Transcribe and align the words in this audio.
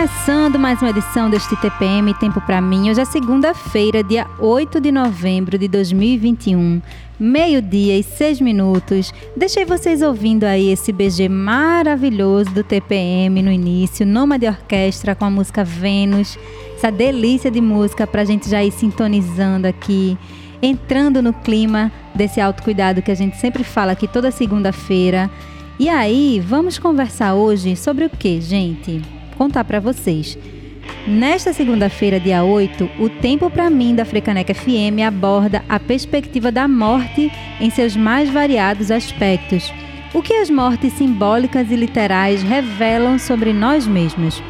Começando 0.06 0.56
mais 0.56 0.80
uma 0.80 0.90
edição 0.90 1.28
deste 1.28 1.56
TPM 1.56 2.14
Tempo 2.14 2.40
para 2.40 2.60
mim. 2.60 2.88
Hoje 2.88 3.00
é 3.00 3.04
segunda-feira, 3.04 4.04
dia 4.04 4.24
8 4.38 4.80
de 4.80 4.92
novembro 4.92 5.58
de 5.58 5.66
2021, 5.66 6.80
meio-dia 7.18 7.98
e 7.98 8.04
seis 8.04 8.40
minutos. 8.40 9.12
Deixei 9.36 9.64
vocês 9.64 10.02
ouvindo 10.02 10.44
aí 10.44 10.70
esse 10.70 10.92
BG 10.92 11.28
maravilhoso 11.28 12.50
do 12.50 12.62
TPM 12.62 13.42
no 13.42 13.50
início, 13.50 14.06
Noma 14.06 14.38
de 14.38 14.46
Orquestra 14.46 15.16
com 15.16 15.24
a 15.24 15.30
música 15.30 15.64
Vênus. 15.64 16.38
Essa 16.76 16.92
delícia 16.92 17.50
de 17.50 17.60
música 17.60 18.06
para 18.06 18.22
a 18.22 18.24
gente 18.24 18.48
já 18.48 18.62
ir 18.62 18.70
sintonizando 18.70 19.66
aqui, 19.66 20.16
entrando 20.62 21.20
no 21.20 21.32
clima 21.32 21.90
desse 22.14 22.40
autocuidado 22.40 23.02
que 23.02 23.10
a 23.10 23.16
gente 23.16 23.36
sempre 23.38 23.64
fala 23.64 23.90
aqui 23.90 24.06
toda 24.06 24.30
segunda-feira. 24.30 25.28
E 25.80 25.88
aí, 25.88 26.40
vamos 26.46 26.78
conversar 26.78 27.34
hoje 27.34 27.74
sobre 27.74 28.04
o 28.04 28.10
que, 28.10 28.40
gente? 28.40 29.15
Contar 29.36 29.64
para 29.64 29.80
vocês. 29.80 30.36
Nesta 31.06 31.52
segunda-feira, 31.52 32.18
dia 32.18 32.42
8, 32.42 32.90
o 32.98 33.08
Tempo 33.08 33.48
para 33.48 33.70
mim 33.70 33.94
da 33.94 34.04
Frecaneca 34.04 34.54
FM 34.54 35.02
aborda 35.06 35.64
a 35.68 35.78
perspectiva 35.78 36.50
da 36.50 36.66
morte 36.66 37.30
em 37.60 37.70
seus 37.70 37.94
mais 37.94 38.28
variados 38.28 38.90
aspectos. 38.90 39.72
O 40.12 40.22
que 40.22 40.34
as 40.34 40.50
mortes 40.50 40.92
simbólicas 40.94 41.70
e 41.70 41.76
literais 41.76 42.42
revelam 42.42 43.18
sobre 43.18 43.52
nós 43.52 43.86
mesmos? 43.86 44.42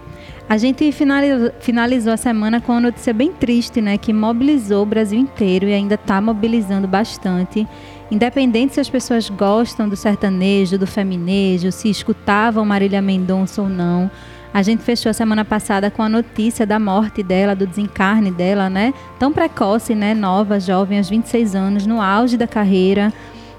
a 0.46 0.58
gente 0.58 0.92
finalizou, 0.92 1.50
finalizou 1.58 2.12
a 2.12 2.18
semana 2.18 2.60
com 2.60 2.72
uma 2.72 2.82
notícia 2.82 3.14
bem 3.14 3.32
triste, 3.32 3.80
né, 3.80 3.96
que 3.96 4.12
mobilizou 4.12 4.82
o 4.82 4.86
Brasil 4.86 5.18
inteiro 5.18 5.66
e 5.66 5.72
ainda 5.72 5.94
está 5.94 6.20
mobilizando 6.20 6.86
bastante. 6.86 7.66
Independente 8.10 8.74
se 8.74 8.80
as 8.80 8.90
pessoas 8.90 9.30
gostam 9.30 9.88
do 9.88 9.96
sertanejo, 9.96 10.76
do 10.76 10.86
feminejo, 10.86 11.72
se 11.72 11.88
escutavam 11.88 12.62
Marília 12.66 13.00
Mendonça 13.00 13.62
ou 13.62 13.70
não, 13.70 14.10
a 14.54 14.62
gente 14.62 14.82
fechou 14.82 15.10
a 15.10 15.14
semana 15.14 15.44
passada 15.44 15.90
com 15.90 16.02
a 16.02 16.08
notícia 16.08 16.66
da 16.66 16.78
morte 16.78 17.22
dela, 17.22 17.56
do 17.56 17.66
desencarne 17.66 18.30
dela, 18.30 18.68
né? 18.68 18.92
Tão 19.18 19.32
precoce, 19.32 19.94
né? 19.94 20.14
Nova, 20.14 20.60
jovem, 20.60 20.98
aos 20.98 21.08
26 21.08 21.54
anos, 21.54 21.86
no 21.86 22.00
auge 22.00 22.36
da 22.36 22.46
carreira. 22.46 23.12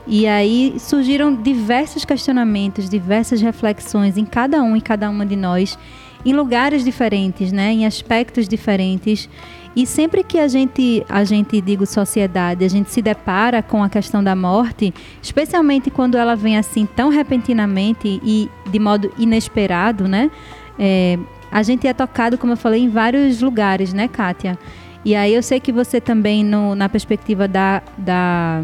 E 0.06 0.28
aí 0.28 0.76
surgiram 0.78 1.34
diversos 1.34 2.06
questionamentos, 2.06 2.90
diversas 2.90 3.42
reflexões 3.42 4.18
em 4.18 4.26
cada 4.26 4.62
um 4.62 4.76
e 4.76 4.82
cada 4.82 5.10
uma 5.10 5.26
de 5.26 5.36
nós, 5.36 5.80
em 6.24 6.34
lugares 6.34 6.84
diferentes, 6.84 7.52
né? 7.52 7.72
Em 7.72 7.86
aspectos 7.86 8.48
diferentes. 8.48 9.28
E 9.76 9.88
sempre 9.88 10.24
que 10.24 10.38
a 10.38 10.48
gente, 10.48 11.04
a 11.10 11.24
gente 11.24 11.60
digo 11.60 11.88
sociedade, 11.88 12.64
a 12.64 12.68
gente 12.68 12.92
se 12.92 13.02
depara 13.02 13.64
com 13.64 13.84
a 13.84 13.90
questão 13.90 14.24
da 14.24 14.36
morte, 14.36 14.94
especialmente 15.24 15.90
quando 15.90 16.16
ela 16.16 16.36
vem 16.36 16.56
assim 16.56 16.86
tão 16.86 17.10
repentinamente 17.10 18.22
e 18.24 18.48
de 18.70 18.78
modo 18.78 19.12
inesperado, 19.18 20.08
né? 20.08 20.30
É, 20.78 21.18
a 21.52 21.62
gente 21.64 21.88
é 21.88 21.94
tocado, 21.94 22.38
como 22.38 22.54
eu 22.54 22.58
falei, 22.58 22.82
em 22.82 22.90
vários 22.90 23.42
lugares, 23.42 23.94
né, 23.94 24.08
Kátia? 24.08 24.58
E 25.06 25.16
aí 25.16 25.34
eu 25.34 25.44
sei 25.44 25.60
que 25.60 25.72
você 25.72 26.00
também, 26.00 26.44
no, 26.44 26.76
na 26.76 26.88
perspectiva 26.90 27.48
da, 27.48 27.82
da, 27.98 28.64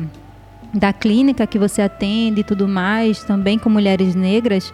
da 0.73 0.94
clínica 0.94 1.45
que 1.45 1.59
você 1.59 1.81
atende 1.81 2.41
e 2.41 2.44
tudo 2.44 2.67
mais, 2.67 3.23
também 3.23 3.59
com 3.59 3.69
mulheres 3.69 4.15
negras, 4.15 4.71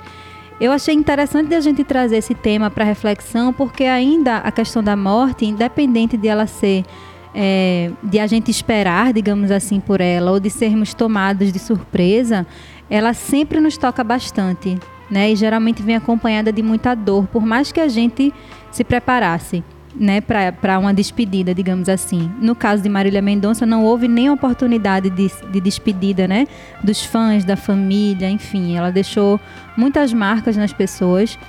Eu 0.60 0.72
achei 0.72 0.96
interessante 0.96 1.54
a 1.54 1.60
gente 1.60 1.84
trazer 1.84 2.18
esse 2.18 2.34
tema 2.34 2.70
para 2.70 2.86
reflexão, 2.86 3.52
porque 3.52 3.84
ainda 3.84 4.38
a 4.38 4.52
questão 4.52 4.82
da 4.82 4.96
morte, 4.96 5.46
independente 5.46 6.16
de 6.16 6.30
ela 6.30 6.48
ser 6.48 6.86
é, 7.34 7.92
de 8.02 8.18
a 8.20 8.26
gente 8.26 8.50
esperar, 8.50 9.12
digamos 9.12 9.52
assim, 9.52 9.82
por 9.82 10.00
ela, 10.00 10.32
ou 10.32 10.40
de 10.40 10.50
sermos 10.50 10.94
tomados 10.94 11.52
de 11.52 11.60
surpresa, 11.60 12.48
ela 12.90 13.14
sempre 13.14 13.60
nos 13.60 13.78
toca 13.78 14.02
bastante, 14.02 14.78
né? 15.10 15.32
E 15.32 15.36
geralmente 15.36 15.82
vem 15.82 15.96
acompanhada 15.96 16.52
de 16.52 16.62
muita 16.62 16.96
dor, 16.96 17.28
por 17.28 17.46
mais 17.46 17.72
que 17.72 17.80
a 17.80 17.88
gente 17.88 18.34
se 18.72 18.84
preparasse 18.84 19.64
né, 19.96 20.20
para 20.20 20.78
uma 20.78 20.94
despedida, 20.94 21.54
digamos 21.54 21.88
assim. 21.88 22.30
No 22.40 22.54
caso 22.54 22.84
de 22.84 22.90
Marília 22.90 23.22
Mendonça, 23.22 23.66
não 23.66 23.84
houve 23.84 24.08
nem 24.08 24.30
oportunidade 24.30 25.10
de, 25.10 25.32
de 25.52 25.62
despedida, 25.62 26.28
né, 26.28 26.48
dos 26.84 27.04
fãs, 27.04 27.46
da 27.46 27.56
família, 27.56 28.30
enfim, 28.30 28.76
ela 28.76 28.92
deixou 28.92 29.40
muitas 29.78 30.12
marcas 30.14 30.58
nas 30.58 30.74
pessoas. 30.74 31.40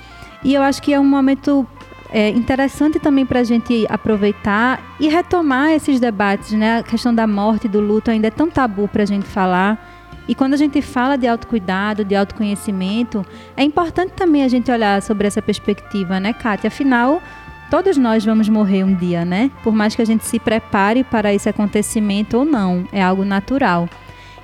E 0.43 0.53
eu 0.53 0.61
acho 0.61 0.81
que 0.81 0.93
é 0.93 0.99
um 0.99 1.05
momento 1.05 1.67
é, 2.09 2.29
interessante 2.29 2.99
também 2.99 3.25
para 3.25 3.39
a 3.41 3.43
gente 3.43 3.85
aproveitar 3.89 4.81
e 4.99 5.07
retomar 5.09 5.71
esses 5.71 5.99
debates, 5.99 6.51
né? 6.53 6.79
A 6.79 6.83
questão 6.83 7.13
da 7.13 7.27
morte 7.27 7.67
do 7.67 7.79
luto 7.79 8.09
ainda 8.09 8.27
é 8.27 8.31
tão 8.31 8.49
tabu 8.49 8.87
para 8.87 9.03
a 9.03 9.05
gente 9.05 9.25
falar. 9.25 9.96
E 10.27 10.35
quando 10.35 10.53
a 10.53 10.57
gente 10.57 10.81
fala 10.81 11.17
de 11.17 11.27
autocuidado, 11.27 12.03
de 12.03 12.15
autoconhecimento, 12.15 13.25
é 13.55 13.63
importante 13.63 14.11
também 14.11 14.43
a 14.43 14.47
gente 14.47 14.69
olhar 14.69 15.01
sobre 15.01 15.27
essa 15.27 15.41
perspectiva, 15.41 16.19
né, 16.19 16.33
Kátia? 16.33 16.67
Afinal, 16.67 17.21
Todos 17.69 17.97
nós 17.97 18.23
vamos 18.23 18.47
morrer 18.47 18.85
um 18.85 18.95
dia, 18.95 19.25
né? 19.25 19.51
Por 19.61 19.73
mais 19.73 19.93
que 19.93 20.01
a 20.01 20.05
gente 20.05 20.25
se 20.25 20.39
prepare 20.39 21.03
para 21.03 21.33
esse 21.33 21.49
acontecimento 21.49 22.37
ou 22.37 22.45
não, 22.45 22.87
é 22.93 23.03
algo 23.03 23.25
natural. 23.25 23.89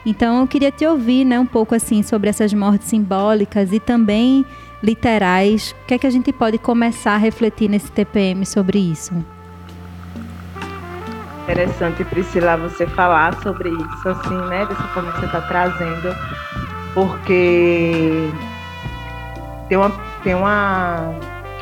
Então 0.06 0.42
eu 0.42 0.48
queria 0.48 0.72
te 0.72 0.86
ouvir, 0.86 1.24
né, 1.24 1.40
um 1.40 1.46
pouco 1.46 1.74
assim 1.74 2.04
sobre 2.04 2.30
essas 2.30 2.54
mortes 2.54 2.90
simbólicas 2.90 3.72
e 3.72 3.80
também 3.80 4.46
literais. 4.82 5.74
O 5.84 5.88
que 5.88 5.94
é 5.94 5.98
que 5.98 6.08
a 6.08 6.10
gente 6.10 6.34
pode 6.34 6.58
começar 6.58 7.14
a 7.14 7.18
refletir 7.18 7.70
nesse 7.70 7.90
TPM 7.90 8.46
sobre 8.46 8.78
isso? 8.78 9.14
Interessante, 11.44 12.04
Priscila, 12.06 12.58
você 12.58 12.88
falar 12.88 13.36
sobre 13.42 13.70
isso, 13.70 14.10
assim, 14.10 14.38
né? 14.50 14.66
Dessa 14.66 14.84
forma 14.90 15.12
que 15.12 15.20
você 15.20 15.26
está 15.26 15.42
trazendo, 15.42 16.16
porque 16.94 18.30
tem 19.68 19.78
uma, 19.78 19.92
tem 20.24 20.36
uma 20.36 21.14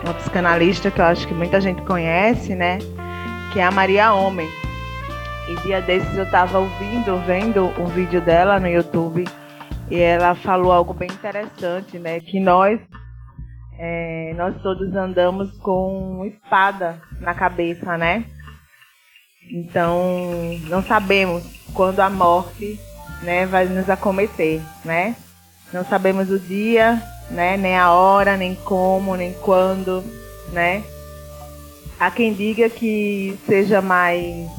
uma 0.04 0.14
psicanalista 0.16 0.90
que 0.90 1.00
eu 1.00 1.06
acho 1.06 1.28
que 1.28 1.34
muita 1.34 1.62
gente 1.62 1.82
conhece, 1.84 2.56
né? 2.56 2.80
Que 3.54 3.60
é 3.60 3.64
a 3.64 3.72
Maria 3.72 4.14
Homem. 4.14 4.48
E 5.50 5.56
dia 5.62 5.82
desses 5.82 6.16
eu 6.18 6.24
estava 6.24 6.60
ouvindo, 6.60 7.18
vendo 7.26 7.66
um 7.80 7.86
vídeo 7.86 8.22
dela 8.22 8.60
no 8.60 8.68
YouTube 8.68 9.26
e 9.90 10.00
ela 10.00 10.34
falou 10.36 10.72
algo 10.72 10.94
bem 10.94 11.10
interessante, 11.12 12.00
né? 12.00 12.20
Que 12.20 12.40
nós, 12.40 12.80
é, 13.78 14.34
nós 14.38 14.56
todos 14.62 14.96
andamos 14.96 15.52
com 15.58 16.24
espada 16.26 17.02
na 17.20 17.34
cabeça, 17.34 17.98
né? 17.98 18.26
Então, 19.52 20.58
não 20.70 20.82
sabemos 20.82 21.44
quando 21.74 22.00
a 22.00 22.10
morte, 22.10 22.80
né, 23.22 23.46
vai 23.46 23.66
nos 23.66 23.90
acometer, 23.90 24.62
né? 24.86 25.16
Não 25.74 25.84
sabemos 25.84 26.30
o 26.30 26.40
dia, 26.40 27.02
né? 27.30 27.58
Nem 27.58 27.78
a 27.78 27.92
hora, 27.92 28.38
nem 28.38 28.56
como, 28.56 29.16
nem 29.16 29.34
quando, 29.34 30.04
né? 30.52 30.84
Há 32.00 32.10
quem 32.10 32.34
diga 32.34 32.70
que 32.70 33.38
seja 33.46 33.82
mais 33.82 34.50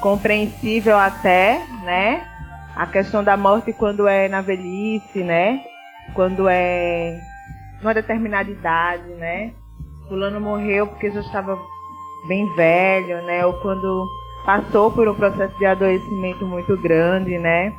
compreensível 0.00 0.96
até, 0.96 1.64
né? 1.84 2.26
A 2.76 2.86
questão 2.86 3.24
da 3.24 3.36
morte 3.36 3.72
quando 3.72 4.06
é 4.06 4.28
na 4.28 4.40
velhice, 4.40 5.18
né? 5.18 5.64
Quando 6.14 6.48
é 6.48 7.20
numa 7.80 7.92
determinada 7.94 8.50
idade, 8.50 9.08
né? 9.14 9.52
Fulano 10.08 10.40
morreu 10.40 10.86
porque 10.86 11.10
já 11.10 11.20
estava 11.20 11.58
bem 12.26 12.52
velho, 12.54 13.22
né? 13.22 13.44
Ou 13.46 13.54
quando 13.54 14.06
passou 14.44 14.90
por 14.90 15.08
um 15.08 15.14
processo 15.14 15.56
de 15.58 15.66
adoecimento 15.66 16.46
muito 16.46 16.76
grande, 16.76 17.38
né? 17.38 17.72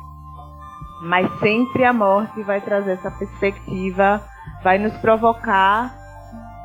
mas 1.00 1.30
sempre 1.38 1.84
a 1.84 1.92
morte 1.92 2.42
vai 2.42 2.60
trazer 2.60 2.92
essa 2.92 3.10
perspectiva, 3.10 4.22
vai 4.62 4.78
nos 4.78 4.96
provocar 4.98 5.94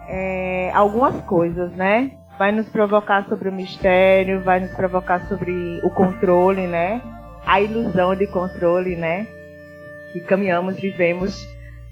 é, 0.08 0.72
algumas 0.74 1.20
coisas, 1.26 1.72
né? 1.74 2.12
Vai 2.38 2.52
nos 2.52 2.68
provocar 2.70 3.26
sobre 3.26 3.50
o 3.50 3.52
mistério, 3.52 4.42
vai 4.42 4.60
nos 4.60 4.72
provocar 4.72 5.28
sobre 5.28 5.80
o 5.84 5.90
controle, 5.92 6.66
né? 6.66 7.02
A 7.46 7.62
ilusão 7.62 8.16
de 8.16 8.26
controle, 8.28 8.96
né? 8.96 9.28
Que 10.12 10.20
caminhamos, 10.22 10.80
vivemos 10.80 11.48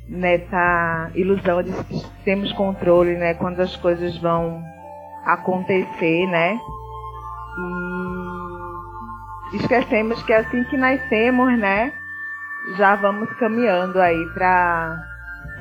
nessa 0.09 1.11
ilusão 1.13 1.61
de 1.61 1.71
que 1.71 2.03
temos 2.25 2.51
controle, 2.53 3.15
né? 3.17 3.35
Quando 3.35 3.59
as 3.59 3.75
coisas 3.75 4.17
vão 4.17 4.63
acontecer, 5.25 6.27
né? 6.27 6.59
E 9.51 9.57
esquecemos 9.57 10.21
que 10.23 10.33
assim 10.33 10.63
que 10.65 10.77
nascemos, 10.77 11.57
né? 11.57 11.93
já 12.77 12.95
vamos 12.95 13.29
caminhando 13.33 13.99
aí 13.99 14.25
para 14.33 15.03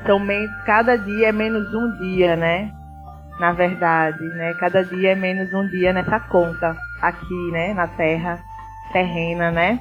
são 0.05 0.19
menos, 0.19 0.51
cada 0.65 0.97
dia 0.97 1.29
é 1.29 1.31
menos 1.31 1.73
um 1.73 1.97
dia, 1.97 2.35
né? 2.35 2.71
Na 3.39 3.53
verdade, 3.53 4.23
né? 4.35 4.53
Cada 4.59 4.83
dia 4.83 5.11
é 5.11 5.15
menos 5.15 5.51
um 5.53 5.67
dia 5.67 5.93
nessa 5.93 6.19
conta 6.19 6.75
aqui, 7.01 7.51
né? 7.51 7.73
Na 7.73 7.87
Terra 7.87 8.39
terrena, 8.91 9.51
né? 9.51 9.79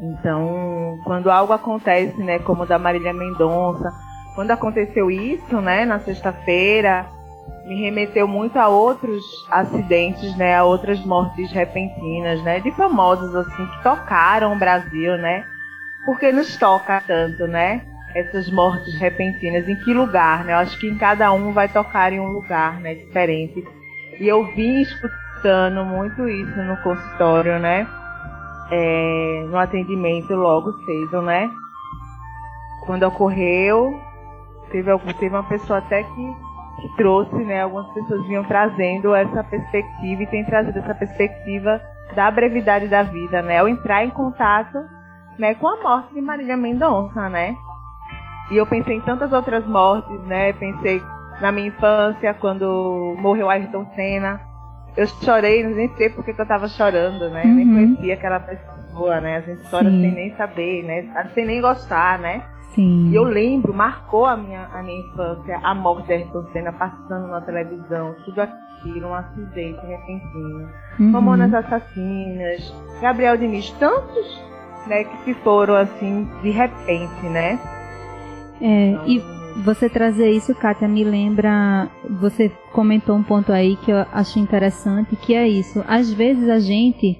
Então, 0.00 0.98
quando 1.04 1.30
algo 1.30 1.52
acontece, 1.52 2.16
né? 2.22 2.38
Como 2.40 2.62
o 2.62 2.66
da 2.66 2.78
Marília 2.78 3.12
Mendonça, 3.12 3.90
quando 4.34 4.50
aconteceu 4.50 5.10
isso, 5.10 5.60
né? 5.60 5.84
Na 5.84 6.00
sexta-feira, 6.00 7.06
me 7.66 7.80
remeteu 7.80 8.26
muito 8.26 8.58
a 8.58 8.68
outros 8.68 9.24
acidentes, 9.50 10.36
né? 10.36 10.56
A 10.56 10.64
outras 10.64 11.04
mortes 11.04 11.50
repentinas, 11.52 12.42
né? 12.42 12.60
De 12.60 12.70
famosos 12.72 13.34
assim 13.34 13.66
que 13.66 13.82
tocaram 13.82 14.52
o 14.52 14.58
Brasil, 14.58 15.16
né? 15.18 15.44
porque 16.04 16.32
nos 16.32 16.56
toca 16.56 17.02
tanto, 17.06 17.46
né? 17.46 17.82
Essas 18.14 18.50
mortes 18.50 18.98
repentinas, 18.98 19.68
em 19.68 19.76
que 19.76 19.92
lugar, 19.92 20.44
né? 20.44 20.52
Eu 20.52 20.58
acho 20.58 20.78
que 20.78 20.88
em 20.88 20.98
cada 20.98 21.32
um 21.32 21.52
vai 21.52 21.68
tocar 21.68 22.12
em 22.12 22.20
um 22.20 22.28
lugar, 22.28 22.80
né? 22.80 22.94
Diferente. 22.94 23.64
E 24.18 24.26
eu 24.26 24.44
vim 24.54 24.80
escutando 24.80 25.84
muito 25.84 26.28
isso 26.28 26.56
no 26.62 26.76
consultório, 26.78 27.58
né? 27.58 27.86
É, 28.72 29.44
no 29.48 29.58
atendimento 29.58 30.34
logo 30.34 30.72
cedo, 30.84 31.22
né? 31.22 31.48
Quando 32.86 33.04
ocorreu, 33.04 34.00
teve, 34.72 34.90
teve 35.18 35.34
uma 35.34 35.44
pessoa 35.44 35.78
até 35.78 36.02
que, 36.02 36.36
que 36.80 36.96
trouxe, 36.96 37.36
né? 37.36 37.62
Algumas 37.62 37.92
pessoas 37.92 38.26
vinham 38.26 38.44
trazendo 38.44 39.14
essa 39.14 39.44
perspectiva 39.44 40.22
e 40.22 40.26
tem 40.26 40.44
trazido 40.44 40.78
essa 40.78 40.94
perspectiva 40.94 41.80
da 42.14 42.30
brevidade 42.30 42.88
da 42.88 43.02
vida, 43.02 43.42
né? 43.42 43.58
Ao 43.58 43.68
entrar 43.68 44.04
em 44.04 44.10
contato 44.10 44.78
né, 45.38 45.54
com 45.54 45.68
a 45.68 45.82
morte 45.82 46.14
de 46.14 46.20
Marília 46.20 46.56
Mendonça, 46.56 47.28
né? 47.28 47.56
E 48.50 48.56
eu 48.56 48.66
pensei 48.66 48.96
em 48.96 49.00
tantas 49.00 49.32
outras 49.32 49.66
mortes, 49.66 50.20
né? 50.26 50.52
Pensei 50.52 51.00
na 51.40 51.50
minha 51.50 51.68
infância, 51.68 52.34
quando 52.34 53.16
morreu 53.18 53.48
Ayrton 53.48 53.86
Senna. 53.94 54.40
Eu 54.96 55.06
chorei, 55.06 55.64
nem 55.64 55.88
sei 55.96 56.10
porque 56.10 56.34
que 56.34 56.40
eu 56.42 56.46
tava 56.46 56.68
chorando, 56.68 57.30
né? 57.30 57.44
Uhum. 57.44 57.54
Nem 57.54 57.68
conhecia 57.72 58.14
aquela 58.14 58.40
pessoa, 58.40 59.20
né? 59.20 59.36
A 59.36 59.40
gente 59.40 59.70
chora 59.70 59.88
Sim. 59.88 60.02
sem 60.02 60.10
nem 60.12 60.36
saber, 60.36 60.82
né? 60.82 61.28
Sem 61.32 61.46
nem 61.46 61.60
gostar, 61.60 62.18
né? 62.18 62.42
Sim. 62.74 63.10
E 63.10 63.14
eu 63.14 63.24
lembro, 63.24 63.74
marcou 63.74 64.26
a 64.26 64.36
minha, 64.36 64.66
a 64.72 64.82
minha 64.82 65.00
infância, 65.00 65.58
a 65.62 65.74
morte 65.74 66.06
de 66.06 66.12
Ayrton 66.14 66.44
Senna 66.52 66.72
passando 66.72 67.26
na 67.28 67.40
televisão, 67.40 68.14
tudo 68.24 68.40
aquilo, 68.40 69.08
um 69.08 69.14
acidente 69.14 69.84
repentino. 69.84 70.68
Uhum. 70.98 71.10
Mamonas 71.10 71.52
Assassinas, 71.52 72.72
Gabriel 73.00 73.36
Diniz, 73.36 73.70
tantos 73.72 74.50
né, 74.86 75.04
que 75.04 75.16
se 75.24 75.34
foram 75.34 75.74
assim 75.74 76.28
de 76.42 76.50
repente, 76.50 77.26
né? 77.26 77.58
É, 78.60 78.90
então, 78.90 79.08
e 79.08 79.18
você 79.64 79.88
trazer 79.88 80.30
isso, 80.30 80.54
Kátia, 80.54 80.86
me 80.86 81.02
lembra. 81.02 81.88
Você 82.20 82.50
comentou 82.72 83.16
um 83.16 83.22
ponto 83.22 83.52
aí 83.52 83.76
que 83.76 83.90
eu 83.90 84.06
acho 84.12 84.38
interessante, 84.38 85.16
que 85.16 85.34
é 85.34 85.48
isso. 85.48 85.84
Às 85.88 86.12
vezes 86.12 86.48
a 86.48 86.60
gente 86.60 87.18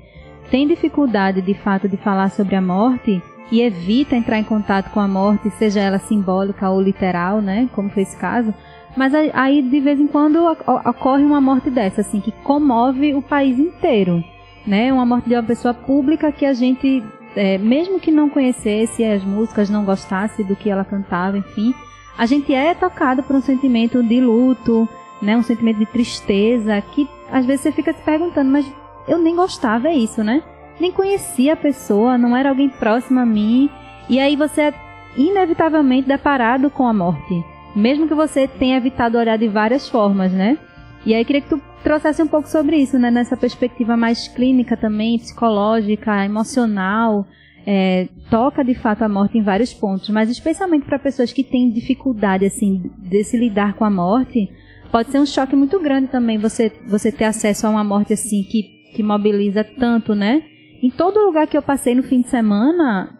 tem 0.50 0.66
dificuldade 0.66 1.42
de 1.42 1.54
fato 1.54 1.88
de 1.88 1.96
falar 1.96 2.30
sobre 2.30 2.56
a 2.56 2.62
morte 2.62 3.22
e 3.50 3.60
evita 3.60 4.16
entrar 4.16 4.38
em 4.38 4.44
contato 4.44 4.90
com 4.90 5.00
a 5.00 5.08
morte, 5.08 5.50
seja 5.50 5.80
ela 5.80 5.98
simbólica 5.98 6.70
ou 6.70 6.80
literal, 6.80 7.40
né? 7.40 7.68
Como 7.74 7.90
foi 7.90 8.02
esse 8.02 8.16
caso. 8.16 8.54
Mas 8.96 9.14
aí 9.14 9.62
de 9.62 9.80
vez 9.80 10.00
em 10.00 10.06
quando 10.06 10.44
ocorre 10.46 11.24
uma 11.24 11.40
morte 11.40 11.70
dessa, 11.70 12.00
assim, 12.00 12.20
que 12.20 12.32
comove 12.32 13.14
o 13.14 13.22
país 13.22 13.58
inteiro, 13.58 14.22
né? 14.66 14.92
Uma 14.92 15.06
morte 15.06 15.28
de 15.28 15.34
uma 15.34 15.42
pessoa 15.42 15.72
pública 15.72 16.32
que 16.32 16.44
a 16.44 16.52
gente 16.52 17.02
é, 17.36 17.58
mesmo 17.58 18.00
que 18.00 18.10
não 18.10 18.28
conhecesse 18.28 19.04
as 19.04 19.24
músicas, 19.24 19.70
não 19.70 19.84
gostasse 19.84 20.42
do 20.42 20.56
que 20.56 20.68
ela 20.68 20.84
cantava, 20.84 21.38
enfim, 21.38 21.74
a 22.18 22.26
gente 22.26 22.52
é 22.52 22.74
tocado 22.74 23.22
por 23.22 23.36
um 23.36 23.40
sentimento 23.40 24.02
de 24.02 24.20
luto, 24.20 24.88
né, 25.22 25.36
um 25.36 25.42
sentimento 25.42 25.78
de 25.78 25.86
tristeza, 25.86 26.80
que 26.80 27.08
às 27.30 27.46
vezes 27.46 27.62
você 27.62 27.72
fica 27.72 27.92
se 27.92 28.02
perguntando, 28.02 28.50
mas 28.50 28.66
eu 29.06 29.18
nem 29.18 29.36
gostava, 29.36 29.88
é 29.88 29.94
isso, 29.94 30.24
né? 30.24 30.42
Nem 30.80 30.90
conhecia 30.90 31.52
a 31.52 31.56
pessoa, 31.56 32.16
não 32.16 32.34
era 32.34 32.48
alguém 32.48 32.70
próximo 32.70 33.20
a 33.20 33.26
mim, 33.26 33.68
e 34.08 34.18
aí 34.18 34.34
você 34.34 34.72
inevitavelmente 35.16 36.08
deparado 36.08 36.70
com 36.70 36.86
a 36.86 36.92
morte. 36.92 37.44
Mesmo 37.76 38.08
que 38.08 38.14
você 38.14 38.48
tenha 38.48 38.76
evitado 38.76 39.18
olhar 39.18 39.36
de 39.36 39.48
várias 39.48 39.88
formas, 39.88 40.32
né? 40.32 40.58
E 41.04 41.14
aí 41.14 41.24
queria 41.24 41.42
que 41.42 41.48
tu 41.48 41.60
trouxesse 41.82 42.22
um 42.22 42.26
pouco 42.26 42.48
sobre 42.48 42.76
isso, 42.76 42.98
né? 42.98 43.10
Nessa 43.10 43.36
perspectiva 43.36 43.96
mais 43.96 44.28
clínica 44.28 44.76
também, 44.76 45.18
psicológica, 45.18 46.24
emocional. 46.24 47.26
É, 47.66 48.08
toca 48.30 48.64
de 48.64 48.74
fato 48.74 49.02
a 49.02 49.08
morte 49.08 49.36
em 49.36 49.42
vários 49.42 49.72
pontos, 49.72 50.08
mas 50.08 50.30
especialmente 50.30 50.86
para 50.86 50.98
pessoas 50.98 51.30
que 51.30 51.44
têm 51.44 51.70
dificuldade 51.70 52.46
assim 52.46 52.90
de 52.96 53.22
se 53.22 53.36
lidar 53.36 53.74
com 53.74 53.84
a 53.84 53.90
morte, 53.90 54.50
pode 54.90 55.10
ser 55.10 55.20
um 55.20 55.26
choque 55.26 55.54
muito 55.54 55.78
grande 55.78 56.08
também 56.08 56.38
você 56.38 56.72
você 56.88 57.12
ter 57.12 57.24
acesso 57.24 57.66
a 57.66 57.70
uma 57.70 57.84
morte 57.84 58.14
assim 58.14 58.42
que 58.42 58.80
que 58.94 59.02
mobiliza 59.02 59.62
tanto, 59.62 60.14
né? 60.14 60.42
Em 60.82 60.90
todo 60.90 61.24
lugar 61.24 61.46
que 61.46 61.56
eu 61.56 61.62
passei 61.62 61.94
no 61.94 62.02
fim 62.02 62.22
de 62.22 62.28
semana, 62.28 63.10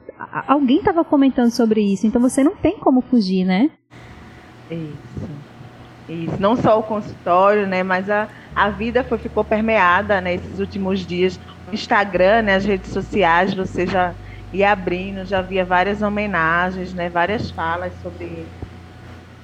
alguém 0.47 0.79
estava 0.79 1.05
comentando 1.05 1.50
sobre 1.50 1.81
isso, 1.81 2.07
então 2.07 2.21
você 2.21 2.43
não 2.43 2.57
tem 2.57 2.79
como 2.79 3.02
fugir, 3.02 3.45
né? 3.45 3.71
Isso. 4.71 5.50
Isso. 6.09 6.40
Não 6.40 6.57
só 6.57 6.79
o 6.79 6.83
consultório, 6.83 7.67
né? 7.67 7.83
Mas 7.83 8.11
a, 8.11 8.29
a 8.55 8.69
vida 8.71 9.05
foi, 9.05 9.19
ficou 9.19 9.45
permeada 9.45 10.21
nesses 10.21 10.59
né, 10.59 10.61
últimos 10.64 11.07
dias. 11.07 11.38
O 11.71 11.75
Instagram, 11.75 12.43
né, 12.43 12.57
as 12.57 12.64
redes 12.64 12.90
sociais, 12.90 13.55
você 13.55 13.87
já 13.87 14.14
ia 14.52 14.73
abrindo, 14.73 15.25
já 15.25 15.38
havia 15.38 15.64
várias 15.64 16.02
homenagens, 16.02 16.93
né? 16.93 17.09
Várias 17.09 17.50
falas 17.50 17.93
sobre, 18.02 18.45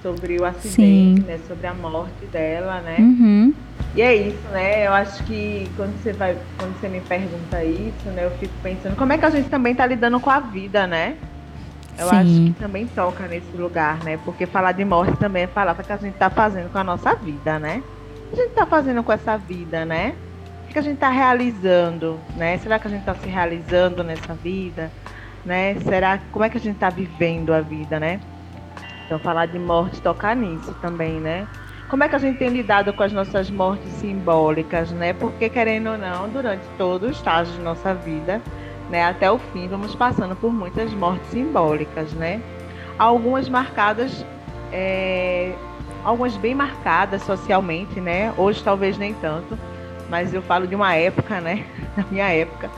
sobre 0.07 0.39
o 0.39 0.45
acidente, 0.45 1.23
né? 1.23 1.41
Sobre 1.49 1.67
a 1.67 1.75
morte 1.75 2.27
dela, 2.31 2.81
né? 2.81 2.97
Uhum. 3.01 3.53
E 3.97 4.03
é 4.03 4.15
isso, 4.15 4.49
né? 4.53 4.87
Eu 4.87 4.93
acho 4.93 5.25
que 5.25 5.69
quando 5.77 6.01
você 6.01 6.13
vai, 6.13 6.39
quando 6.57 6.79
você 6.79 6.89
me 6.89 7.01
pergunta 7.01 7.65
isso, 7.65 8.09
né, 8.15 8.25
eu 8.25 8.31
fico 8.39 8.53
pensando 8.63 8.95
como 8.95 9.13
é 9.13 9.19
que 9.19 9.25
a 9.25 9.31
gente 9.31 9.49
também 9.49 9.73
está 9.73 9.85
lidando 9.85 10.21
com 10.21 10.31
a 10.31 10.39
vida, 10.39 10.87
né? 10.87 11.17
Eu 11.99 12.09
Sim. 12.09 12.17
acho 12.17 12.45
que 12.45 12.61
também 12.61 12.87
toca 12.87 13.27
nesse 13.27 13.57
lugar, 13.57 14.05
né? 14.05 14.17
Porque 14.25 14.47
falar 14.47 14.73
de 14.73 14.85
morte 14.85 15.17
também 15.17 15.43
é 15.45 15.47
falar 15.49 15.73
o 15.73 15.83
que 15.83 15.93
a 15.93 15.97
gente 15.97 16.13
está 16.13 16.31
fazendo 16.31 16.71
com 16.71 16.79
a 16.79 16.85
nossa 16.85 17.15
vida, 17.15 17.59
né? 17.59 17.83
O 18.27 18.29
que 18.29 18.41
a 18.41 18.43
gente 18.45 18.51
está 18.51 18.67
fazendo 18.67 19.03
com 19.03 19.13
essa 19.13 19.37
vida, 19.37 19.85
né? 19.85 20.15
O 20.69 20.73
que 20.73 20.79
a 20.79 20.83
gente 20.83 20.95
está 20.95 21.09
realizando, 21.09 22.21
né? 22.37 22.59
Será 22.59 22.79
que 22.79 22.87
a 22.87 22.91
gente 22.91 23.01
está 23.01 23.15
se 23.15 23.29
realizando 23.29 24.05
nessa 24.05 24.35
vida, 24.35 24.93
né? 25.45 25.75
Será 25.81 26.21
como 26.31 26.45
é 26.45 26.51
que 26.51 26.59
a 26.59 26.61
gente 26.61 26.75
está 26.75 26.91
vivendo 26.91 27.53
a 27.53 27.61
vida, 27.61 27.99
né? 27.99 28.21
Então 29.07 29.19
falar 29.19 29.47
de 29.47 29.59
morte 29.59 30.03
tocar 30.03 30.37
nisso 30.37 30.75
também, 30.81 31.21
né? 31.21 31.47
como 31.89 32.03
é 32.03 32.09
que 32.09 32.17
a 32.17 32.19
gente 32.19 32.39
tem 32.39 32.49
lidado 32.49 32.93
com 32.93 33.03
as 33.03 33.13
nossas 33.13 33.51
mortes 33.51 33.89
simbólicas, 33.93 34.91
né? 34.91 35.13
Porque 35.13 35.49
querendo 35.49 35.91
ou 35.91 35.99
não, 35.99 36.29
durante 36.29 36.67
todo 36.77 37.05
o 37.05 37.11
estágio 37.11 37.55
de 37.55 37.61
nossa 37.61 37.95
vida, 37.95 38.43
né, 38.91 39.05
até 39.05 39.31
o 39.31 39.39
fim, 39.39 39.69
vamos 39.69 39.95
passando 39.95 40.35
por 40.35 40.53
muitas 40.53 40.93
mortes 40.93 41.29
simbólicas, 41.31 42.13
né? 42.13 42.41
Algumas 42.99 43.49
marcadas, 43.49 44.25
é, 44.73 45.55
algumas 46.05 46.37
bem 46.37 46.55
marcadas 46.55 47.23
socialmente, 47.23 48.01
né? 48.01 48.33
Hoje 48.37 48.63
talvez 48.65 48.99
nem 48.99 49.15
tanto, 49.15 49.57
mas 50.09 50.35
eu 50.35 50.43
falo 50.43 50.67
de 50.67 50.75
uma 50.75 50.95
época, 50.95 51.41
né? 51.41 51.65
Na 51.97 52.05
minha 52.11 52.29
época, 52.29 52.69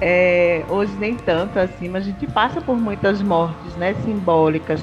é, 0.00 0.64
hoje 0.70 0.94
nem 0.96 1.14
tanto 1.14 1.58
assim, 1.58 1.88
mas 1.88 2.04
a 2.04 2.06
gente 2.06 2.26
passa 2.26 2.62
por 2.62 2.76
muitas 2.76 3.20
mortes, 3.20 3.76
né? 3.76 3.94
Simbólicas 4.04 4.82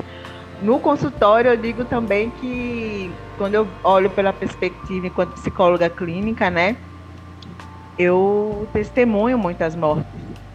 no 0.62 0.80
consultório, 0.80 1.51
eu 1.51 1.58
digo 1.58 1.84
também 1.86 2.30
que, 2.30 3.12
quando 3.38 3.56
eu 3.56 3.68
olho 3.84 4.10
pela 4.10 4.32
perspectiva 4.32 5.08
enquanto 5.08 5.34
psicóloga 5.34 5.89
clínica, 5.89 6.50
né, 6.50 6.77
eu 7.98 8.68
testemunho 8.74 9.38
muitas 9.38 9.75
mortes 9.75 10.06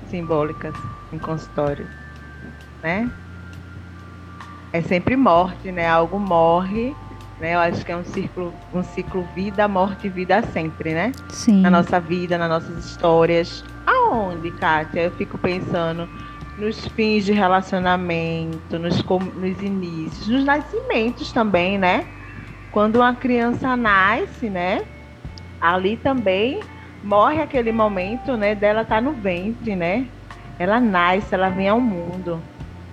simbólicas 0.09 0.75
em 1.13 1.19
consultório, 1.19 1.87
né? 2.83 3.11
É 4.73 4.83
sempre 4.83 5.17
morte, 5.17 5.71
né? 5.73 5.89
Algo 5.89 6.19
morre, 6.19 6.95
né? 7.41 7.55
Eu 7.55 7.61
acho 7.61 7.85
que 7.85 7.93
é 7.93 7.97
um 7.97 8.05
ciclo, 8.05 8.53
um 8.73 8.83
ciclo 8.83 9.27
vida, 9.35 9.67
morte, 9.69 10.09
vida 10.09 10.43
sempre, 10.43 10.93
né? 10.93 11.13
Sim. 11.31 11.63
Na 11.63 11.71
nossa 11.71 11.99
vida, 12.01 12.37
nas 12.37 12.49
nossas 12.49 12.85
histórias. 12.85 13.65
Aonde, 13.87 14.51
Kátia? 14.53 15.03
Eu 15.03 15.11
fico 15.13 15.39
pensando 15.39 16.09
nos 16.59 16.87
fins 16.89 17.25
de 17.25 17.33
relacionamento, 17.33 18.79
nos, 18.79 19.03
nos 19.03 19.63
inícios, 19.63 20.27
nos 20.29 20.45
nascimentos 20.45 21.31
também, 21.31 21.79
né? 21.79 22.07
Quando 22.71 22.97
uma 22.97 23.15
criança 23.15 23.77
nasce, 23.77 24.49
né? 24.49 24.83
Ali 25.61 25.97
também 25.97 26.61
morre 27.03 27.43
aquele 27.43 27.73
momento, 27.73 28.37
né? 28.37 28.55
Dela 28.55 28.83
estar 28.83 28.97
tá 28.97 29.01
no 29.01 29.13
ventre, 29.13 29.77
né? 29.77 30.07
Ela 30.59 30.81
nasce, 30.81 31.35
ela 31.35 31.51
vem 31.51 31.69
ao 31.69 31.81
mundo. 31.81 32.43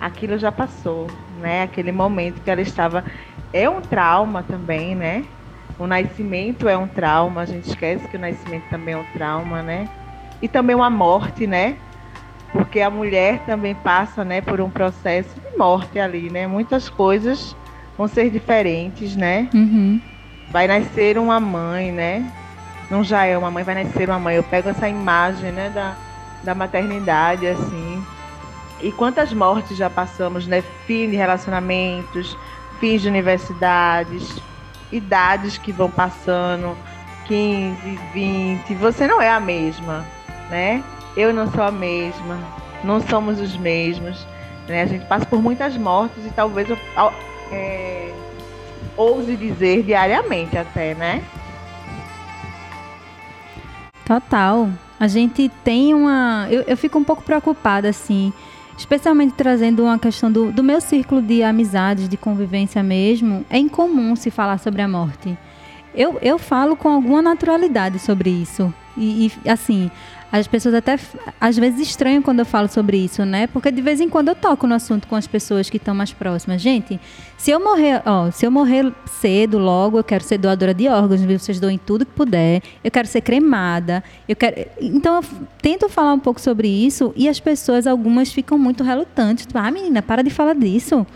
Aquilo 0.00 0.36
já 0.38 0.52
passou, 0.52 1.06
né? 1.40 1.62
Aquele 1.62 1.92
momento 1.92 2.42
que 2.42 2.50
ela 2.50 2.60
estava 2.60 3.04
é 3.52 3.68
um 3.68 3.80
trauma 3.80 4.42
também, 4.42 4.94
né? 4.94 5.24
O 5.78 5.86
nascimento 5.86 6.68
é 6.68 6.76
um 6.76 6.86
trauma, 6.86 7.40
a 7.40 7.46
gente 7.46 7.68
esquece 7.68 8.06
que 8.06 8.16
o 8.16 8.20
nascimento 8.20 8.64
também 8.68 8.94
é 8.94 8.98
um 8.98 9.04
trauma, 9.04 9.62
né? 9.62 9.88
E 10.40 10.48
também 10.48 10.76
uma 10.76 10.90
morte, 10.90 11.46
né? 11.46 11.76
Porque 12.54 12.80
a 12.80 12.88
mulher 12.88 13.40
também 13.40 13.74
passa, 13.74 14.24
né, 14.24 14.40
por 14.40 14.60
um 14.60 14.70
processo 14.70 15.28
de 15.40 15.58
morte 15.58 15.98
ali, 15.98 16.30
né? 16.30 16.46
Muitas 16.46 16.88
coisas 16.88 17.56
vão 17.98 18.06
ser 18.06 18.30
diferentes, 18.30 19.16
né? 19.16 19.48
Uhum. 19.52 20.00
Vai 20.52 20.68
nascer 20.68 21.18
uma 21.18 21.40
mãe, 21.40 21.90
né? 21.90 22.32
Não 22.88 23.02
já 23.02 23.24
é 23.24 23.36
uma 23.36 23.50
mãe, 23.50 23.64
vai 23.64 23.82
nascer 23.82 24.08
uma 24.08 24.20
mãe. 24.20 24.36
Eu 24.36 24.44
pego 24.44 24.68
essa 24.68 24.88
imagem, 24.88 25.50
né, 25.50 25.68
da, 25.74 25.96
da 26.44 26.54
maternidade, 26.54 27.44
assim. 27.44 28.00
E 28.80 28.92
quantas 28.92 29.32
mortes 29.32 29.76
já 29.76 29.90
passamos, 29.90 30.46
né? 30.46 30.62
Fim 30.86 31.10
de 31.10 31.16
relacionamentos, 31.16 32.38
fins 32.78 33.02
de 33.02 33.08
universidades, 33.08 34.40
idades 34.92 35.58
que 35.58 35.72
vão 35.72 35.90
passando, 35.90 36.76
15, 37.26 37.98
20. 38.12 38.74
Você 38.76 39.08
não 39.08 39.20
é 39.20 39.28
a 39.28 39.40
mesma, 39.40 40.04
né? 40.48 40.84
Eu 41.16 41.32
não 41.32 41.50
sou 41.50 41.62
a 41.62 41.70
mesma, 41.70 42.38
não 42.82 43.00
somos 43.00 43.40
os 43.40 43.56
mesmos. 43.56 44.26
Né? 44.68 44.82
A 44.82 44.86
gente 44.86 45.04
passa 45.06 45.26
por 45.26 45.42
muitas 45.42 45.76
mortes 45.76 46.24
e 46.24 46.30
talvez 46.30 46.68
eu 46.68 46.78
é, 47.52 48.12
ouse 48.96 49.36
dizer 49.36 49.82
diariamente 49.82 50.56
até, 50.56 50.94
né? 50.94 51.22
Total. 54.04 54.68
A 54.98 55.08
gente 55.08 55.50
tem 55.62 55.94
uma. 55.94 56.46
Eu, 56.50 56.62
eu 56.66 56.76
fico 56.76 56.98
um 56.98 57.04
pouco 57.04 57.22
preocupada, 57.22 57.88
assim, 57.88 58.32
especialmente 58.76 59.34
trazendo 59.34 59.84
uma 59.84 59.98
questão 59.98 60.30
do, 60.30 60.52
do 60.52 60.62
meu 60.62 60.80
círculo 60.80 61.20
de 61.22 61.42
amizades, 61.42 62.08
de 62.08 62.16
convivência 62.16 62.82
mesmo. 62.82 63.44
É 63.48 63.58
incomum 63.58 64.14
se 64.14 64.30
falar 64.30 64.58
sobre 64.58 64.82
a 64.82 64.88
morte. 64.88 65.36
Eu, 65.94 66.18
eu 66.20 66.38
falo 66.38 66.76
com 66.76 66.88
alguma 66.88 67.22
naturalidade 67.22 67.98
sobre 67.98 68.30
isso. 68.30 68.72
E, 68.96 69.32
e, 69.44 69.50
assim, 69.50 69.90
as 70.40 70.48
pessoas 70.48 70.74
até 70.74 70.98
às 71.40 71.56
vezes 71.56 71.78
estranham 71.78 72.20
quando 72.20 72.40
eu 72.40 72.44
falo 72.44 72.66
sobre 72.66 72.96
isso, 72.96 73.24
né? 73.24 73.46
Porque 73.46 73.70
de 73.70 73.80
vez 73.80 74.00
em 74.00 74.08
quando 74.08 74.30
eu 74.30 74.34
toco 74.34 74.66
no 74.66 74.74
assunto 74.74 75.06
com 75.06 75.14
as 75.14 75.28
pessoas 75.28 75.70
que 75.70 75.76
estão 75.76 75.94
mais 75.94 76.12
próximas. 76.12 76.60
Gente, 76.60 76.98
se 77.38 77.52
eu 77.52 77.62
morrer, 77.62 78.02
ó, 78.04 78.32
se 78.32 78.44
eu 78.44 78.50
morrer 78.50 78.92
cedo, 79.06 79.58
logo, 79.58 79.96
eu 79.96 80.02
quero 80.02 80.24
ser 80.24 80.38
doadora 80.38 80.74
de 80.74 80.88
órgãos, 80.88 81.22
vocês 81.22 81.60
doem 81.60 81.78
tudo 81.78 82.04
que 82.04 82.10
puder. 82.10 82.62
Eu 82.82 82.90
quero 82.90 83.06
ser 83.06 83.20
cremada. 83.20 84.02
Eu 84.28 84.34
quero. 84.34 84.56
Então 84.80 85.16
eu 85.16 85.24
tento 85.62 85.88
falar 85.88 86.12
um 86.12 86.18
pouco 86.18 86.40
sobre 86.40 86.66
isso 86.66 87.12
e 87.14 87.28
as 87.28 87.38
pessoas, 87.38 87.86
algumas, 87.86 88.32
ficam 88.32 88.58
muito 88.58 88.82
relutantes. 88.82 89.46
Tipo, 89.46 89.60
ah, 89.60 89.70
menina, 89.70 90.02
para 90.02 90.20
de 90.20 90.30
falar 90.30 90.56
disso. 90.56 91.06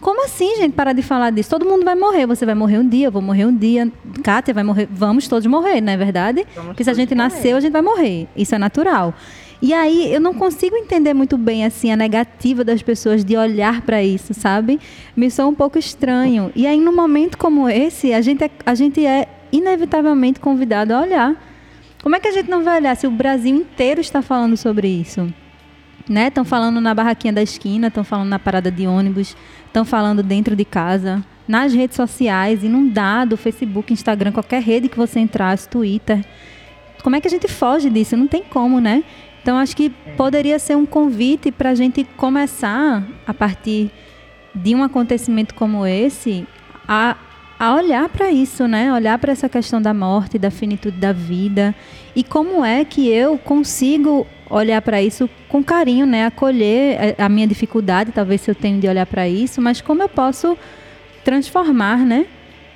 Como 0.00 0.24
assim, 0.24 0.56
gente, 0.56 0.72
parar 0.72 0.92
de 0.92 1.02
falar 1.02 1.30
disso? 1.30 1.50
Todo 1.50 1.66
mundo 1.66 1.84
vai 1.84 1.94
morrer. 1.94 2.26
Você 2.26 2.46
vai 2.46 2.54
morrer 2.54 2.78
um 2.78 2.88
dia, 2.88 3.08
eu 3.08 3.12
vou 3.12 3.20
morrer 3.20 3.44
um 3.44 3.54
dia. 3.54 3.90
Kátia 4.22 4.54
vai 4.54 4.64
morrer. 4.64 4.88
Vamos 4.90 5.28
todos 5.28 5.46
morrer, 5.46 5.80
não 5.80 5.92
é 5.92 5.96
verdade? 5.96 6.46
Vamos 6.54 6.68
Porque 6.70 6.84
se 6.84 6.90
a 6.90 6.94
gente 6.94 7.14
nasceu, 7.14 7.42
morrer. 7.42 7.56
a 7.56 7.60
gente 7.60 7.72
vai 7.72 7.82
morrer. 7.82 8.28
Isso 8.34 8.54
é 8.54 8.58
natural. 8.58 9.14
E 9.62 9.74
aí 9.74 10.12
eu 10.12 10.20
não 10.20 10.32
consigo 10.32 10.74
entender 10.74 11.12
muito 11.12 11.36
bem 11.36 11.66
assim 11.66 11.92
a 11.92 11.96
negativa 11.96 12.64
das 12.64 12.80
pessoas 12.80 13.22
de 13.22 13.36
olhar 13.36 13.82
para 13.82 14.02
isso, 14.02 14.32
sabe? 14.32 14.80
Me 15.14 15.30
soa 15.30 15.48
um 15.48 15.54
pouco 15.54 15.78
estranho. 15.78 16.50
E 16.56 16.66
aí 16.66 16.80
num 16.80 16.96
momento 16.96 17.36
como 17.36 17.68
esse, 17.68 18.14
a 18.14 18.22
gente 18.22 18.42
é, 18.42 18.50
a 18.64 18.74
gente 18.74 19.04
é 19.04 19.28
inevitavelmente 19.52 20.40
convidado 20.40 20.94
a 20.94 21.02
olhar. 21.02 21.36
Como 22.02 22.16
é 22.16 22.20
que 22.20 22.28
a 22.28 22.32
gente 22.32 22.48
não 22.48 22.64
vai 22.64 22.78
olhar 22.78 22.96
se 22.96 23.06
o 23.06 23.10
Brasil 23.10 23.54
inteiro 23.54 24.00
está 24.00 24.22
falando 24.22 24.56
sobre 24.56 24.88
isso? 24.88 25.30
Né? 26.08 26.28
Estão 26.28 26.44
falando 26.44 26.80
na 26.80 26.94
barraquinha 26.94 27.32
da 27.32 27.42
esquina, 27.42 27.88
estão 27.88 28.04
falando 28.04 28.28
na 28.28 28.38
parada 28.38 28.70
de 28.70 28.86
ônibus, 28.86 29.36
estão 29.66 29.84
falando 29.84 30.22
dentro 30.22 30.56
de 30.56 30.64
casa, 30.64 31.24
nas 31.46 31.72
redes 31.72 31.96
sociais, 31.96 32.62
inundado, 32.62 33.36
Facebook, 33.36 33.92
Instagram, 33.92 34.32
qualquer 34.32 34.62
rede 34.62 34.88
que 34.88 34.96
você 34.96 35.20
entrasse, 35.20 35.68
Twitter. 35.68 36.24
Como 37.02 37.16
é 37.16 37.20
que 37.20 37.26
a 37.26 37.30
gente 37.30 37.48
foge 37.48 37.90
disso? 37.90 38.16
Não 38.16 38.26
tem 38.26 38.42
como, 38.42 38.80
né? 38.80 39.02
Então 39.42 39.56
acho 39.56 39.76
que 39.76 39.90
poderia 40.16 40.58
ser 40.58 40.76
um 40.76 40.84
convite 40.84 41.50
para 41.50 41.70
a 41.70 41.74
gente 41.74 42.04
começar 42.16 43.02
a 43.26 43.32
partir 43.32 43.90
de 44.54 44.74
um 44.74 44.82
acontecimento 44.82 45.54
como 45.54 45.86
esse 45.86 46.46
a 46.86 47.16
a 47.60 47.74
olhar 47.74 48.08
para 48.08 48.32
isso, 48.32 48.66
né? 48.66 48.90
Olhar 48.90 49.18
para 49.18 49.32
essa 49.32 49.46
questão 49.46 49.82
da 49.82 49.92
morte, 49.92 50.38
da 50.38 50.50
finitude 50.50 50.96
da 50.96 51.12
vida 51.12 51.74
e 52.16 52.24
como 52.24 52.64
é 52.64 52.86
que 52.86 53.06
eu 53.06 53.36
consigo 53.36 54.26
olhar 54.48 54.80
para 54.80 55.02
isso 55.02 55.28
com 55.46 55.62
carinho, 55.62 56.06
né? 56.06 56.24
Acolher 56.24 57.14
a 57.18 57.28
minha 57.28 57.46
dificuldade, 57.46 58.12
talvez 58.12 58.40
se 58.40 58.50
eu 58.50 58.54
tenho 58.54 58.80
de 58.80 58.88
olhar 58.88 59.04
para 59.04 59.28
isso, 59.28 59.60
mas 59.60 59.82
como 59.82 60.02
eu 60.02 60.08
posso 60.08 60.56
transformar, 61.22 61.98
né? 61.98 62.24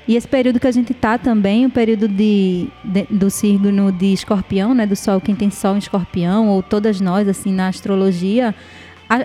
E 0.06 0.16
esse 0.16 0.28
período 0.28 0.60
que 0.60 0.66
a 0.66 0.70
gente 0.72 0.92
está 0.92 1.16
também, 1.16 1.64
o 1.64 1.70
período 1.70 2.06
de, 2.06 2.68
de, 2.84 3.04
do 3.08 3.30
signo 3.30 3.90
de 3.90 4.12
escorpião, 4.12 4.74
né? 4.74 4.84
Do 4.84 4.94
sol, 4.94 5.18
quem 5.18 5.34
tem 5.34 5.48
sol 5.48 5.76
em 5.76 5.78
escorpião, 5.78 6.50
ou 6.50 6.62
todas 6.62 7.00
nós, 7.00 7.26
assim, 7.26 7.54
na 7.54 7.68
astrologia, 7.68 8.54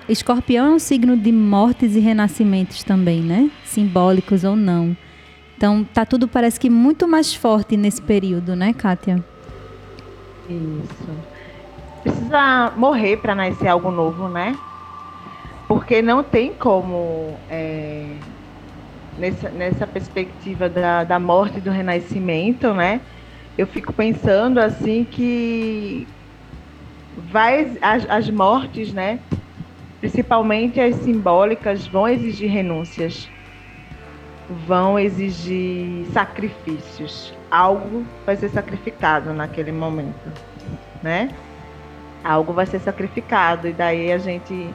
escorpião 0.08 0.68
é 0.68 0.70
um 0.76 0.80
signo 0.80 1.18
de 1.18 1.34
mortes 1.34 1.98
e 1.98 2.00
renascimentos 2.00 2.82
também, 2.82 3.20
né? 3.20 3.52
Simbólicos 3.66 4.46
ou 4.46 4.56
não. 4.56 4.96
Então, 5.60 5.84
tá 5.84 6.06
tudo 6.06 6.26
parece 6.26 6.58
que 6.58 6.70
muito 6.70 7.06
mais 7.06 7.36
forte 7.36 7.76
nesse 7.76 8.02
período, 8.02 8.56
né, 8.56 8.72
Kátia? 8.72 9.22
Isso. 10.50 11.10
Precisa 12.02 12.72
morrer 12.78 13.18
para 13.18 13.36
nascer 13.36 13.68
algo 13.68 13.92
novo, 13.92 14.30
né? 14.30 14.58
Porque 15.68 16.02
não 16.02 16.24
tem 16.24 16.54
como, 16.54 17.38
é, 17.50 18.06
nessa, 19.18 19.50
nessa 19.50 19.86
perspectiva 19.86 20.70
da, 20.70 21.04
da 21.04 21.20
morte 21.20 21.58
e 21.58 21.62
do 21.62 21.72
renascimento, 21.72 22.74
né? 22.74 23.02
Eu 23.58 23.68
fico 23.68 23.92
pensando 23.92 24.60
assim 24.60 25.04
que 25.04 26.08
vai, 27.34 27.78
as, 27.82 28.10
as 28.10 28.30
mortes, 28.30 28.94
né? 28.94 29.20
Principalmente 30.00 30.80
as 30.80 30.96
simbólicas, 30.96 31.86
vão 31.86 32.08
exigir 32.08 32.50
renúncias 32.50 33.30
vão 34.50 34.98
exigir 34.98 36.06
sacrifícios. 36.12 37.34
Algo 37.52 38.06
vai 38.26 38.36
ser 38.36 38.50
sacrificado 38.50 39.34
naquele 39.34 39.72
momento, 39.72 40.32
né? 41.04 41.30
Algo 42.24 42.52
vai 42.52 42.66
ser 42.66 42.80
sacrificado 42.80 43.68
e 43.68 43.74
daí 43.74 44.12
a 44.12 44.18
gente, 44.18 44.74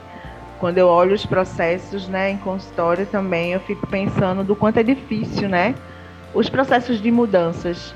quando 0.59 0.78
eu 0.78 0.88
olho 0.88 1.14
os 1.14 1.26
processos, 1.26 2.09
né, 2.09 2.31
em 2.31 2.38
consultório 2.38 3.04
também, 3.07 3.52
eu 3.52 3.61
fico 3.61 3.87
pensando 3.87 4.43
do 4.45 4.57
quanto 4.57 4.78
é 4.78 4.83
difícil, 4.83 5.49
né? 5.49 5.75
Os 6.33 6.49
processos 6.49 7.00
de 7.00 7.11
mudanças, 7.11 7.95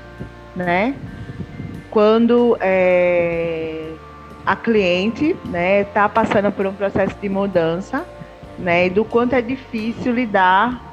né? 0.55 0.95
Quando 1.89 2.57
é, 2.61 3.91
a 4.45 4.55
cliente, 4.55 5.35
né, 5.45 5.81
está 5.81 6.07
passando 6.07 6.51
por 6.51 6.65
um 6.67 6.73
processo 6.73 7.15
de 7.19 7.27
mudança, 7.27 8.05
né, 8.57 8.87
e 8.87 8.89
do 8.89 9.03
quanto 9.03 9.33
é 9.33 9.41
difícil 9.41 10.13
lidar 10.13 10.88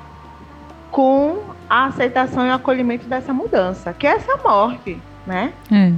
com 0.91 1.43
a 1.69 1.87
aceitação 1.87 2.47
e 2.47 2.51
o 2.51 2.55
acolhimento 2.55 3.07
dessa 3.07 3.33
mudança, 3.33 3.93
que 3.93 4.07
é 4.07 4.11
essa 4.11 4.37
morte, 4.37 4.99
né? 5.27 5.53
É. 5.73 5.93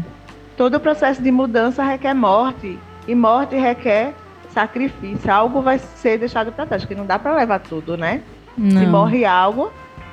Todo 0.57 0.75
o 0.77 0.81
processo 0.81 1.23
de 1.23 1.31
mudança 1.31 1.83
requer 1.83 2.15
morte 2.15 2.79
e 3.07 3.15
morte 3.15 3.57
requer 3.57 4.15
sacrifício. 4.51 5.33
Algo 5.33 5.63
vai 5.63 5.79
ser 5.79 6.19
deixado 6.19 6.51
para 6.51 6.67
trás, 6.67 6.85
que 6.85 6.95
não 6.95 7.07
dá 7.07 7.19
para 7.19 7.35
levar 7.35 7.61
tudo, 7.61 7.97
né? 7.97 8.23
Não. 8.57 8.81
Se 8.81 8.87
morre 8.87 9.25
algo, 9.25 9.71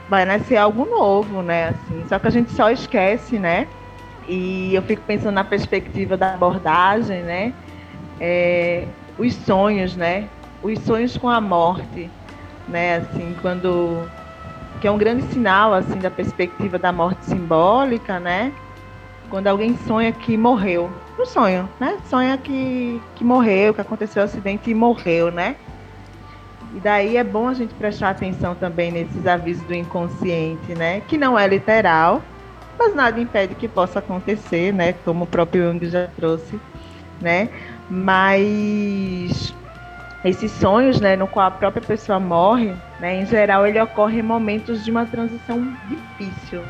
vai 0.07 0.25
nascer 0.25 0.57
algo 0.57 0.85
novo, 0.85 1.41
né? 1.41 1.69
Assim, 1.69 2.03
só 2.07 2.19
que 2.19 2.27
a 2.27 2.31
gente 2.31 2.51
só 2.51 2.69
esquece, 2.69 3.39
né? 3.39 3.67
E 4.27 4.73
eu 4.73 4.81
fico 4.81 5.01
pensando 5.03 5.33
na 5.35 5.43
perspectiva 5.43 6.15
da 6.17 6.33
abordagem, 6.33 7.21
né? 7.23 7.53
É, 8.19 8.85
os 9.17 9.33
sonhos, 9.33 9.95
né? 9.95 10.27
Os 10.61 10.79
sonhos 10.79 11.17
com 11.17 11.29
a 11.29 11.41
morte, 11.41 12.09
né? 12.67 12.97
Assim, 12.97 13.35
quando 13.41 14.07
que 14.85 14.87
é 14.87 14.91
um 14.91 14.99
grande 14.99 15.23
sinal 15.33 15.73
assim 15.73 15.97
da 15.97 16.11
perspectiva 16.11 16.77
da 16.77 16.91
morte 16.91 17.25
simbólica, 17.25 18.19
né? 18.19 18.53
Quando 19.31 19.47
alguém 19.47 19.75
sonha 19.87 20.11
que 20.11 20.37
morreu, 20.37 20.91
no 21.17 21.25
sonho, 21.25 21.67
né? 21.79 21.97
Sonha 22.07 22.37
que, 22.37 23.01
que 23.15 23.23
morreu, 23.23 23.73
que 23.73 23.81
aconteceu 23.81 24.21
um 24.21 24.25
acidente 24.25 24.69
e 24.69 24.75
morreu, 24.75 25.31
né? 25.31 25.55
E 26.75 26.79
daí 26.79 27.17
é 27.17 27.23
bom 27.23 27.47
a 27.47 27.55
gente 27.55 27.73
prestar 27.73 28.11
atenção 28.11 28.53
também 28.53 28.91
nesses 28.91 29.25
avisos 29.25 29.63
do 29.63 29.73
inconsciente, 29.73 30.75
né? 30.75 31.01
Que 31.07 31.17
não 31.17 31.35
é 31.35 31.47
literal, 31.47 32.21
mas 32.77 32.93
nada 32.93 33.19
impede 33.19 33.55
que 33.55 33.67
possa 33.67 33.97
acontecer, 33.97 34.71
né? 34.71 34.93
Como 35.03 35.23
o 35.23 35.27
próprio 35.27 35.63
Jung 35.63 35.83
já 35.89 36.05
trouxe, 36.15 36.59
né? 37.19 37.49
Mas 37.89 39.51
esses 40.25 40.51
sonhos, 40.51 40.99
né, 40.99 41.15
no 41.15 41.27
qual 41.27 41.45
a 41.45 41.51
própria 41.51 41.81
pessoa 41.81 42.19
morre, 42.19 42.73
né, 42.99 43.21
em 43.21 43.25
geral 43.27 43.65
ele 43.67 43.79
ocorre 43.79 44.19
em 44.19 44.23
momentos 44.23 44.83
de 44.83 44.89
uma 44.89 45.05
transição 45.05 45.77
difícil, 45.87 46.63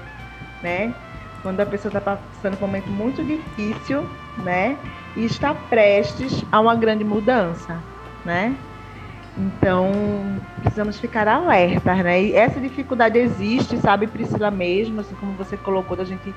né? 0.62 0.94
Quando 1.41 1.62
a 1.62 1.65
pessoa 1.65 1.89
está 1.89 2.02
passando 2.02 2.58
por 2.58 2.65
um 2.65 2.68
momento 2.68 2.89
muito 2.89 3.24
difícil, 3.24 4.06
né, 4.44 4.78
e 5.15 5.24
está 5.24 5.54
prestes 5.54 6.44
a 6.52 6.60
uma 6.60 6.76
grande 6.76 7.06
mudança, 7.06 7.82
né? 8.26 8.54
Então, 9.38 9.91
precisamos 10.62 11.00
ficar 11.00 11.28
alertas, 11.28 11.98
né? 12.00 12.24
E 12.24 12.34
essa 12.34 12.60
dificuldade 12.60 13.18
existe, 13.18 13.78
sabe, 13.78 14.08
Priscila 14.08 14.50
mesmo, 14.50 15.02
assim 15.02 15.15
como 15.15 15.34
você 15.34 15.58
colocou, 15.58 15.96
da 15.96 16.06
gente 16.06 16.34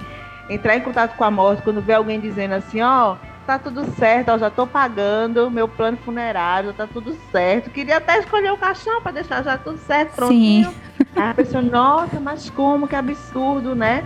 entrar 0.48 0.76
em 0.76 0.80
contato 0.80 1.16
com 1.16 1.24
a 1.24 1.30
morte, 1.30 1.62
quando 1.62 1.80
vê 1.80 1.94
alguém 1.94 2.20
dizendo 2.20 2.54
assim, 2.54 2.80
ó, 2.80 3.12
oh, 3.12 3.27
tá 3.48 3.58
tudo 3.58 3.82
certo, 3.92 4.28
eu 4.28 4.38
já 4.38 4.50
tô 4.50 4.66
pagando 4.66 5.50
meu 5.50 5.66
plano 5.66 5.96
funerário, 6.04 6.74
tá 6.74 6.86
tudo 6.86 7.16
certo. 7.32 7.70
Queria 7.70 7.96
até 7.96 8.18
escolher 8.18 8.52
o 8.52 8.58
caixão 8.58 9.00
para 9.00 9.12
deixar 9.12 9.42
já 9.42 9.56
tudo 9.56 9.78
certo, 9.78 10.16
prontinho. 10.16 10.68
Sim. 10.68 11.06
Aí 11.16 11.30
a 11.30 11.32
pessoa, 11.32 11.62
nossa, 11.62 12.20
mas 12.20 12.50
como, 12.50 12.86
que 12.86 12.94
absurdo, 12.94 13.74
né? 13.74 14.04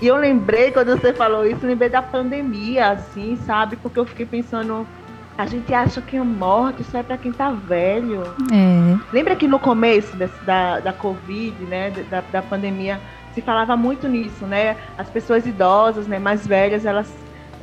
E 0.00 0.06
eu 0.06 0.14
lembrei, 0.14 0.70
quando 0.70 0.92
você 0.92 1.12
falou 1.12 1.44
isso, 1.44 1.66
lembrei 1.66 1.88
da 1.88 2.00
pandemia, 2.00 2.92
assim, 2.92 3.36
sabe? 3.44 3.74
Porque 3.74 3.98
eu 3.98 4.06
fiquei 4.06 4.24
pensando, 4.24 4.86
a 5.36 5.46
gente 5.46 5.74
acha 5.74 6.00
que 6.00 6.16
a 6.16 6.22
morte 6.22 6.84
só 6.84 6.98
é 6.98 7.02
para 7.02 7.18
quem 7.18 7.32
tá 7.32 7.50
velho. 7.50 8.22
É. 8.52 8.96
Lembra 9.12 9.34
que 9.34 9.48
no 9.48 9.58
começo 9.58 10.14
desse, 10.14 10.44
da, 10.44 10.78
da 10.78 10.92
Covid, 10.92 11.60
né, 11.64 11.90
da, 12.08 12.20
da 12.20 12.40
pandemia, 12.40 13.00
se 13.34 13.42
falava 13.42 13.76
muito 13.76 14.06
nisso, 14.06 14.46
né? 14.46 14.76
As 14.96 15.10
pessoas 15.10 15.44
idosas, 15.44 16.06
né, 16.06 16.20
mais 16.20 16.46
velhas, 16.46 16.86
elas 16.86 17.12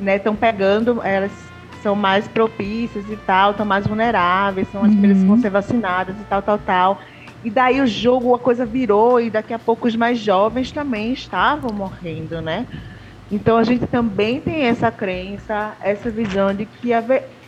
estão 0.00 0.32
né, 0.32 0.38
pegando, 0.40 1.02
elas 1.02 1.32
são 1.82 1.94
mais 1.94 2.26
propícias 2.26 3.04
e 3.08 3.16
tal, 3.16 3.52
estão 3.52 3.66
mais 3.66 3.86
vulneráveis, 3.86 4.68
são 4.70 4.80
as 4.80 4.88
uhum. 4.88 4.92
primeiras 4.92 5.18
que 5.18 5.28
vão 5.28 5.40
ser 5.40 5.50
vacinadas 5.50 6.16
e 6.20 6.24
tal, 6.24 6.42
tal, 6.42 6.58
tal. 6.58 7.00
E 7.44 7.50
daí 7.50 7.80
o 7.80 7.86
jogo, 7.86 8.34
a 8.34 8.38
coisa 8.38 8.66
virou 8.66 9.20
e 9.20 9.30
daqui 9.30 9.54
a 9.54 9.58
pouco 9.58 9.86
os 9.86 9.94
mais 9.94 10.18
jovens 10.18 10.72
também 10.72 11.12
estavam 11.12 11.70
morrendo, 11.72 12.40
né? 12.40 12.66
Então 13.30 13.56
a 13.56 13.62
gente 13.62 13.86
também 13.86 14.40
tem 14.40 14.62
essa 14.62 14.90
crença, 14.90 15.74
essa 15.80 16.10
visão 16.10 16.52
de 16.52 16.66
que 16.66 16.92
a, 16.92 17.04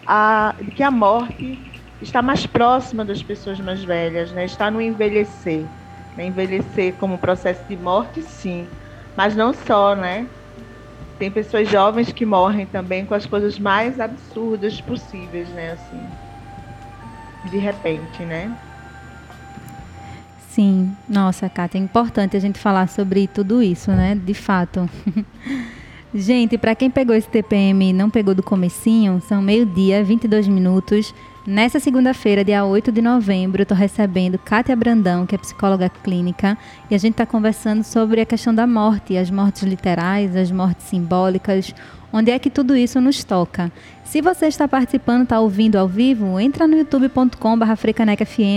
a, 0.06 0.54
de 0.60 0.70
que 0.70 0.82
a 0.82 0.90
morte 0.90 1.58
está 2.00 2.22
mais 2.22 2.46
próxima 2.46 3.04
das 3.04 3.22
pessoas 3.22 3.58
mais 3.58 3.82
velhas, 3.82 4.30
né? 4.30 4.44
Está 4.44 4.70
no 4.70 4.80
envelhecer. 4.80 5.64
Né? 6.16 6.26
Envelhecer 6.26 6.94
como 6.94 7.18
processo 7.18 7.62
de 7.68 7.76
morte, 7.76 8.22
sim, 8.22 8.66
mas 9.16 9.34
não 9.34 9.52
só, 9.52 9.94
né? 9.94 10.26
Tem 11.20 11.30
pessoas 11.30 11.68
jovens 11.68 12.10
que 12.10 12.24
morrem 12.24 12.64
também 12.64 13.04
com 13.04 13.12
as 13.12 13.26
coisas 13.26 13.58
mais 13.58 14.00
absurdas 14.00 14.80
possíveis, 14.80 15.46
né? 15.50 15.72
Assim, 15.72 17.50
de 17.50 17.58
repente, 17.58 18.22
né? 18.22 18.56
Sim, 20.48 20.90
nossa, 21.06 21.46
Kátia, 21.50 21.76
é 21.76 21.82
importante 21.82 22.38
a 22.38 22.40
gente 22.40 22.58
falar 22.58 22.88
sobre 22.88 23.28
tudo 23.28 23.62
isso, 23.62 23.90
né? 23.90 24.14
De 24.14 24.32
fato. 24.32 24.88
gente, 26.14 26.56
para 26.56 26.74
quem 26.74 26.90
pegou 26.90 27.14
esse 27.14 27.28
TPM 27.28 27.90
e 27.90 27.92
não 27.92 28.08
pegou 28.08 28.34
do 28.34 28.42
comecinho, 28.42 29.20
são 29.20 29.42
meio-dia, 29.42 30.02
22 30.02 30.48
minutos. 30.48 31.14
Nessa 31.46 31.80
segunda-feira, 31.80 32.44
dia 32.44 32.66
8 32.66 32.92
de 32.92 33.00
novembro, 33.00 33.62
eu 33.62 33.62
estou 33.62 33.76
recebendo 33.76 34.38
Kátia 34.38 34.76
Brandão, 34.76 35.24
que 35.24 35.34
é 35.34 35.38
psicóloga 35.38 35.88
clínica, 35.88 36.56
e 36.90 36.94
a 36.94 36.98
gente 36.98 37.12
está 37.12 37.24
conversando 37.24 37.82
sobre 37.82 38.20
a 38.20 38.26
questão 38.26 38.54
da 38.54 38.66
morte, 38.66 39.16
as 39.16 39.30
mortes 39.30 39.62
literais, 39.62 40.36
as 40.36 40.50
mortes 40.50 40.86
simbólicas, 40.86 41.74
onde 42.12 42.30
é 42.30 42.38
que 42.38 42.50
tudo 42.50 42.76
isso 42.76 43.00
nos 43.00 43.24
toca. 43.24 43.72
Se 44.04 44.20
você 44.20 44.48
está 44.48 44.68
participando, 44.68 45.22
está 45.22 45.40
ouvindo 45.40 45.76
ao 45.76 45.88
vivo, 45.88 46.38
entra 46.38 46.68
no 46.68 46.76
youtube.com.br 46.76 47.64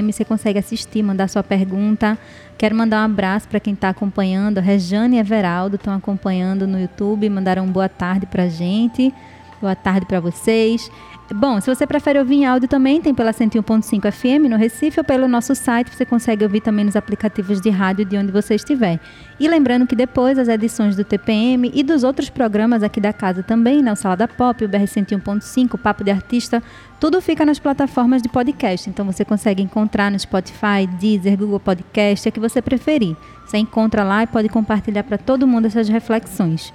você 0.07 0.25
consegue 0.25 0.59
assistir, 0.59 1.01
mandar 1.01 1.29
sua 1.29 1.41
pergunta. 1.41 2.17
Quero 2.57 2.75
mandar 2.75 3.01
um 3.01 3.05
abraço 3.05 3.47
para 3.47 3.61
quem 3.61 3.75
está 3.75 3.89
acompanhando, 3.89 4.59
Rejane 4.59 5.15
e 5.15 5.19
Everaldo 5.19 5.77
estão 5.77 5.93
acompanhando 5.95 6.67
no 6.67 6.77
YouTube, 6.77 7.29
mandaram 7.29 7.65
boa 7.65 7.87
tarde 7.87 8.25
para 8.25 8.43
a 8.43 8.49
gente, 8.49 9.13
boa 9.61 9.75
tarde 9.75 10.05
para 10.05 10.19
vocês. 10.19 10.91
Bom, 11.31 11.62
se 11.62 11.73
você 11.73 11.88
prefere 11.88 12.19
ouvir 12.19 12.36
em 12.36 12.45
áudio 12.45 12.67
também, 12.67 13.01
tem 13.01 13.13
pela 13.13 13.31
101.5 13.31 14.12
FM 14.12 14.49
no 14.49 14.57
Recife 14.57 14.99
ou 14.99 15.05
pelo 15.05 15.25
nosso 15.25 15.55
site, 15.55 15.89
você 15.89 16.05
consegue 16.05 16.43
ouvir 16.43 16.59
também 16.59 16.83
nos 16.83 16.97
aplicativos 16.97 17.62
de 17.62 17.69
rádio 17.69 18.03
de 18.03 18.17
onde 18.17 18.29
você 18.29 18.55
estiver. 18.55 18.99
E 19.39 19.47
lembrando 19.47 19.88
que 19.88 19.95
depois 19.95 20.38
as 20.38 20.49
edições 20.49 20.97
do 20.97 21.03
TPM 21.03 21.71
e 21.73 21.81
dos 21.81 22.03
outros 22.03 22.29
programas 22.29 22.83
aqui 22.83 22.99
da 22.99 23.13
casa 23.13 23.41
também, 23.41 23.81
né, 23.81 23.93
o 23.93 23.95
Salada 23.95 24.27
Pop, 24.27 24.65
o 24.65 24.67
BR 24.67 24.83
101.5, 24.83 25.75
o 25.75 25.77
Papo 25.77 26.03
de 26.03 26.12
Artista, 26.12 26.62
tudo 26.99 27.21
fica 27.21 27.45
nas 27.45 27.57
plataformas 27.57 28.21
de 28.21 28.27
podcast. 28.27 28.89
Então 28.89 29.05
você 29.05 29.23
consegue 29.23 29.63
encontrar 29.63 30.12
no 30.12 30.19
Spotify, 30.19 30.86
Deezer, 30.99 31.38
Google 31.38 31.59
Podcast, 31.59 32.27
é 32.27 32.31
que 32.31 32.39
você 32.39 32.62
preferir. 32.62 33.15
Você 33.45 33.57
encontra 33.57 34.03
lá 34.03 34.23
e 34.23 34.27
pode 34.27 34.49
compartilhar 34.49 35.03
para 35.03 35.17
todo 35.17 35.47
mundo 35.47 35.67
essas 35.67 35.88
reflexões. 35.88 36.73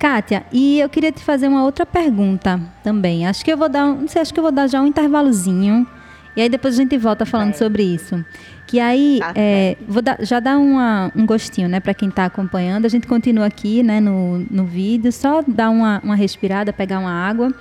Kátia, 0.00 0.46
e 0.50 0.80
eu 0.80 0.88
queria 0.88 1.12
te 1.12 1.22
fazer 1.22 1.46
uma 1.46 1.62
outra 1.62 1.84
pergunta 1.84 2.58
também. 2.82 3.26
Acho 3.26 3.44
que 3.44 3.52
eu 3.52 3.56
vou 3.58 3.68
dar, 3.68 3.86
não 3.86 4.08
sei, 4.08 4.22
acho 4.22 4.32
que 4.32 4.40
eu 4.40 4.42
vou 4.42 4.50
dar 4.50 4.66
já 4.66 4.80
um 4.80 4.86
intervalozinho 4.86 5.86
e 6.34 6.40
aí 6.40 6.48
depois 6.48 6.72
a 6.74 6.76
gente 6.78 6.96
volta 6.96 7.26
falando 7.26 7.50
é. 7.50 7.52
sobre 7.52 7.82
isso. 7.82 8.24
Que 8.66 8.80
aí, 8.80 9.18
tá 9.20 9.32
é, 9.36 9.76
vou 9.86 10.00
dar, 10.00 10.16
já 10.20 10.40
dar 10.40 10.56
uma, 10.56 11.12
um 11.14 11.26
gostinho, 11.26 11.68
né, 11.68 11.80
para 11.80 11.92
quem 11.92 12.08
está 12.08 12.24
acompanhando. 12.24 12.86
A 12.86 12.88
gente 12.88 13.06
continua 13.06 13.44
aqui, 13.44 13.82
né, 13.82 14.00
no, 14.00 14.38
no 14.50 14.64
vídeo, 14.64 15.12
só 15.12 15.42
dar 15.46 15.68
uma, 15.68 16.00
uma 16.02 16.14
respirada, 16.14 16.72
pegar 16.72 16.98
uma 16.98 17.12
água. 17.12 17.52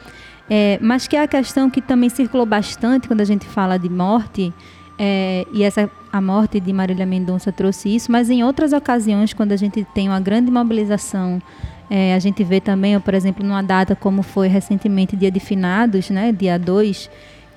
É, 0.49 0.79
mas 0.81 1.07
que 1.07 1.17
é 1.17 1.23
a 1.23 1.27
questão 1.27 1.69
que 1.69 1.81
também 1.81 2.09
circulou 2.09 2.45
bastante 2.45 3.05
quando 3.05 3.19
a 3.19 3.25
gente 3.25 3.45
fala 3.45 3.77
de 3.77 3.89
morte, 3.89 4.53
é, 4.97 5.45
e 5.53 5.61
essa 5.63 5.89
a 6.11 6.19
morte 6.19 6.59
de 6.59 6.73
Marília 6.73 7.05
Mendonça 7.05 7.51
trouxe 7.51 7.93
isso, 7.95 8.11
mas 8.11 8.29
em 8.29 8.43
outras 8.43 8.73
ocasiões, 8.73 9.33
quando 9.33 9.51
a 9.51 9.55
gente 9.55 9.85
tem 9.93 10.09
uma 10.09 10.19
grande 10.19 10.49
mobilização, 10.49 11.41
é, 11.89 12.13
a 12.13 12.19
gente 12.19 12.43
vê 12.43 12.61
também, 12.61 12.99
por 12.99 13.13
exemplo, 13.13 13.45
numa 13.45 13.63
data 13.63 13.95
como 13.95 14.21
foi 14.21 14.47
recentemente 14.47 15.15
Dia 15.15 15.31
de 15.31 15.39
Finados, 15.39 16.09
né, 16.09 16.31
dia 16.31 16.57
2, 16.59 17.09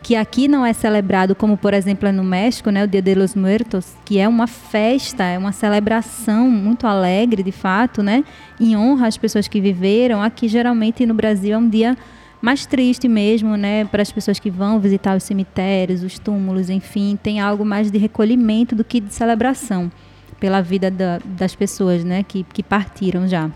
que 0.03 0.17
aqui 0.17 0.49
não 0.49 0.67
é 0.67 0.73
celebrado 0.73 1.35
como, 1.35 1.57
por 1.57 1.73
exemplo, 1.75 2.09
é 2.09 2.13
no 2.13 2.25
México, 2.25 2.71
né, 2.71 2.83
o 2.83 2.89
Dia 2.89 3.03
de 3.03 3.15
los 3.15 3.35
Muertos, 3.35 3.95
que 4.05 4.19
é 4.19 4.27
uma 4.27 4.47
festa, 4.47 5.23
é 5.23 5.39
uma 5.39 5.53
celebração 5.53 6.51
muito 6.51 6.87
alegre, 6.87 7.43
de 7.43 7.53
fato, 7.53 8.03
né, 8.03 8.25
em 8.59 8.77
honra 8.77 9.07
às 9.07 9.17
pessoas 9.17 9.47
que 9.47 9.61
viveram. 9.61 10.23
Aqui, 10.23 10.49
geralmente, 10.49 11.07
no 11.07 11.15
Brasil, 11.15 11.55
é 11.55 11.59
um 11.59 11.69
dia 11.69 11.97
mais 12.41 12.67
triste 12.67 13.07
mesmo, 13.07 13.57
né, 13.57 13.85
para 13.85 14.03
as 14.03 14.11
pessoas 14.11 14.41
que 14.41 14.51
vão 14.51 14.81
visitar 14.81 15.17
os 15.17 15.23
cemitérios, 15.23 16.03
os 16.03 16.19
túmulos, 16.19 16.69
enfim, 16.69 17.17
tem 17.23 17.39
algo 17.39 17.65
mais 17.65 17.91
de 17.91 17.99
recolhimento 17.99 18.75
do 18.75 18.83
que 18.83 18.99
de 18.99 19.15
celebração 19.15 19.93
pela 20.41 20.61
vida 20.61 20.91
da, 20.91 21.21
das 21.25 21.55
pessoas, 21.55 22.03
né, 22.03 22.25
que, 22.25 22.43
que 22.43 22.63
partiram 22.63 23.29
já. 23.29 23.49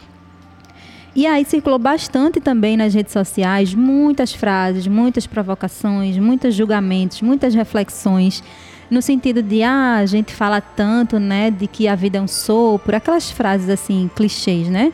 E 1.16 1.26
aí 1.26 1.46
circulou 1.46 1.78
bastante 1.78 2.40
também 2.40 2.76
nas 2.76 2.92
redes 2.92 3.10
sociais 3.10 3.74
muitas 3.74 4.34
frases, 4.34 4.86
muitas 4.86 5.26
provocações, 5.26 6.18
muitos 6.18 6.54
julgamentos, 6.54 7.22
muitas 7.22 7.54
reflexões 7.54 8.44
no 8.90 9.00
sentido 9.00 9.42
de 9.42 9.62
ah, 9.62 9.96
a 9.96 10.04
gente 10.04 10.34
fala 10.34 10.60
tanto, 10.60 11.18
né, 11.18 11.50
de 11.50 11.66
que 11.66 11.88
a 11.88 11.94
vida 11.94 12.18
é 12.18 12.20
um 12.20 12.28
sopro, 12.28 12.94
aquelas 12.94 13.30
frases 13.30 13.70
assim, 13.70 14.10
clichês, 14.14 14.68
né? 14.68 14.92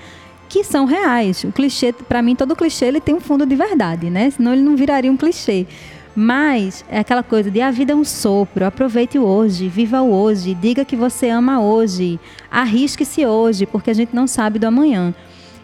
Que 0.49 0.63
são 0.63 0.85
reais. 0.85 1.43
O 1.43 1.51
clichê, 1.51 1.93
para 1.93 2.23
mim, 2.23 2.37
todo 2.37 2.55
clichê 2.55 2.85
ele 2.85 3.01
tem 3.01 3.17
um 3.17 3.21
fundo 3.21 3.45
de 3.45 3.57
verdade, 3.57 4.09
né? 4.09 4.31
Senão 4.31 4.53
ele 4.53 4.63
não 4.63 4.77
viraria 4.77 5.11
um 5.11 5.17
clichê. 5.17 5.67
Mas 6.15 6.85
é 6.89 7.01
aquela 7.01 7.25
coisa 7.25 7.51
de 7.51 7.61
a 7.61 7.73
vida 7.73 7.95
é 7.95 7.97
um 7.97 8.05
sopro, 8.05 8.65
aproveite 8.65 9.19
o 9.19 9.25
hoje, 9.25 9.69
viva 9.69 10.01
o 10.01 10.13
hoje, 10.13 10.55
diga 10.55 10.85
que 10.85 10.95
você 10.95 11.31
ama 11.31 11.61
hoje, 11.61 12.21
arrisque-se 12.49 13.27
hoje, 13.27 13.67
porque 13.67 13.91
a 13.91 13.95
gente 13.95 14.15
não 14.15 14.29
sabe 14.29 14.61
do 14.61 14.67
amanhã. 14.67 15.13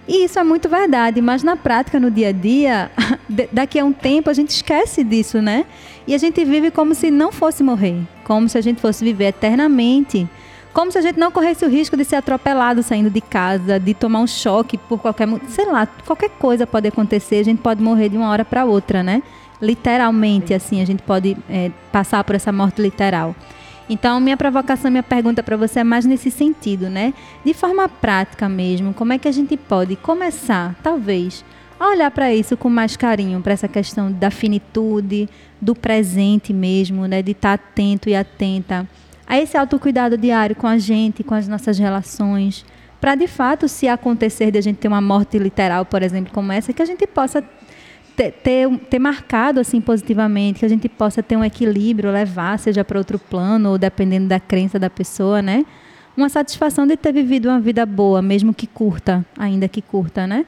E 0.08 0.24
isso 0.24 0.38
é 0.38 0.42
muito 0.42 0.70
verdade, 0.70 1.20
mas 1.20 1.42
na 1.42 1.54
prática, 1.54 2.00
no 2.00 2.10
dia 2.10 2.30
a 2.30 2.32
dia, 2.32 2.90
daqui 3.52 3.78
a 3.78 3.84
um 3.84 3.92
tempo 3.92 4.30
a 4.30 4.32
gente 4.32 4.48
esquece 4.48 5.04
disso, 5.04 5.42
né? 5.42 5.66
E 6.06 6.14
a 6.14 6.18
gente 6.18 6.42
vive 6.46 6.70
como 6.70 6.94
se 6.94 7.10
não 7.10 7.30
fosse 7.30 7.62
morrer, 7.62 8.00
como 8.24 8.48
se 8.48 8.56
a 8.56 8.62
gente 8.62 8.80
fosse 8.80 9.04
viver 9.04 9.26
eternamente, 9.26 10.26
como 10.72 10.90
se 10.90 10.96
a 10.96 11.02
gente 11.02 11.18
não 11.18 11.30
corresse 11.30 11.62
o 11.62 11.68
risco 11.68 11.94
de 11.94 12.06
ser 12.06 12.16
atropelado 12.16 12.82
saindo 12.82 13.10
de 13.10 13.20
casa, 13.20 13.78
de 13.78 13.92
tomar 13.92 14.20
um 14.20 14.26
choque 14.26 14.78
por 14.78 14.98
qualquer, 14.98 15.28
sei 15.48 15.66
lá, 15.66 15.86
qualquer 16.06 16.30
coisa 16.30 16.66
pode 16.66 16.88
acontecer, 16.88 17.36
a 17.36 17.44
gente 17.44 17.60
pode 17.60 17.82
morrer 17.82 18.08
de 18.08 18.16
uma 18.16 18.30
hora 18.30 18.46
para 18.46 18.64
outra, 18.64 19.02
né? 19.02 19.22
Literalmente, 19.60 20.54
assim, 20.54 20.80
a 20.80 20.86
gente 20.86 21.02
pode 21.02 21.36
é, 21.50 21.70
passar 21.92 22.24
por 22.24 22.34
essa 22.34 22.50
morte 22.50 22.80
literal. 22.80 23.36
Então, 23.88 24.20
minha 24.20 24.36
provocação, 24.36 24.90
minha 24.90 25.02
pergunta 25.02 25.42
para 25.42 25.56
você 25.56 25.80
é 25.80 25.84
mais 25.84 26.04
nesse 26.04 26.30
sentido, 26.30 26.90
né? 26.90 27.14
De 27.44 27.54
forma 27.54 27.88
prática 27.88 28.48
mesmo, 28.48 28.92
como 28.92 29.12
é 29.12 29.18
que 29.18 29.28
a 29.28 29.32
gente 29.32 29.56
pode 29.56 29.96
começar, 29.96 30.74
talvez, 30.82 31.44
a 31.80 31.88
olhar 31.88 32.10
para 32.10 32.34
isso 32.34 32.56
com 32.56 32.68
mais 32.68 32.96
carinho, 32.96 33.40
para 33.40 33.52
essa 33.52 33.68
questão 33.68 34.12
da 34.12 34.30
finitude, 34.30 35.28
do 35.60 35.74
presente 35.74 36.52
mesmo, 36.52 37.06
né? 37.06 37.22
De 37.22 37.32
estar 37.32 37.56
tá 37.56 37.64
atento 37.64 38.08
e 38.08 38.14
atenta 38.14 38.86
a 39.26 39.38
esse 39.38 39.56
autocuidado 39.56 40.16
diário 40.16 40.56
com 40.56 40.66
a 40.66 40.78
gente, 40.78 41.22
com 41.22 41.34
as 41.34 41.46
nossas 41.46 41.78
relações, 41.78 42.64
para 43.00 43.14
de 43.14 43.28
fato, 43.28 43.68
se 43.68 43.86
acontecer 43.86 44.50
de 44.50 44.58
a 44.58 44.60
gente 44.60 44.78
ter 44.78 44.88
uma 44.88 45.00
morte 45.00 45.38
literal, 45.38 45.84
por 45.84 46.02
exemplo, 46.02 46.32
como 46.32 46.50
essa, 46.50 46.72
que 46.72 46.82
a 46.82 46.86
gente 46.86 47.06
possa 47.06 47.44
ter, 48.18 48.32
ter, 48.32 48.68
ter, 48.90 48.98
marcado 48.98 49.60
assim 49.60 49.80
positivamente, 49.80 50.58
que 50.58 50.66
a 50.66 50.68
gente 50.68 50.88
possa 50.88 51.22
ter 51.22 51.36
um 51.36 51.44
equilíbrio, 51.44 52.10
levar, 52.10 52.58
seja 52.58 52.84
para 52.84 52.98
outro 52.98 53.16
plano, 53.16 53.70
ou 53.70 53.78
dependendo 53.78 54.26
da 54.26 54.40
crença 54.40 54.76
da 54.76 54.90
pessoa, 54.90 55.40
né? 55.40 55.64
Uma 56.16 56.28
satisfação 56.28 56.84
de 56.84 56.96
ter 56.96 57.12
vivido 57.12 57.48
uma 57.48 57.60
vida 57.60 57.86
boa, 57.86 58.20
mesmo 58.20 58.52
que 58.52 58.66
curta, 58.66 59.24
ainda 59.38 59.68
que 59.68 59.80
curta, 59.80 60.26
né? 60.26 60.44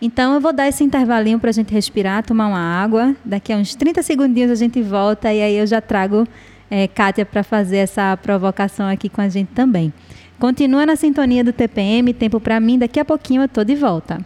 Então 0.00 0.34
eu 0.34 0.40
vou 0.42 0.52
dar 0.52 0.68
esse 0.68 0.84
intervalinho 0.84 1.38
para 1.38 1.48
a 1.48 1.52
gente 1.54 1.72
respirar, 1.72 2.22
tomar 2.22 2.48
uma 2.48 2.60
água. 2.60 3.16
Daqui 3.24 3.50
a 3.50 3.56
uns 3.56 3.74
30 3.74 4.02
segundinhos 4.02 4.50
a 4.50 4.54
gente 4.54 4.82
volta 4.82 5.32
e 5.32 5.40
aí 5.40 5.56
eu 5.56 5.66
já 5.66 5.80
trago 5.80 6.28
é, 6.70 6.86
Kátia 6.86 7.24
para 7.24 7.42
fazer 7.42 7.78
essa 7.78 8.14
provocação 8.18 8.86
aqui 8.86 9.08
com 9.08 9.22
a 9.22 9.28
gente 9.30 9.48
também. 9.54 9.90
Continua 10.38 10.84
na 10.84 10.96
sintonia 10.96 11.42
do 11.42 11.50
TPM, 11.50 12.12
tempo 12.12 12.38
para 12.38 12.60
mim, 12.60 12.78
daqui 12.78 13.00
a 13.00 13.06
pouquinho 13.06 13.40
eu 13.40 13.48
tô 13.48 13.64
de 13.64 13.74
volta. 13.74 14.18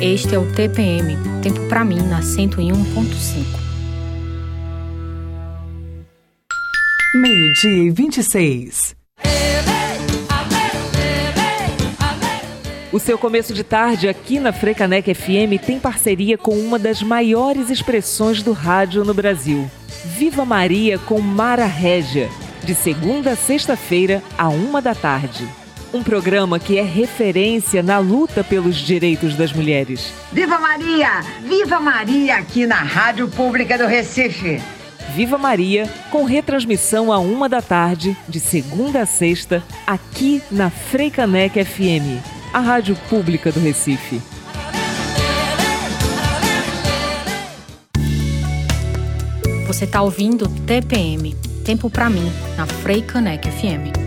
Este 0.00 0.34
é 0.34 0.38
o 0.38 0.44
TPM, 0.52 1.16
tempo 1.42 1.68
para 1.70 1.82
mim 1.82 1.98
na 2.02 2.20
101.5. 2.20 2.76
Meio-dia 7.14 7.84
e 7.84 7.90
26. 7.90 8.94
O 12.92 13.00
seu 13.00 13.16
começo 13.16 13.54
de 13.54 13.64
tarde 13.64 14.06
aqui 14.06 14.38
na 14.38 14.52
Frecanec 14.52 15.14
FM 15.14 15.64
tem 15.64 15.80
parceria 15.80 16.36
com 16.36 16.58
uma 16.58 16.78
das 16.78 17.02
maiores 17.02 17.70
expressões 17.70 18.42
do 18.42 18.52
rádio 18.52 19.02
no 19.02 19.14
Brasil. 19.14 19.70
Viva 20.04 20.44
Maria 20.44 20.98
com 20.98 21.22
Mara 21.22 21.64
Régia, 21.64 22.28
de 22.62 22.74
segunda 22.74 23.32
a 23.32 23.36
sexta-feira, 23.36 24.22
a 24.36 24.50
uma 24.50 24.82
da 24.82 24.94
tarde 24.94 25.48
um 25.96 26.02
programa 26.02 26.58
que 26.58 26.78
é 26.78 26.82
referência 26.82 27.82
na 27.82 27.98
luta 27.98 28.44
pelos 28.44 28.76
direitos 28.76 29.34
das 29.34 29.52
mulheres. 29.52 30.12
Viva 30.30 30.58
Maria! 30.58 31.22
Viva 31.42 31.80
Maria 31.80 32.36
aqui 32.36 32.66
na 32.66 32.76
Rádio 32.76 33.28
Pública 33.28 33.78
do 33.78 33.86
Recife. 33.86 34.60
Viva 35.14 35.38
Maria, 35.38 35.88
com 36.10 36.24
retransmissão 36.24 37.10
a 37.10 37.18
uma 37.18 37.48
da 37.48 37.62
tarde, 37.62 38.14
de 38.28 38.38
segunda 38.38 39.00
a 39.00 39.06
sexta, 39.06 39.62
aqui 39.86 40.42
na 40.50 40.68
Freicanec 40.68 41.64
FM, 41.64 42.22
a 42.52 42.60
Rádio 42.60 42.94
Pública 43.08 43.50
do 43.50 43.60
Recife. 43.60 44.20
Você 49.66 49.84
está 49.84 50.02
ouvindo 50.02 50.48
TPM, 50.66 51.34
Tempo 51.64 51.90
para 51.90 52.08
mim, 52.08 52.30
na 52.56 52.66
Freicanec 52.66 53.50
FM. 53.50 54.05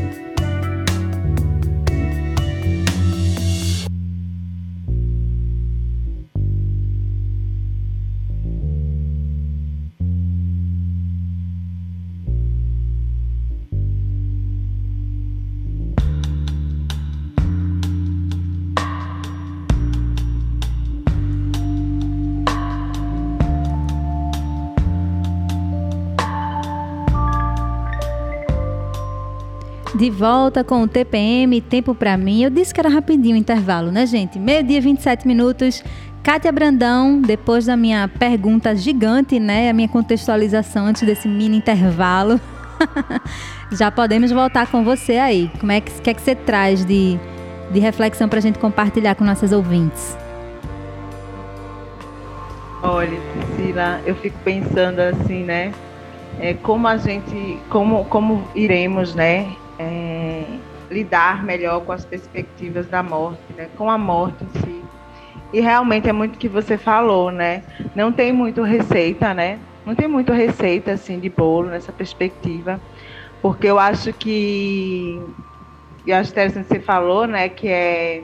De 30.00 30.10
volta 30.10 30.64
com 30.64 30.84
o 30.84 30.88
TPM, 30.88 31.60
tempo 31.60 31.94
para 31.94 32.16
mim. 32.16 32.42
Eu 32.42 32.50
disse 32.50 32.74
que 32.74 32.80
era 32.80 32.88
rapidinho 32.88 33.36
o 33.36 33.38
intervalo, 33.38 33.92
né, 33.92 34.06
gente? 34.06 34.40
Meio-dia, 34.40 34.80
27 34.80 35.28
minutos. 35.28 35.84
Kátia 36.24 36.54
Brandão, 36.54 37.20
depois 37.22 37.66
da 37.66 37.76
minha 37.76 38.08
pergunta 38.08 38.74
gigante, 38.78 39.42
né? 39.42 39.70
A 39.70 39.74
minha 39.74 39.90
contextualização 39.90 40.86
antes 40.86 41.02
desse 41.02 41.28
mini 41.28 41.58
intervalo. 41.58 42.40
Já 43.74 43.92
podemos 43.92 44.32
voltar 44.32 44.72
com 44.72 44.86
você 44.86 45.18
aí. 45.18 45.52
Como 45.60 45.74
é 45.74 45.82
que, 45.82 45.92
que, 46.00 46.10
é 46.10 46.14
que 46.14 46.22
você 46.22 46.34
traz 46.34 46.86
de, 46.86 47.20
de 47.70 47.80
reflexão 47.82 48.30
para 48.30 48.40
a 48.40 48.42
gente 48.42 48.58
compartilhar 48.58 49.16
com 49.16 49.26
nossas 49.26 49.52
ouvintes? 49.52 50.18
Olha, 52.82 53.20
Cecília, 53.58 54.00
eu 54.06 54.16
fico 54.16 54.38
pensando 54.46 55.02
assim, 55.02 55.44
né? 55.44 55.74
É, 56.40 56.54
como 56.54 56.88
a 56.88 56.96
gente, 56.96 57.60
como, 57.70 58.06
como 58.06 58.48
iremos, 58.56 59.14
né? 59.14 59.58
É, 59.80 60.44
lidar 60.92 61.44
melhor 61.44 61.82
com 61.86 61.94
as 61.94 62.04
perspectivas 62.06 62.88
da 62.88 63.02
morte, 63.02 63.42
né? 63.56 63.70
com 63.78 63.90
a 63.90 63.98
morte 63.98 64.44
em 64.44 64.60
si. 64.60 64.84
E 65.54 65.62
realmente 65.62 66.08
é 66.08 66.14
muito 66.14 66.36
o 66.36 66.38
que 66.38 66.48
você 66.48 66.78
falou, 66.78 67.32
né? 67.32 67.64
Não 67.96 68.12
tem 68.12 68.32
muito 68.32 68.62
receita, 68.62 69.34
né? 69.34 69.58
Não 69.84 69.96
tem 69.96 70.08
muito 70.08 70.32
receita 70.32 70.92
assim 70.92 71.20
de 71.20 71.30
bolo 71.30 71.70
nessa 71.70 71.92
perspectiva, 71.92 72.80
Porque 73.42 73.66
eu 73.66 73.80
acho 73.80 74.14
que, 74.14 75.20
e 76.06 76.14
acho 76.14 76.30
interessante 76.30 76.68
que 76.68 76.76
você 76.76 76.80
falou, 76.80 77.26
né, 77.26 77.50
que 77.50 77.68
é 77.68 78.24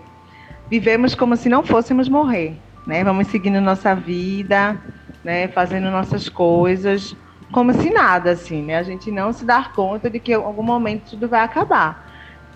vivemos 0.69 1.15
como 1.15 1.35
se 1.35 1.49
não 1.49 1.63
fôssemos 1.63 2.09
morrer, 2.09 2.59
né? 2.85 3.03
Vamos 3.03 3.27
seguindo 3.27 3.59
nossa 3.59 3.95
vida, 3.95 4.79
né, 5.23 5.47
fazendo 5.47 5.89
nossas 5.89 6.29
coisas, 6.29 7.15
como 7.55 7.71
se 7.71 7.89
nada, 7.89 8.31
assim, 8.31 8.61
né? 8.61 8.75
A 8.75 8.83
gente 8.83 9.09
não 9.09 9.31
se 9.31 9.45
dar 9.45 9.71
conta 9.71 10.09
de 10.09 10.19
que 10.19 10.33
em 10.33 10.35
algum 10.35 10.61
momento 10.61 11.11
tudo 11.11 11.29
vai 11.29 11.39
acabar. 11.39 12.05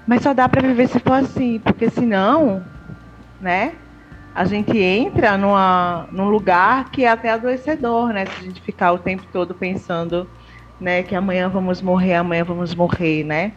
Mas 0.05 0.21
só 0.21 0.33
dá 0.33 0.49
para 0.49 0.61
viver 0.61 0.89
se 0.89 0.99
for 0.99 1.13
assim, 1.13 1.57
porque 1.57 1.89
senão, 1.89 2.65
né? 3.39 3.75
A 4.35 4.43
gente 4.43 4.77
entra 4.77 5.37
numa, 5.37 6.05
num 6.11 6.27
lugar 6.27 6.91
que 6.91 7.05
é 7.05 7.09
até 7.09 7.31
adoecedor, 7.31 8.09
né? 8.09 8.25
Se 8.25 8.41
a 8.41 8.43
gente 8.43 8.59
ficar 8.59 8.91
o 8.91 8.99
tempo 8.99 9.23
todo 9.31 9.55
pensando, 9.55 10.29
né, 10.81 11.01
que 11.01 11.15
amanhã 11.15 11.47
vamos 11.47 11.81
morrer, 11.81 12.15
amanhã 12.15 12.43
vamos 12.43 12.75
morrer, 12.75 13.23
né? 13.23 13.53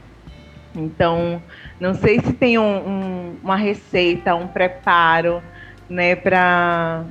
Então, 0.77 1.43
não 1.81 1.93
sei 1.93 2.21
se 2.21 2.35
tem 2.35 2.57
um, 2.57 2.89
um, 2.89 3.37
uma 3.43 3.57
receita, 3.57 4.33
um 4.37 4.47
preparo, 4.47 5.43
né, 5.89 6.15
para 6.15 7.05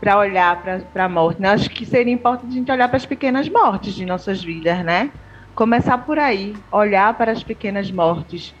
para 0.00 0.18
olhar 0.18 0.62
para 0.92 1.04
a 1.04 1.08
morte. 1.08 1.40
Né? 1.40 1.50
Acho 1.50 1.70
que 1.70 1.84
seria 1.84 2.12
importante 2.12 2.50
a 2.50 2.54
gente 2.54 2.70
olhar 2.70 2.88
para 2.88 2.96
as 2.96 3.06
pequenas 3.06 3.48
mortes 3.48 3.94
de 3.94 4.04
nossas 4.04 4.42
vidas, 4.42 4.84
né? 4.84 5.10
Começar 5.54 5.98
por 5.98 6.18
aí, 6.18 6.54
olhar 6.70 7.14
para 7.14 7.32
as 7.32 7.42
pequenas 7.42 7.90
mortes 7.90 8.54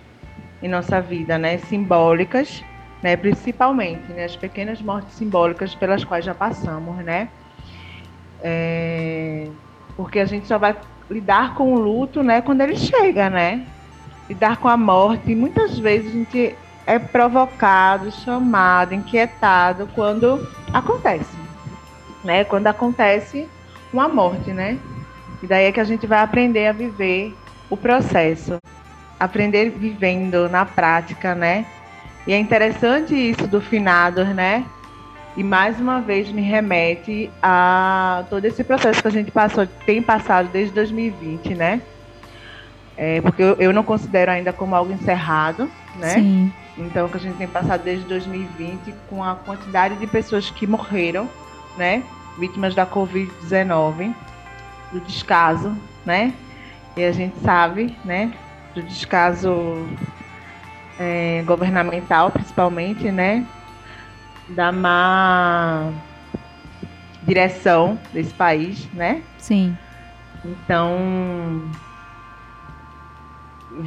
em 0.62 0.68
nossa 0.68 1.00
vida, 1.00 1.38
né? 1.38 1.58
Simbólicas, 1.58 2.64
né? 3.02 3.16
Principalmente, 3.16 4.10
né? 4.12 4.24
As 4.24 4.36
pequenas 4.36 4.80
mortes 4.80 5.14
simbólicas 5.14 5.74
pelas 5.74 6.04
quais 6.04 6.24
já 6.24 6.34
passamos, 6.34 6.96
né? 7.04 7.28
É... 8.42 9.48
Porque 9.96 10.18
a 10.18 10.24
gente 10.24 10.46
só 10.46 10.58
vai 10.58 10.74
lidar 11.10 11.54
com 11.54 11.74
o 11.74 11.78
luto, 11.78 12.22
né? 12.22 12.40
Quando 12.40 12.62
ele 12.62 12.76
chega, 12.76 13.28
né? 13.28 13.66
Lidar 14.28 14.56
com 14.56 14.68
a 14.68 14.76
morte. 14.76 15.30
E 15.30 15.34
muitas 15.34 15.78
vezes 15.78 16.08
a 16.08 16.12
gente 16.12 16.56
é 16.86 16.98
provocado, 16.98 18.12
chamado, 18.12 18.94
inquietado 18.94 19.88
quando 19.94 20.46
acontece, 20.72 21.36
né? 22.22 22.44
Quando 22.44 22.68
acontece 22.68 23.48
uma 23.92 24.08
morte, 24.08 24.52
né? 24.52 24.78
E 25.42 25.46
daí 25.46 25.64
é 25.64 25.72
que 25.72 25.80
a 25.80 25.84
gente 25.84 26.06
vai 26.06 26.20
aprender 26.20 26.68
a 26.68 26.72
viver 26.72 27.34
o 27.68 27.76
processo, 27.76 28.56
aprender 29.18 29.70
vivendo 29.70 30.48
na 30.48 30.64
prática, 30.64 31.34
né? 31.34 31.66
E 32.26 32.32
é 32.32 32.38
interessante 32.38 33.14
isso 33.14 33.46
do 33.48 33.60
finados, 33.60 34.28
né? 34.28 34.64
E 35.36 35.42
mais 35.42 35.78
uma 35.78 36.00
vez 36.00 36.30
me 36.30 36.40
remete 36.40 37.30
a 37.42 38.24
todo 38.30 38.44
esse 38.44 38.64
processo 38.64 39.02
que 39.02 39.08
a 39.08 39.10
gente 39.10 39.30
passou, 39.30 39.66
tem 39.84 40.00
passado 40.00 40.48
desde 40.48 40.72
2020, 40.74 41.54
né? 41.54 41.82
É, 42.96 43.20
porque 43.20 43.42
eu, 43.42 43.56
eu 43.56 43.72
não 43.72 43.82
considero 43.82 44.30
ainda 44.30 44.52
como 44.52 44.74
algo 44.74 44.92
encerrado, 44.92 45.70
né? 45.96 46.14
Sim. 46.14 46.52
Então, 46.78 47.08
que 47.08 47.16
a 47.16 47.20
gente 47.20 47.36
tem 47.36 47.48
passado 47.48 47.82
desde 47.82 48.04
2020 48.06 48.94
com 49.08 49.24
a 49.24 49.34
quantidade 49.34 49.96
de 49.96 50.06
pessoas 50.06 50.50
que 50.50 50.66
morreram, 50.66 51.28
né? 51.76 52.02
Vítimas 52.38 52.74
da 52.74 52.86
Covid-19, 52.86 54.14
do 54.92 55.00
descaso, 55.00 55.74
né? 56.04 56.34
E 56.96 57.04
a 57.04 57.12
gente 57.12 57.38
sabe, 57.40 57.96
né? 58.04 58.32
Do 58.74 58.82
descaso 58.82 59.86
é, 60.98 61.42
governamental, 61.46 62.30
principalmente, 62.30 63.10
né? 63.10 63.46
Da 64.48 64.70
má 64.70 65.90
direção 67.22 67.98
desse 68.12 68.34
país, 68.34 68.86
né? 68.92 69.22
Sim. 69.38 69.76
Então, 70.44 71.68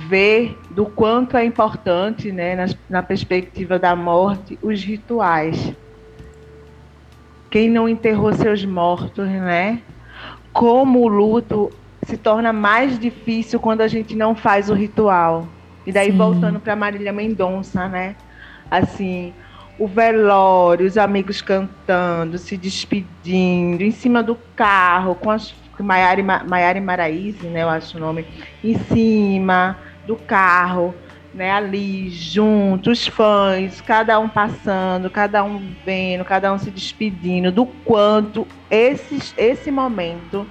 ver 0.10 0.58
do 0.72 0.88
quanto 0.88 1.38
é 1.38 1.46
importante, 1.46 2.32
né, 2.32 2.56
na, 2.56 2.66
na 2.90 3.04
perspectiva 3.04 3.78
da 3.78 3.96
morte, 3.96 4.58
os 4.62 4.84
rituais. 4.84 5.72
Quem 7.52 7.70
não 7.70 7.88
enterrou 7.88 8.34
seus 8.34 8.66
mortos, 8.66 9.28
né? 9.28 9.82
Como 10.52 11.02
o 11.02 11.08
luto 11.08 11.72
se 12.04 12.18
torna 12.18 12.52
mais 12.52 12.98
difícil 12.98 13.60
quando 13.60 13.82
a 13.82 13.88
gente 13.88 14.16
não 14.16 14.36
faz 14.36 14.70
o 14.70 14.74
ritual. 14.74 15.48
E 15.86 15.92
daí 15.92 16.12
Sim. 16.12 16.18
voltando 16.18 16.60
para 16.60 16.76
Marília 16.76 17.14
Mendonça, 17.14 17.88
né? 17.88 18.16
Assim, 18.70 19.34
o 19.78 19.88
velório, 19.88 20.86
os 20.86 20.98
amigos 20.98 21.42
cantando, 21.42 22.38
se 22.38 22.58
despedindo, 22.58 23.82
em 23.84 23.92
cima 23.92 24.22
do 24.22 24.36
carro, 24.56 25.16
com 25.16 25.30
as 25.32 25.54
Maiara, 25.82 26.82
Maraíze, 26.82 27.48
né, 27.48 27.64
eu 27.64 27.70
acho 27.70 27.96
o 27.96 28.02
nome, 28.02 28.26
em 28.62 28.78
cima 28.78 29.78
do 30.10 30.16
carro, 30.16 30.96
né, 31.32 31.52
ali 31.52 32.10
junto, 32.10 32.90
os 32.90 33.06
fãs, 33.06 33.80
cada 33.80 34.18
um 34.20 34.28
passando, 34.28 35.08
cada 35.08 35.44
um 35.44 35.72
vendo, 35.86 36.26
cada 36.26 36.52
um 36.52 36.58
se 36.58 36.72
despedindo, 36.72 37.52
do 37.52 37.68
quanto 37.86 38.48
esse, 38.72 39.36
esse 39.38 39.70
momento 39.70 40.48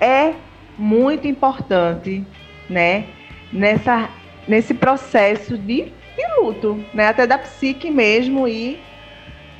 é 0.00 0.34
muito 0.76 1.28
importante, 1.28 2.26
né, 2.68 3.06
nessa, 3.52 4.10
nesse 4.48 4.74
processo 4.74 5.56
de, 5.56 5.84
de 5.84 6.40
luto, 6.40 6.84
né, 6.92 7.06
até 7.06 7.28
da 7.28 7.38
psique 7.38 7.92
mesmo 7.92 8.48
ir 8.48 8.80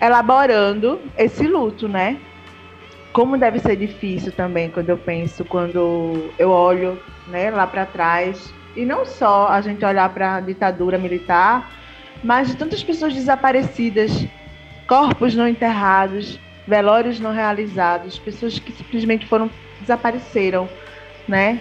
elaborando 0.01 1.01
esse 1.17 1.47
luto, 1.47 1.87
né, 1.87 2.19
como 3.13 3.39
deve 3.39 3.61
ser 3.61 3.77
difícil 3.77 4.33
também 4.33 4.71
quando 4.71 4.89
eu 4.89 4.99
penso, 4.99 5.45
quando 5.45 6.33
eu 6.37 6.51
olho 6.51 7.01
né, 7.29 7.49
lá 7.49 7.65
para 7.65 7.87
trás, 7.87 8.53
e 8.77 8.85
não 8.85 9.05
só 9.05 9.49
a 9.49 9.61
gente 9.61 9.85
olhar 9.85 10.09
para 10.11 10.37
a 10.37 10.41
ditadura 10.41 10.99
militar, 10.99 11.71
mas 12.23 12.49
de 12.49 12.57
tantas 12.57 12.83
pessoas 12.83 13.15
desaparecidas, 13.15 14.27
corpos 14.87 15.35
não 15.35 15.49
enterrados, 15.49 16.39
velórios 16.67 17.19
não 17.19 17.33
realizados, 17.33 18.19
pessoas 18.19 18.59
que 18.59 18.73
simplesmente 18.73 19.27
foram 19.27 19.51
desapareceram, 19.81 20.69
né? 21.27 21.61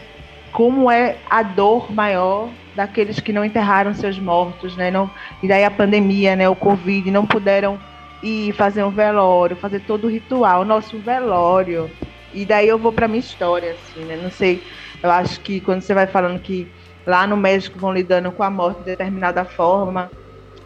Como 0.51 0.89
é 0.89 1.17
a 1.29 1.41
dor 1.41 1.91
maior 1.91 2.49
daqueles 2.75 3.19
que 3.19 3.33
não 3.33 3.45
enterraram 3.45 3.93
seus 3.93 4.19
mortos, 4.19 4.75
né? 4.75 4.91
Não, 4.91 5.09
e 5.41 5.47
daí 5.47 5.63
a 5.63 5.71
pandemia, 5.71 6.35
né? 6.35 6.49
O 6.49 6.55
Covid, 6.55 7.09
não 7.11 7.25
puderam 7.25 7.79
e 8.21 8.51
fazer 8.53 8.83
um 8.83 8.89
velório, 8.89 9.55
fazer 9.55 9.79
todo 9.81 10.05
o 10.05 10.09
ritual, 10.09 10.65
nosso 10.65 10.97
velório. 10.99 11.89
E 12.33 12.45
daí 12.45 12.67
eu 12.67 12.77
vou 12.77 12.91
para 12.91 13.07
minha 13.07 13.19
história, 13.19 13.71
assim, 13.71 14.03
né? 14.05 14.19
Não 14.21 14.29
sei, 14.29 14.61
eu 15.01 15.09
acho 15.09 15.39
que 15.41 15.59
quando 15.59 15.81
você 15.81 15.93
vai 15.93 16.07
falando 16.07 16.39
que 16.39 16.67
lá 17.09 17.25
no 17.25 17.35
México 17.35 17.79
vão 17.79 17.91
lidando 17.91 18.31
com 18.31 18.43
a 18.43 18.49
morte 18.49 18.79
de 18.79 18.85
determinada 18.85 19.43
forma, 19.43 20.11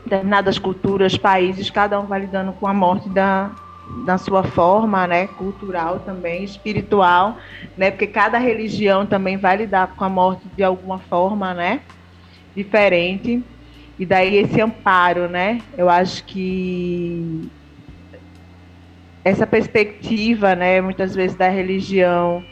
determinadas 0.04 0.60
culturas, 0.60 1.18
países, 1.18 1.70
cada 1.70 2.00
um 2.00 2.06
vai 2.06 2.20
lidando 2.20 2.52
com 2.54 2.68
a 2.68 2.74
morte 2.74 3.08
da, 3.10 3.50
da 4.06 4.18
sua 4.18 4.44
forma, 4.44 5.08
né, 5.08 5.28
cultural 5.28 6.00
também, 6.00 6.44
espiritual, 6.44 7.38
né, 7.78 7.90
porque 7.90 8.08
cada 8.08 8.38
religião 8.38 9.06
também 9.06 9.38
vai 9.38 9.58
lidar 9.58 9.96
com 9.96 10.04
a 10.04 10.10
morte 10.10 10.44
de 10.56 10.64
alguma 10.64 11.00
forma, 11.00 11.54
né, 11.54 11.80
diferente. 12.56 13.42
E 13.98 14.06
daí 14.06 14.36
esse 14.38 14.60
amparo, 14.60 15.30
né? 15.30 15.62
Eu 15.78 15.88
acho 15.88 16.24
que 16.26 17.48
essa 19.24 19.46
perspectiva, 19.46 20.56
né, 20.56 20.82
muitas 20.82 21.14
vezes 21.16 21.38
da 21.38 21.48
religião, 21.48 22.44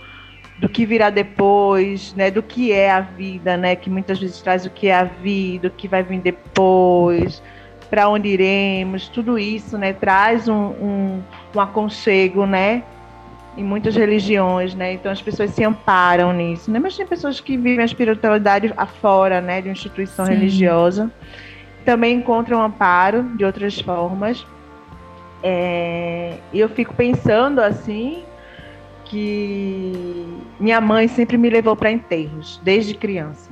do 0.62 0.70
que 0.70 0.86
virá 0.86 1.10
depois, 1.10 2.14
né, 2.14 2.30
do 2.30 2.44
que 2.44 2.72
é 2.72 2.92
a 2.92 3.02
vida, 3.02 3.58
né, 3.58 3.76
que 3.76 3.90
muitas 3.90 4.20
vezes 4.20 4.40
traz 4.40 4.64
o 4.64 4.70
que 4.70 4.88
é 4.88 4.96
a 4.96 5.04
vida, 5.04 5.70
o 5.70 5.72
que 5.72 5.88
vai 5.88 6.04
vir 6.04 6.20
depois, 6.20 7.42
para 7.90 8.08
onde 8.08 8.30
iremos, 8.30 9.08
tudo 9.08 9.40
isso, 9.40 9.76
né, 9.76 9.92
traz 9.92 10.48
um, 10.48 10.54
um, 10.54 11.24
um 11.56 11.60
aconchego, 11.60 12.46
né, 12.46 12.84
em 13.58 13.64
muitas 13.64 13.96
religiões, 13.96 14.74
né? 14.74 14.94
Então 14.94 15.12
as 15.12 15.22
pessoas 15.22 15.52
se 15.52 15.62
amparam 15.62 16.32
nisso, 16.32 16.72
né? 16.72 16.80
Mas 16.80 16.96
tem 16.96 17.06
pessoas 17.06 17.42
que 17.42 17.58
vivem 17.58 17.82
a 17.82 17.86
espiritualidade 17.86 18.74
afora, 18.78 19.42
né, 19.42 19.60
de 19.62 19.68
uma 19.68 19.74
instituição 19.74 20.26
Sim. 20.26 20.32
religiosa, 20.32 21.12
também 21.84 22.16
encontram 22.16 22.62
amparo 22.62 23.24
de 23.36 23.44
outras 23.44 23.78
formas. 23.82 24.46
É, 25.44 26.38
e 26.54 26.60
eu 26.62 26.70
fico 26.70 26.94
pensando 26.94 27.60
assim 27.60 28.24
que 29.12 30.26
minha 30.58 30.80
mãe 30.80 31.06
sempre 31.10 31.38
me 31.38 31.50
levou 31.50 31.76
para 31.76 31.92
enterros 31.92 32.62
desde 32.64 32.96
criança. 32.96 33.52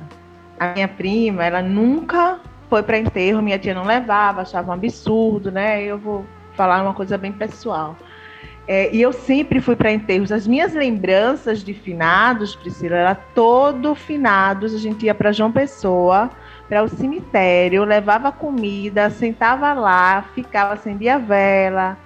A 0.58 0.72
minha 0.72 0.88
prima, 0.88 1.44
ela 1.44 1.60
nunca 1.60 2.40
foi 2.70 2.82
para 2.82 2.98
enterro, 2.98 3.42
minha 3.42 3.58
tia 3.58 3.74
não 3.74 3.84
levava, 3.84 4.40
achava 4.40 4.70
um 4.70 4.74
absurdo, 4.74 5.52
né? 5.52 5.82
Eu 5.82 5.98
vou 5.98 6.24
falar 6.54 6.82
uma 6.82 6.94
coisa 6.94 7.18
bem 7.18 7.30
pessoal. 7.30 7.94
É, 8.66 8.94
e 8.94 9.02
eu 9.02 9.12
sempre 9.12 9.60
fui 9.60 9.76
para 9.76 9.92
enterros. 9.92 10.32
As 10.32 10.46
minhas 10.46 10.72
lembranças 10.72 11.62
de 11.62 11.74
finados, 11.74 12.56
Priscila, 12.56 12.96
era 12.96 13.14
todo 13.14 13.94
finados. 13.94 14.74
A 14.74 14.78
gente 14.78 15.04
ia 15.04 15.14
para 15.14 15.30
João 15.30 15.52
Pessoa, 15.52 16.30
para 16.68 16.82
o 16.82 16.88
cemitério, 16.88 17.84
levava 17.84 18.32
comida, 18.32 19.10
sentava 19.10 19.74
lá, 19.74 20.22
ficava, 20.34 20.72
acendia 20.72 21.18
vela. 21.18 21.98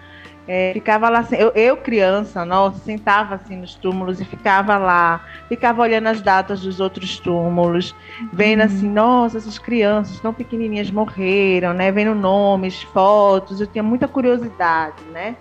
É, 0.47 0.73
ficava 0.75 1.09
lá, 1.09 1.27
eu, 1.33 1.53
eu, 1.55 1.77
criança, 1.77 2.45
nossa, 2.45 2.79
sentava 2.81 3.37
assim 3.37 3.57
nos 3.57 3.75
túmulos 3.77 4.21
e 4.21 4.27
ficava 4.27 4.77
lá, 4.77 5.25
ficava 5.49 5.81
olhando 5.81 6.09
as 6.09 6.21
datas 6.21 6.61
dos 6.61 6.81
outros 6.81 7.19
túmulos, 7.19 7.95
vendo 8.31 8.61
uhum. 8.61 8.67
assim, 8.67 8.91
nossa, 8.91 9.39
essas 9.39 9.59
crianças 9.59 10.21
tão 10.21 10.35
pequenininhas 10.35 10.91
morreram, 10.91 11.73
né? 11.73 11.91
Vendo 11.91 12.15
nomes, 12.15 12.83
fotos, 12.83 13.59
eu 13.59 13.67
tinha 13.67 13.83
muita 13.83 14.07
curiosidade, 14.07 15.03
né? 15.13 15.35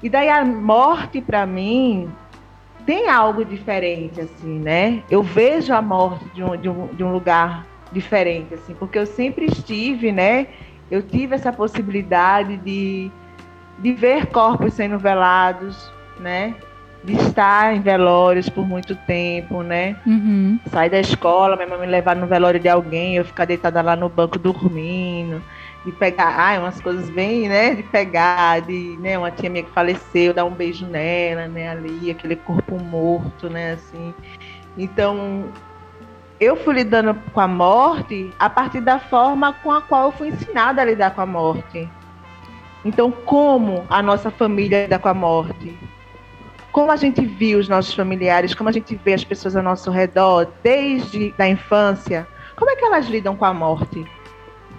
E 0.00 0.08
daí 0.08 0.28
a 0.28 0.44
morte 0.44 1.20
para 1.20 1.44
mim 1.44 2.08
tem 2.86 3.08
algo 3.08 3.44
diferente, 3.44 4.20
assim, 4.20 4.60
né? 4.60 5.02
Eu 5.10 5.20
vejo 5.20 5.74
a 5.74 5.82
morte 5.82 6.24
de 6.32 6.44
um, 6.44 6.56
de 6.56 6.68
um, 6.68 6.86
de 6.86 7.02
um 7.02 7.10
lugar 7.10 7.66
diferente, 7.90 8.54
assim, 8.54 8.72
porque 8.74 8.96
eu 8.96 9.06
sempre 9.06 9.46
estive, 9.46 10.12
né? 10.12 10.46
Eu 10.88 11.02
tive 11.02 11.34
essa 11.34 11.52
possibilidade 11.52 12.56
de 12.58 13.10
de 13.78 13.92
ver 13.92 14.26
corpos 14.26 14.74
sendo 14.74 14.98
velados, 14.98 15.92
né? 16.18 16.54
De 17.04 17.14
estar 17.14 17.74
em 17.74 17.80
velórios 17.80 18.48
por 18.48 18.66
muito 18.66 18.96
tempo, 19.06 19.62
né? 19.62 19.96
Uhum. 20.06 20.58
Sair 20.70 20.90
da 20.90 20.98
escola, 20.98 21.54
minha 21.54 21.68
mãe 21.68 21.80
me 21.80 21.86
levar 21.86 22.16
no 22.16 22.26
velório 22.26 22.58
de 22.58 22.68
alguém, 22.68 23.16
eu 23.16 23.24
ficar 23.24 23.44
deitada 23.44 23.80
lá 23.80 23.94
no 23.94 24.08
banco 24.08 24.38
dormindo, 24.38 25.40
de 25.84 25.92
pegar, 25.92 26.34
ai, 26.36 26.58
umas 26.58 26.80
coisas 26.80 27.08
bem, 27.10 27.48
né? 27.48 27.74
De 27.74 27.82
pegar, 27.84 28.60
de, 28.62 28.96
né? 29.00 29.16
Uma 29.16 29.30
tia 29.30 29.48
minha 29.48 29.62
que 29.62 29.70
faleceu, 29.70 30.34
dar 30.34 30.44
um 30.44 30.50
beijo 30.50 30.84
nela, 30.86 31.46
né? 31.46 31.70
Ali, 31.70 32.10
aquele 32.10 32.34
corpo 32.34 32.82
morto, 32.82 33.48
né? 33.48 33.74
Assim. 33.74 34.12
Então, 34.76 35.44
eu 36.40 36.56
fui 36.56 36.74
lidando 36.74 37.14
com 37.32 37.40
a 37.40 37.48
morte 37.48 38.30
a 38.38 38.50
partir 38.50 38.80
da 38.80 38.98
forma 38.98 39.52
com 39.52 39.70
a 39.70 39.80
qual 39.80 40.06
eu 40.06 40.12
fui 40.12 40.28
ensinada 40.28 40.82
a 40.82 40.84
lidar 40.84 41.14
com 41.14 41.20
a 41.20 41.26
morte. 41.26 41.88
Então, 42.86 43.10
como 43.10 43.84
a 43.90 44.00
nossa 44.00 44.30
família 44.30 44.82
lida 44.82 44.96
com 44.96 45.08
a 45.08 45.14
morte? 45.14 45.76
Como 46.70 46.92
a 46.92 46.94
gente 46.94 47.26
viu 47.26 47.58
os 47.58 47.68
nossos 47.68 47.92
familiares, 47.92 48.54
como 48.54 48.68
a 48.68 48.72
gente 48.72 48.94
vê 49.04 49.12
as 49.12 49.24
pessoas 49.24 49.56
ao 49.56 49.62
nosso 49.62 49.90
redor 49.90 50.46
desde 50.62 51.34
a 51.36 51.48
infância, 51.48 52.28
como 52.54 52.70
é 52.70 52.76
que 52.76 52.84
elas 52.84 53.06
lidam 53.06 53.34
com 53.34 53.44
a 53.44 53.52
morte? 53.52 54.06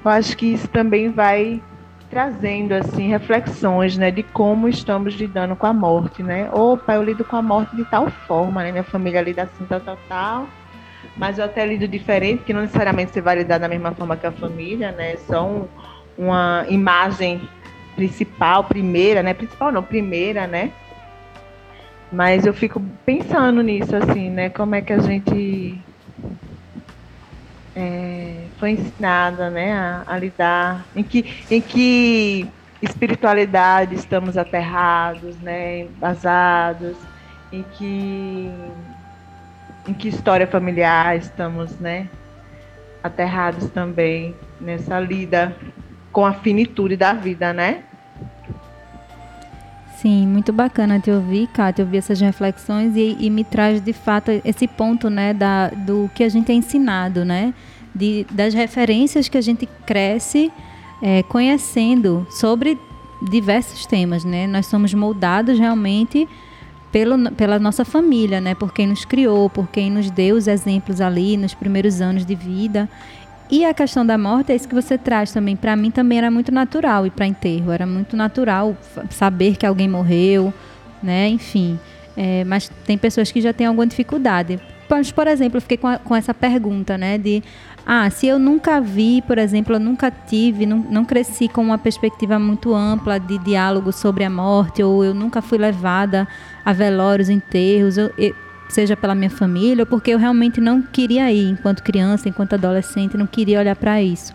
Eu 0.06 0.12
acho 0.12 0.38
que 0.38 0.54
isso 0.54 0.70
também 0.70 1.10
vai 1.10 1.62
trazendo 2.10 2.72
assim 2.74 3.10
reflexões, 3.10 3.98
né, 3.98 4.10
de 4.10 4.24
como 4.24 4.70
estamos 4.70 5.14
lidando 5.16 5.54
com 5.58 5.68
a 5.68 5.74
morte, 5.74 6.24
né? 6.24 6.50
Opa, 6.54 6.94
eu 6.94 7.04
lido 7.04 7.26
com 7.26 7.36
a 7.36 7.42
morte 7.42 7.76
de 7.76 7.84
tal 7.84 8.10
forma, 8.26 8.64
né? 8.64 8.72
Minha 8.72 8.86
família 8.86 9.22
lida 9.22 9.44
assim, 9.44 9.66
tal, 9.66 9.82
tal, 9.82 9.98
tal. 10.08 10.48
Mas 11.18 11.38
eu 11.40 11.44
até 11.44 11.66
lido 11.66 11.86
diferente, 11.86 12.44
que 12.44 12.54
não 12.54 12.62
necessariamente 12.62 13.12
você 13.12 13.20
vai 13.20 13.36
lidar 13.36 13.58
da 13.58 13.68
mesma 13.68 13.92
forma 13.92 14.16
que 14.16 14.26
a 14.26 14.32
família, 14.32 14.94
né? 14.94 15.18
São 15.18 15.68
uma 16.18 16.66
imagem 16.70 17.48
principal, 17.98 18.64
primeira, 18.64 19.24
né? 19.24 19.34
Principal 19.34 19.72
não, 19.72 19.82
primeira, 19.82 20.46
né? 20.46 20.72
Mas 22.12 22.46
eu 22.46 22.54
fico 22.54 22.80
pensando 23.04 23.62
nisso, 23.64 23.96
assim, 23.96 24.30
né? 24.30 24.50
Como 24.50 24.76
é 24.76 24.82
que 24.82 24.94
a 24.94 25.00
gente 25.00 25.82
é, 27.76 28.46
foi 28.60 28.72
ensinada, 28.72 29.50
né? 29.50 29.74
A, 29.74 30.04
a, 30.06 30.18
lidar, 30.18 30.86
em 30.96 31.04
que, 31.04 31.26
em 31.50 31.60
que 31.60 32.48
espiritualidade 32.82 33.96
estamos 33.96 34.38
aterrados, 34.38 35.36
né? 35.40 35.80
Embasados, 35.80 36.96
em 37.52 37.64
que, 37.64 38.52
em 39.88 39.94
que 39.94 40.08
história 40.08 40.46
familiar 40.46 41.18
estamos, 41.18 41.78
né? 41.80 42.08
Aterrados 43.04 43.70
também 43.72 44.36
nessa 44.62 45.00
lida 45.00 45.56
com 46.18 46.26
a 46.26 46.34
finitude 46.34 46.98
da 46.98 47.14
vida, 47.14 47.54
né? 47.54 47.84
Sim, 49.98 50.26
muito 50.26 50.52
bacana 50.52 51.00
te 51.00 51.12
ouvir, 51.12 51.46
Kátia, 51.46 51.86
ouvir 51.86 51.98
essas 51.98 52.20
reflexões 52.20 52.96
e, 52.96 53.16
e, 53.20 53.30
me 53.30 53.44
traz 53.44 53.80
de 53.80 53.94
fato 53.94 54.32
esse 54.44 54.68
ponto, 54.68 55.12
né, 55.12 55.32
da, 55.32 55.68
do 55.70 56.10
que 56.16 56.24
a 56.24 56.30
gente 56.30 56.52
é 56.52 56.56
ensinado, 56.56 57.24
né, 57.24 57.54
de, 57.94 58.26
das 58.32 58.56
referências 58.56 59.30
que 59.30 59.38
a 59.38 59.42
gente 59.42 59.70
cresce 59.86 60.52
é, 61.04 61.22
conhecendo 61.22 62.26
sobre 62.32 62.80
diversos 63.30 63.86
temas, 63.86 64.26
né. 64.26 64.48
Nós 64.48 64.66
somos 64.66 64.96
moldados 64.96 65.60
realmente 65.60 66.28
pelo, 66.92 67.32
pela 67.34 67.60
nossa 67.60 67.86
família, 67.86 68.42
né, 68.42 68.56
por 68.56 68.74
quem 68.74 68.88
nos 68.88 69.06
criou, 69.06 69.52
por 69.52 69.68
quem 69.68 69.92
nos 69.92 70.10
deu 70.10 70.36
os 70.36 70.48
exemplos 70.48 71.00
ali 71.00 71.38
nos 71.38 71.54
primeiros 71.54 72.02
anos 72.02 72.26
de 72.26 72.34
vida. 72.34 72.90
E 73.50 73.64
a 73.64 73.74
questão 73.74 74.06
da 74.06 74.18
morte 74.18 74.52
é 74.52 74.56
isso 74.56 74.68
que 74.68 74.76
você 74.76 74.98
traz 74.98 75.32
também. 75.32 75.56
Para 75.56 75.76
mim 75.76 75.90
também 75.90 76.18
era 76.18 76.30
muito 76.30 76.52
natural 76.52 77.06
ir 77.06 77.12
para 77.12 77.26
enterro. 77.26 77.72
Era 77.72 77.86
muito 77.86 78.18
natural 78.18 78.76
saber 79.10 79.56
que 79.56 79.66
alguém 79.66 79.88
morreu, 79.88 80.54
né? 81.02 81.30
Enfim. 81.30 81.80
É, 82.16 82.44
mas 82.44 82.70
tem 82.86 82.98
pessoas 82.98 83.32
que 83.32 83.40
já 83.40 83.54
têm 83.54 83.68
alguma 83.68 83.88
dificuldade. 83.88 84.60
Mas, 84.90 85.12
por 85.12 85.28
exemplo, 85.28 85.58
eu 85.58 85.62
fiquei 85.62 85.78
com, 85.78 85.88
a, 85.88 85.98
com, 85.98 86.16
essa 86.16 86.34
pergunta, 86.34 86.98
né? 86.98 87.18
De, 87.18 87.44
ah, 87.86 88.10
se 88.10 88.28
eu 88.28 88.40
nunca 88.40 88.82
vi, 88.82 89.22
por 89.22 89.38
exemplo, 89.38 89.76
eu 89.76 89.80
nunca 89.80 90.10
tive, 90.12 90.66
não, 90.66 90.80
não 90.80 91.06
cresci 91.06 91.48
com 91.48 91.62
uma 91.62 91.78
perspectiva 91.78 92.40
muito 92.40 92.74
ampla 92.74 93.20
de 93.20 93.38
diálogo 93.38 93.92
sobre 93.92 94.24
a 94.24 94.30
morte, 94.30 94.82
ou 94.82 95.06
eu 95.06 95.14
nunca 95.14 95.42
fui 95.42 95.58
levada 95.58 96.28
a 96.66 96.74
velórios, 96.74 97.30
enterros, 97.30 97.98
eu, 97.98 98.12
eu 98.18 98.36
seja 98.70 98.96
pela 98.96 99.16
minha 99.16 99.30
família 99.30 99.84
ou 99.84 99.86
porque 99.86 100.12
eu 100.12 100.18
realmente 100.18 100.60
não 100.60 100.82
queria 100.82 101.32
ir 101.32 101.50
enquanto 101.50 101.84
criança, 101.84 102.28
enquanto 102.28 102.54
adolescente, 102.54 103.18
não 103.18 103.28
queria 103.28 103.60
olhar 103.60 103.76
para 103.76 104.02
isso. 104.02 104.34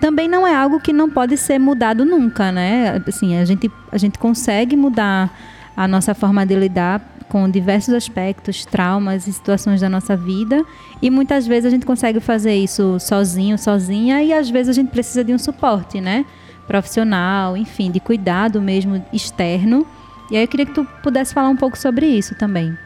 Também 0.00 0.28
não 0.28 0.46
é 0.46 0.54
algo 0.54 0.80
que 0.80 0.92
não 0.92 1.10
pode 1.10 1.36
ser 1.36 1.58
mudado 1.58 2.04
nunca, 2.04 2.52
né? 2.52 3.02
Assim, 3.06 3.36
a 3.36 3.44
gente, 3.44 3.70
a 3.90 3.98
gente 3.98 4.18
consegue 4.18 4.76
mudar 4.76 5.30
a 5.76 5.88
nossa 5.88 6.14
forma 6.14 6.46
de 6.46 6.54
lidar 6.54 7.00
com 7.28 7.48
diversos 7.50 7.92
aspectos, 7.92 8.64
traumas 8.64 9.26
e 9.26 9.32
situações 9.32 9.80
da 9.80 9.88
nossa 9.88 10.16
vida. 10.16 10.64
E 11.02 11.10
muitas 11.10 11.46
vezes 11.46 11.66
a 11.66 11.70
gente 11.70 11.84
consegue 11.84 12.20
fazer 12.20 12.54
isso 12.54 12.98
sozinho, 13.00 13.58
sozinha, 13.58 14.22
e 14.22 14.32
às 14.32 14.48
vezes 14.48 14.70
a 14.70 14.72
gente 14.72 14.90
precisa 14.90 15.22
de 15.22 15.34
um 15.34 15.38
suporte, 15.38 16.00
né? 16.00 16.24
Profissional, 16.66 17.56
enfim, 17.56 17.90
de 17.90 18.00
cuidado 18.00 18.62
mesmo 18.62 19.04
externo. 19.12 19.86
E 20.30 20.36
aí 20.36 20.44
eu 20.44 20.48
queria 20.48 20.66
que 20.66 20.74
tu 20.74 20.84
pudesse 21.02 21.34
falar 21.34 21.48
um 21.48 21.56
pouco 21.56 21.76
sobre 21.76 22.06
isso 22.06 22.34
também. 22.34 22.76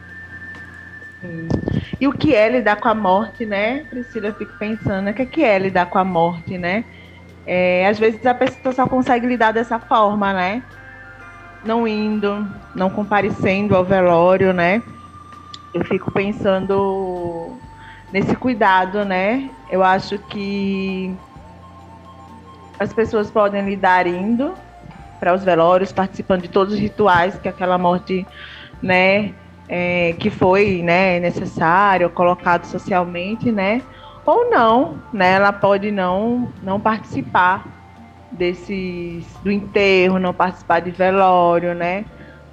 E 2.01 2.09
o 2.09 2.13
que 2.13 2.35
é 2.35 2.49
lidar 2.49 2.77
com 2.77 2.89
a 2.89 2.95
morte, 2.95 3.47
né, 3.47 3.85
Priscila? 3.91 4.29
Eu 4.29 4.35
fico 4.35 4.53
pensando, 4.59 5.11
o 5.11 5.15
que 5.15 5.23
é, 5.23 5.27
que 5.27 5.45
é 5.45 5.59
lidar 5.59 5.87
com 5.87 5.99
a 5.99 6.05
morte, 6.05 6.59
né? 6.59 6.85
É, 7.47 7.87
às 7.87 7.99
vezes 7.99 8.25
a 8.27 8.35
pessoa 8.35 8.73
só 8.73 8.87
consegue 8.87 9.27
lidar 9.27 9.53
dessa 9.53 9.79
forma, 9.79 10.33
né? 10.33 10.63
Não 11.65 11.87
indo, 11.87 12.47
não 12.75 12.91
comparecendo 12.91 13.77
ao 13.77 13.85
velório, 13.85 14.53
né? 14.53 14.83
Eu 15.73 15.85
fico 15.85 16.11
pensando 16.11 17.57
nesse 18.13 18.37
cuidado, 18.37 19.05
né? 19.05 19.49
Eu 19.71 19.83
acho 19.83 20.19
que 20.19 21.15
as 22.79 22.93
pessoas 22.93 23.31
podem 23.31 23.65
lidar 23.65 24.07
indo 24.07 24.55
para 25.21 25.33
os 25.33 25.45
velórios, 25.45 25.93
participando 25.93 26.43
de 26.43 26.49
todos 26.49 26.75
os 26.75 26.81
rituais 26.81 27.39
que 27.39 27.49
aquela 27.49 27.79
morte, 27.79 28.27
né, 28.83 29.33
é, 29.75 30.15
que 30.19 30.29
foi 30.29 30.83
né, 30.83 31.19
necessário, 31.19 32.11
colocado 32.11 32.67
socialmente, 32.67 33.51
né? 33.51 33.81
Ou 34.27 34.51
não, 34.51 34.99
né? 35.11 35.33
Ela 35.33 35.51
pode 35.51 35.91
não, 35.91 36.53
não 36.63 36.79
participar 36.79 37.65
desses 38.31 39.25
do 39.43 39.51
enterro, 39.51 40.19
não 40.19 40.35
participar 40.35 40.81
de 40.81 40.91
velório, 40.91 41.75
né? 41.75 42.05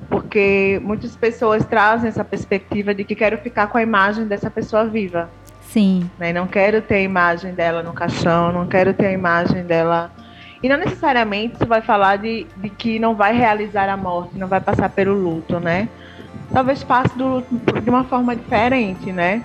Porque 0.08 0.80
muitas 0.82 1.14
pessoas 1.18 1.66
trazem 1.66 2.08
essa 2.08 2.24
perspectiva 2.24 2.96
de 2.96 3.04
que 3.04 3.14
quero 3.14 3.38
ficar 3.40 3.68
com 3.68 3.78
a 3.78 3.82
imagem 3.82 4.26
dessa 4.26 4.50
pessoa 4.50 4.86
viva. 4.86 5.30
Sim. 5.60 6.10
Né? 6.18 6.32
Não 6.32 6.48
quero 6.48 6.82
ter 6.82 6.96
a 6.96 7.02
imagem 7.02 7.54
dela 7.54 7.84
no 7.84 7.92
caixão, 7.92 8.54
não 8.54 8.66
quero 8.66 8.94
ter 8.94 9.08
a 9.08 9.12
imagem 9.12 9.66
dela. 9.66 10.10
E 10.64 10.70
não 10.70 10.78
necessariamente 10.78 11.56
isso 11.56 11.66
vai 11.66 11.82
falar 11.82 12.16
de, 12.16 12.48
de 12.56 12.70
que 12.70 12.98
não 12.98 13.14
vai 13.14 13.36
realizar 13.36 13.90
a 13.90 13.98
morte, 13.98 14.38
não 14.38 14.48
vai 14.48 14.62
passar 14.62 14.90
pelo 14.90 15.14
luto, 15.14 15.60
né? 15.60 15.90
Talvez 16.52 16.84
passe 16.84 17.18
do, 17.18 17.44
de 17.82 17.90
uma 17.90 18.04
forma 18.04 18.36
diferente, 18.36 19.12
né? 19.12 19.44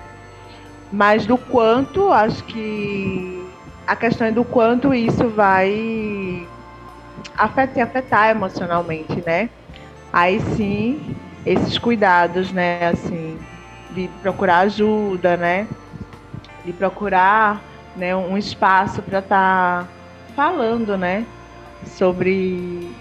Mas 0.91 1.25
do 1.25 1.37
quanto, 1.37 2.11
acho 2.11 2.43
que 2.43 3.45
a 3.85 3.95
questão 3.95 4.27
é 4.27 4.31
do 4.31 4.43
quanto 4.43 4.93
isso 4.93 5.27
vai 5.29 6.47
afetar, 7.37 7.83
afetar 7.83 8.29
emocionalmente, 8.29 9.23
né? 9.25 9.49
Aí 10.11 10.39
sim, 10.55 11.15
esses 11.45 11.77
cuidados, 11.77 12.51
né? 12.51 12.87
Assim, 12.87 13.37
de 13.91 14.07
procurar 14.21 14.59
ajuda, 14.59 15.37
né? 15.37 15.67
De 16.63 16.73
procurar 16.73 17.61
né, 17.95 18.15
um 18.15 18.37
espaço 18.37 19.01
para 19.01 19.19
estar 19.19 19.83
tá 19.83 19.87
falando, 20.35 20.97
né? 20.97 21.25
Sobre, 21.85 22.91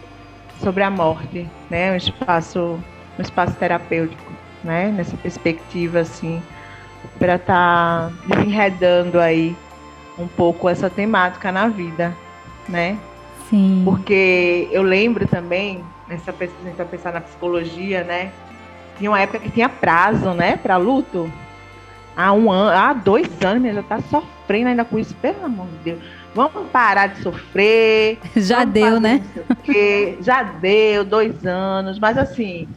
sobre 0.60 0.82
a 0.82 0.90
morte, 0.90 1.48
né? 1.70 1.92
Um 1.92 1.96
espaço 1.96 2.78
no 3.16 3.22
espaço 3.22 3.54
terapêutico, 3.56 4.32
né? 4.62 4.92
Nessa 4.96 5.16
perspectiva, 5.16 6.00
assim, 6.00 6.42
para 7.18 7.36
estar 7.36 8.10
tá 8.10 8.12
desenredando 8.26 9.20
aí 9.20 9.56
um 10.18 10.26
pouco 10.26 10.68
essa 10.68 10.88
temática 10.88 11.50
na 11.50 11.68
vida, 11.68 12.14
né? 12.68 12.98
Sim. 13.50 13.82
Porque 13.84 14.68
eu 14.72 14.82
lembro 14.82 15.26
também, 15.26 15.84
nessa 16.08 16.32
pesquisa, 16.32 16.84
pensar 16.84 17.12
na 17.12 17.20
psicologia, 17.20 18.04
né? 18.04 18.30
Tinha 18.96 19.10
uma 19.10 19.20
época 19.20 19.40
que 19.40 19.50
tinha 19.50 19.68
prazo, 19.68 20.32
né, 20.32 20.56
para 20.56 20.76
luto. 20.76 21.30
Há 22.16 22.32
um 22.32 22.50
ano, 22.50 22.78
há 22.78 22.92
dois 22.92 23.28
anos, 23.42 23.74
já 23.74 23.82
tá 23.82 24.00
sofrendo 24.02 24.68
ainda 24.68 24.84
com 24.84 24.98
isso, 24.98 25.14
pelo 25.16 25.44
amor 25.44 25.66
de 25.66 25.76
Deus. 25.78 25.98
Vamos 26.32 26.68
parar 26.70 27.08
de 27.08 27.22
sofrer. 27.22 28.18
Já 28.34 28.64
deu, 28.64 28.98
né? 28.98 29.22
Já 30.20 30.42
deu, 30.42 31.04
dois 31.04 31.46
anos. 31.46 31.98
Mas 32.00 32.18
assim, 32.18 32.68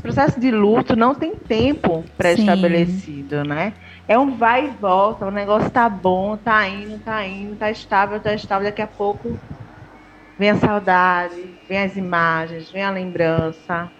processo 0.00 0.40
de 0.40 0.50
luto 0.50 0.96
não 0.96 1.14
tem 1.14 1.34
tempo 1.36 2.04
pré-estabelecido, 2.16 3.44
né? 3.44 3.74
É 4.08 4.18
um 4.18 4.36
vai 4.36 4.66
e 4.66 4.70
volta, 4.70 5.26
o 5.26 5.30
negócio 5.30 5.70
tá 5.70 5.88
bom, 5.88 6.36
tá 6.36 6.66
indo, 6.68 6.98
tá 6.98 7.26
indo, 7.26 7.56
tá 7.56 7.70
estável, 7.70 8.20
tá 8.20 8.34
estável, 8.34 8.66
daqui 8.68 8.82
a 8.82 8.86
pouco 8.86 9.38
vem 10.38 10.50
a 10.50 10.56
saudade, 10.56 11.58
vem 11.68 11.78
as 11.78 11.96
imagens, 11.96 12.70
vem 12.70 12.82
a 12.82 12.90
lembrança 12.90 13.90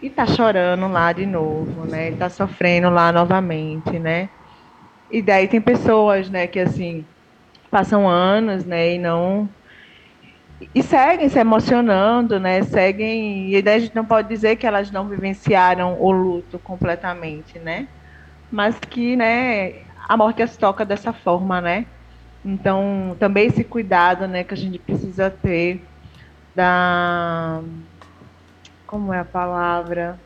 e 0.00 0.08
tá 0.08 0.26
chorando 0.26 0.88
lá 0.88 1.12
de 1.12 1.26
novo, 1.26 1.84
né? 1.84 2.12
Tá 2.12 2.28
sofrendo 2.28 2.88
lá 2.88 3.12
novamente, 3.12 3.98
né? 3.98 4.30
E 5.10 5.20
daí 5.20 5.48
tem 5.48 5.60
pessoas, 5.60 6.30
né, 6.30 6.46
que 6.46 6.60
assim 6.60 7.04
passam 7.70 8.08
anos, 8.08 8.64
né, 8.64 8.94
e 8.94 8.98
não 8.98 9.48
e 10.74 10.82
seguem 10.82 11.28
se 11.28 11.38
emocionando, 11.38 12.38
né? 12.38 12.62
Seguem 12.62 13.50
e 13.50 13.56
a 13.56 13.78
gente 13.78 13.94
não 13.94 14.04
pode 14.04 14.28
dizer 14.28 14.56
que 14.56 14.66
elas 14.66 14.90
não 14.90 15.08
vivenciaram 15.08 16.00
o 16.00 16.10
luto 16.10 16.58
completamente, 16.58 17.58
né? 17.58 17.88
mas 18.50 18.78
que, 18.78 19.16
né, 19.16 19.84
a 20.08 20.16
morte 20.16 20.42
as 20.42 20.56
toca 20.56 20.84
dessa 20.84 21.12
forma, 21.12 21.60
né? 21.60 21.86
Então, 22.44 23.16
também 23.20 23.46
esse 23.46 23.62
cuidado, 23.62 24.26
né, 24.26 24.42
que 24.42 24.54
a 24.54 24.56
gente 24.56 24.78
precisa 24.78 25.30
ter 25.30 25.86
da 26.54 27.62
como 28.86 29.12
é 29.12 29.20
a 29.20 29.24
palavra? 29.24 30.18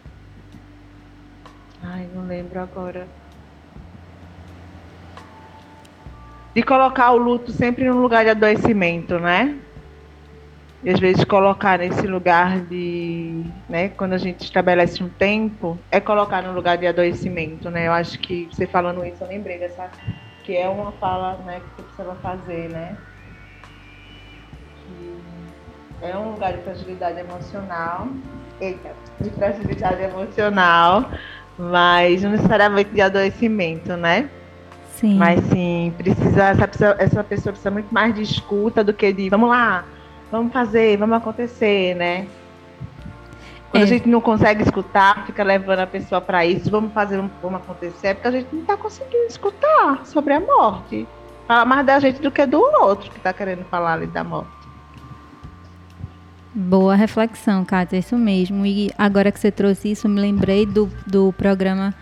Ai, 1.83 2.09
não 2.15 2.27
lembro 2.27 2.59
agora. 2.61 3.07
De 6.55 6.63
colocar 6.63 7.11
o 7.11 7.19
luto 7.19 7.53
sempre 7.53 7.85
no 7.85 8.01
lugar 8.01 8.25
de 8.25 8.31
adoecimento, 8.31 9.19
né? 9.19 9.59
E 10.85 10.91
às 10.91 11.01
vezes 11.01 11.25
colocar 11.25 11.79
nesse 11.79 12.07
lugar 12.07 12.61
de, 12.61 13.43
né, 13.71 13.89
quando 13.89 14.13
a 14.13 14.19
gente 14.19 14.43
estabelece 14.45 15.03
um 15.03 15.09
tempo, 15.09 15.79
é 15.91 15.99
colocar 15.99 16.43
no 16.43 16.53
lugar 16.53 16.77
de 16.77 16.87
adoecimento, 16.87 17.71
né? 17.71 17.87
Eu 17.87 17.93
acho 17.93 18.19
que 18.19 18.47
você 18.53 18.67
falando 18.67 19.03
isso, 19.03 19.25
eu 19.25 19.29
lembrei 19.29 19.59
dessa, 19.59 19.89
que 20.45 20.55
é 20.55 20.69
uma 20.69 20.93
fala, 20.93 21.39
né, 21.47 21.61
que 21.61 21.77
você 21.77 21.83
precisava 21.85 22.15
fazer, 22.17 22.69
né? 22.69 22.99
Que 24.87 26.07
é 26.07 26.19
um 26.19 26.33
lugar 26.33 26.53
de 26.53 26.63
fragilidade 26.63 27.19
emocional, 27.19 28.09
eita, 28.61 28.91
de 29.23 29.31
fragilidade 29.31 30.03
emocional, 30.03 31.11
mas 31.59 32.23
não 32.23 32.33
necessariamente 32.33 32.91
de 32.91 33.01
adoecimento, 33.01 33.97
né? 33.97 34.29
Sim. 34.91 35.17
Mas 35.17 35.41
sim, 35.47 35.95
precisa, 35.97 36.51
essa 36.51 36.97
essa 36.99 37.25
pessoa 37.25 37.53
precisa 37.53 37.71
muito 37.71 37.93
mais 37.93 38.15
de 38.15 38.21
escuta 38.21 38.85
do 38.85 38.93
que 38.93 39.11
de, 39.15 39.31
vamos 39.31 39.49
lá, 39.49 39.85
vamos 40.35 40.53
fazer, 40.53 40.97
vamos 40.97 41.17
acontecer, 41.17 41.95
né? 41.95 42.27
Quando 43.71 43.83
é. 43.83 43.85
a 43.85 43.89
gente 43.89 44.09
não 44.09 44.21
consegue 44.21 44.65
escutar, 44.65 45.27
fica 45.27 45.45
levando 45.45 45.79
a 45.79 45.87
pessoa 45.87 46.21
para 46.21 46.45
isso, 46.45 46.69
vamos 46.71 46.93
fazer, 46.93 47.23
vamos 47.41 47.61
acontecer, 47.61 48.09
é 48.09 48.15
porque 48.15 48.29
a 48.29 48.31
gente 48.33 48.49
não 48.53 48.63
está 48.63 48.77
conseguindo 48.77 49.27
escutar 49.29 50.05
sobre 50.05 50.33
a 50.33 50.41
morte. 50.41 51.07
Fala 51.47 51.65
mais 51.65 51.87
da 51.87 52.01
gente 52.01 52.21
do 52.21 52.33
que 52.33 52.45
do 52.47 52.61
outro 52.61 53.11
que 53.11 53.17
está 53.17 53.33
querendo 53.33 53.65
falar 53.67 53.93
ali 53.93 54.07
da 54.09 54.25
morte. 54.25 54.51
Boa 56.53 56.97
reflexão, 56.97 57.65
Kátia, 57.65 57.99
isso 57.99 58.17
mesmo. 58.17 58.67
E 58.67 58.91
agora 58.99 59.31
que 59.31 59.39
você 59.39 59.53
trouxe 59.53 59.93
isso, 59.93 60.09
me 60.09 60.21
lembrei 60.21 60.67
do, 60.67 60.91
do 61.07 61.33
programa 61.35 61.95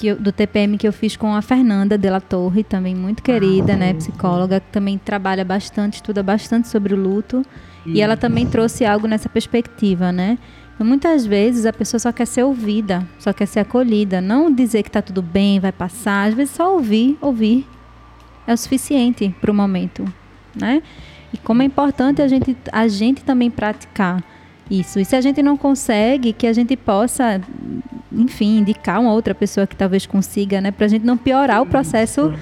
que 0.00 0.06
eu, 0.06 0.16
do 0.16 0.32
TPM 0.32 0.78
que 0.78 0.88
eu 0.88 0.92
fiz 0.92 1.14
com 1.14 1.34
a 1.34 1.42
Fernanda 1.42 1.98
Della 1.98 2.22
Torre, 2.22 2.64
também 2.64 2.94
muito 2.94 3.22
querida, 3.22 3.74
ah, 3.74 3.76
né, 3.76 3.92
psicóloga, 3.92 4.58
que 4.58 4.72
também 4.72 4.96
trabalha 4.96 5.44
bastante, 5.44 5.96
estuda 5.96 6.22
bastante 6.22 6.68
sobre 6.68 6.94
o 6.94 6.96
luto. 6.96 7.44
E 7.84 8.00
ela 8.00 8.16
também 8.16 8.46
trouxe 8.46 8.84
algo 8.84 9.06
nessa 9.06 9.28
perspectiva, 9.28 10.12
né? 10.12 10.38
Muitas 10.78 11.26
vezes 11.26 11.66
a 11.66 11.72
pessoa 11.72 11.98
só 11.98 12.12
quer 12.12 12.26
ser 12.26 12.42
ouvida, 12.42 13.06
só 13.18 13.32
quer 13.32 13.46
ser 13.46 13.60
acolhida, 13.60 14.20
não 14.20 14.50
dizer 14.50 14.82
que 14.82 14.88
está 14.88 15.02
tudo 15.02 15.20
bem, 15.20 15.60
vai 15.60 15.72
passar, 15.72 16.28
às 16.28 16.34
vezes 16.34 16.54
só 16.54 16.72
ouvir, 16.72 17.18
ouvir 17.20 17.66
é 18.46 18.54
o 18.54 18.56
suficiente 18.56 19.34
para 19.40 19.50
o 19.50 19.54
momento, 19.54 20.04
né? 20.58 20.82
E 21.34 21.38
como 21.38 21.60
é 21.60 21.66
importante 21.66 22.22
a 22.22 22.28
gente, 22.28 22.56
a 22.72 22.88
gente 22.88 23.22
também 23.22 23.50
praticar 23.50 24.24
isso. 24.70 25.00
E 25.00 25.04
se 25.04 25.16
a 25.16 25.20
gente 25.20 25.42
não 25.42 25.56
consegue, 25.56 26.32
que 26.32 26.46
a 26.46 26.52
gente 26.52 26.76
possa 26.76 27.40
enfim, 28.12 28.58
indicar 28.58 29.00
uma 29.00 29.12
outra 29.12 29.34
pessoa 29.34 29.66
que 29.66 29.76
talvez 29.76 30.04
consiga, 30.06 30.60
né? 30.60 30.70
Para 30.70 30.86
a 30.86 30.88
gente 30.88 31.04
não 31.04 31.16
piorar 31.16 31.62
o 31.62 31.66
processo 31.66 32.34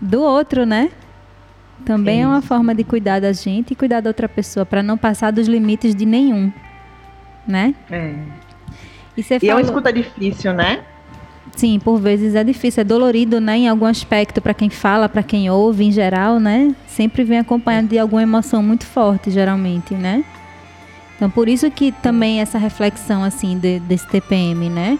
do 0.00 0.22
outro, 0.22 0.66
né? 0.66 0.90
Também 1.84 2.22
é 2.22 2.26
uma 2.26 2.42
forma 2.42 2.74
de 2.74 2.84
cuidar 2.84 3.20
da 3.20 3.32
gente 3.32 3.72
e 3.72 3.74
cuidar 3.74 4.00
da 4.00 4.10
outra 4.10 4.28
pessoa, 4.28 4.64
para 4.64 4.82
não 4.82 4.96
passar 4.96 5.30
dos 5.30 5.48
limites 5.48 5.94
de 5.94 6.06
nenhum, 6.06 6.52
né? 7.46 7.74
É. 7.90 8.14
E, 9.16 9.22
você 9.22 9.38
e 9.42 9.48
é 9.48 9.54
uma 9.54 9.60
escuta 9.60 9.92
difícil, 9.92 10.52
né? 10.52 10.82
Sim, 11.56 11.78
por 11.78 11.98
vezes 12.00 12.34
é 12.34 12.42
difícil, 12.42 12.80
é 12.80 12.84
dolorido, 12.84 13.40
né? 13.40 13.56
Em 13.58 13.68
algum 13.68 13.86
aspecto, 13.86 14.40
para 14.40 14.54
quem 14.54 14.70
fala, 14.70 15.08
para 15.08 15.22
quem 15.22 15.48
ouve, 15.50 15.84
em 15.84 15.92
geral, 15.92 16.40
né? 16.40 16.74
Sempre 16.86 17.22
vem 17.22 17.38
acompanhado 17.38 17.88
de 17.88 17.98
alguma 17.98 18.22
emoção 18.22 18.62
muito 18.62 18.86
forte, 18.86 19.30
geralmente, 19.30 19.94
né? 19.94 20.24
Então, 21.16 21.30
por 21.30 21.48
isso 21.48 21.70
que 21.70 21.92
também 21.92 22.40
essa 22.40 22.58
reflexão, 22.58 23.22
assim, 23.22 23.58
de, 23.58 23.78
desse 23.80 24.06
TPM, 24.08 24.68
né? 24.68 24.98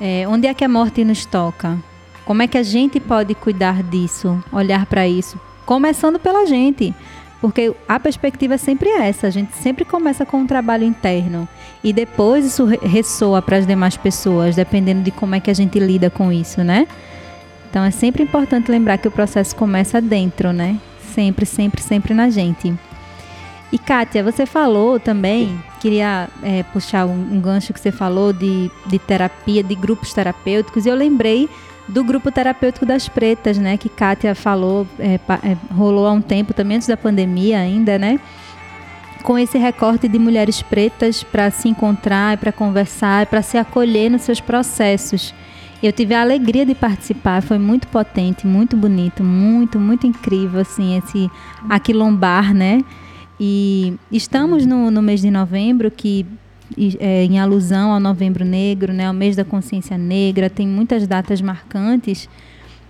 É, 0.00 0.26
onde 0.26 0.46
é 0.46 0.54
que 0.54 0.64
a 0.64 0.68
morte 0.68 1.04
nos 1.04 1.24
toca? 1.24 1.78
Como 2.24 2.42
é 2.42 2.46
que 2.46 2.58
a 2.58 2.62
gente 2.62 2.98
pode 2.98 3.34
cuidar 3.34 3.82
disso, 3.82 4.42
olhar 4.52 4.86
para 4.86 5.06
isso? 5.06 5.38
Começando 5.66 6.18
pela 6.18 6.46
gente, 6.46 6.94
porque 7.40 7.74
a 7.88 7.98
perspectiva 7.98 8.54
é 8.54 8.58
sempre 8.58 8.88
essa, 8.88 9.26
a 9.26 9.30
gente 9.30 9.54
sempre 9.56 9.84
começa 9.84 10.24
com 10.24 10.38
um 10.38 10.46
trabalho 10.46 10.84
interno 10.84 11.48
e 11.82 11.92
depois 11.92 12.44
isso 12.44 12.64
ressoa 12.64 13.42
para 13.42 13.56
as 13.56 13.66
demais 13.66 13.96
pessoas, 13.96 14.56
dependendo 14.56 15.02
de 15.02 15.10
como 15.10 15.34
é 15.34 15.40
que 15.40 15.50
a 15.50 15.54
gente 15.54 15.78
lida 15.78 16.08
com 16.08 16.32
isso, 16.32 16.62
né? 16.62 16.86
Então 17.68 17.82
é 17.82 17.90
sempre 17.90 18.22
importante 18.22 18.70
lembrar 18.70 18.98
que 18.98 19.08
o 19.08 19.10
processo 19.10 19.56
começa 19.56 20.00
dentro, 20.00 20.52
né? 20.52 20.78
Sempre, 21.12 21.44
sempre, 21.44 21.82
sempre 21.82 22.14
na 22.14 22.30
gente. 22.30 22.72
E 23.72 23.78
Kátia, 23.78 24.22
você 24.22 24.44
falou 24.44 25.00
também, 25.00 25.58
queria 25.80 26.28
é, 26.42 26.62
puxar 26.62 27.06
um, 27.06 27.12
um, 27.12 27.40
gancho 27.40 27.72
que 27.72 27.80
você 27.80 27.90
falou 27.90 28.30
de, 28.30 28.70
de 28.86 28.98
terapia, 28.98 29.62
de 29.62 29.74
grupos 29.74 30.12
terapêuticos, 30.12 30.84
e 30.84 30.90
eu 30.90 30.94
lembrei 30.94 31.48
do 31.88 32.04
grupo 32.04 32.30
terapêutico 32.30 32.84
das 32.84 33.08
pretas, 33.08 33.56
né? 33.56 33.78
Que 33.78 33.88
Kátia 33.88 34.34
falou, 34.34 34.86
é, 34.98 35.14
é, 35.14 35.56
rolou 35.74 36.06
há 36.06 36.12
um 36.12 36.20
tempo 36.20 36.52
também, 36.52 36.76
antes 36.76 36.86
da 36.86 36.98
pandemia 36.98 37.60
ainda, 37.60 37.98
né? 37.98 38.20
Com 39.22 39.38
esse 39.38 39.56
recorte 39.56 40.06
de 40.06 40.18
mulheres 40.18 40.60
pretas 40.60 41.22
para 41.22 41.50
se 41.50 41.66
encontrar, 41.66 42.36
para 42.36 42.52
conversar, 42.52 43.24
para 43.24 43.40
se 43.40 43.56
acolher 43.56 44.10
nos 44.10 44.22
seus 44.22 44.40
processos. 44.40 45.34
Eu 45.82 45.92
tive 45.92 46.14
a 46.14 46.20
alegria 46.20 46.66
de 46.66 46.74
participar, 46.74 47.42
foi 47.42 47.58
muito 47.58 47.88
potente, 47.88 48.46
muito 48.46 48.76
bonito, 48.76 49.24
muito, 49.24 49.80
muito 49.80 50.06
incrível, 50.06 50.60
assim, 50.60 50.98
esse 50.98 51.30
aquilombar, 51.68 52.52
né? 52.52 52.82
E 53.44 53.94
estamos 54.12 54.64
no, 54.64 54.88
no 54.88 55.02
mês 55.02 55.20
de 55.20 55.28
novembro, 55.28 55.90
que 55.90 56.24
é, 57.00 57.24
em 57.24 57.40
alusão 57.40 57.92
ao 57.92 57.98
Novembro 57.98 58.44
Negro, 58.44 58.92
né, 58.92 59.06
ao 59.06 59.12
mês 59.12 59.34
da 59.34 59.44
consciência 59.44 59.98
negra, 59.98 60.48
tem 60.48 60.64
muitas 60.64 61.08
datas 61.08 61.40
marcantes. 61.40 62.28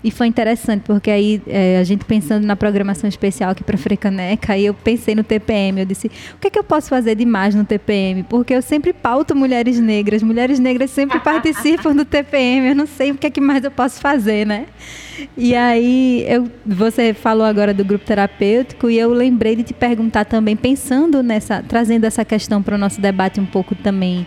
E 0.05 0.11
foi 0.11 0.27
interessante, 0.27 0.83
porque 0.83 1.11
aí 1.11 1.41
é, 1.47 1.79
a 1.79 1.85
gente 1.85 2.05
pensando 2.05 2.45
na 2.45 2.57
programação 2.57 3.09
especial 3.09 3.53
aqui 3.53 3.63
para 3.63 3.79
Frecaneca, 3.79 4.55
aí 4.55 4.67
eu 4.67 4.75
pensei 4.75 5.15
no 5.15 5.23
TPM. 5.23 5.81
Eu 5.81 5.87
disse: 5.87 6.09
o 6.35 6.39
que 6.41 6.49
é 6.49 6.51
que 6.51 6.59
eu 6.59 6.65
posso 6.65 6.89
fazer 6.89 7.15
de 7.15 7.25
mais 7.25 7.55
no 7.55 7.65
TPM? 7.65 8.25
Porque 8.25 8.53
eu 8.53 8.61
sempre 8.61 8.93
pauto 8.93 9.37
mulheres 9.37 9.79
negras, 9.79 10.23
mulheres 10.23 10.59
negras 10.59 10.91
sempre 10.91 11.19
participam 11.21 11.95
do 11.95 12.05
TPM. 12.05 12.69
Eu 12.69 12.75
não 12.75 12.87
sei 12.87 13.13
o 13.13 13.17
que 13.17 13.29
é 13.29 13.31
que 13.31 13.41
mais 13.41 13.63
eu 13.63 13.71
posso 13.71 14.01
fazer, 14.01 14.45
né? 14.45 14.67
E 15.37 15.55
aí 15.55 16.25
eu, 16.27 16.51
você 16.67 17.15
falou 17.15 17.47
agora 17.47 17.73
do 17.73 17.85
grupo 17.85 18.05
terapêutico 18.05 18.91
e 18.91 18.99
eu 18.99 19.13
lembrei 19.13 19.55
de 19.55 19.63
te 19.63 19.75
perguntar 19.75 20.25
também, 20.25 20.57
pensando 20.57 21.23
nessa, 21.23 21.63
trazendo 21.63 22.05
essa 22.05 22.25
questão 22.25 22.61
para 22.61 22.75
o 22.75 22.79
nosso 22.79 23.01
debate 23.01 23.41
um 23.41 23.47
pouco 23.47 23.75
também. 23.75 24.27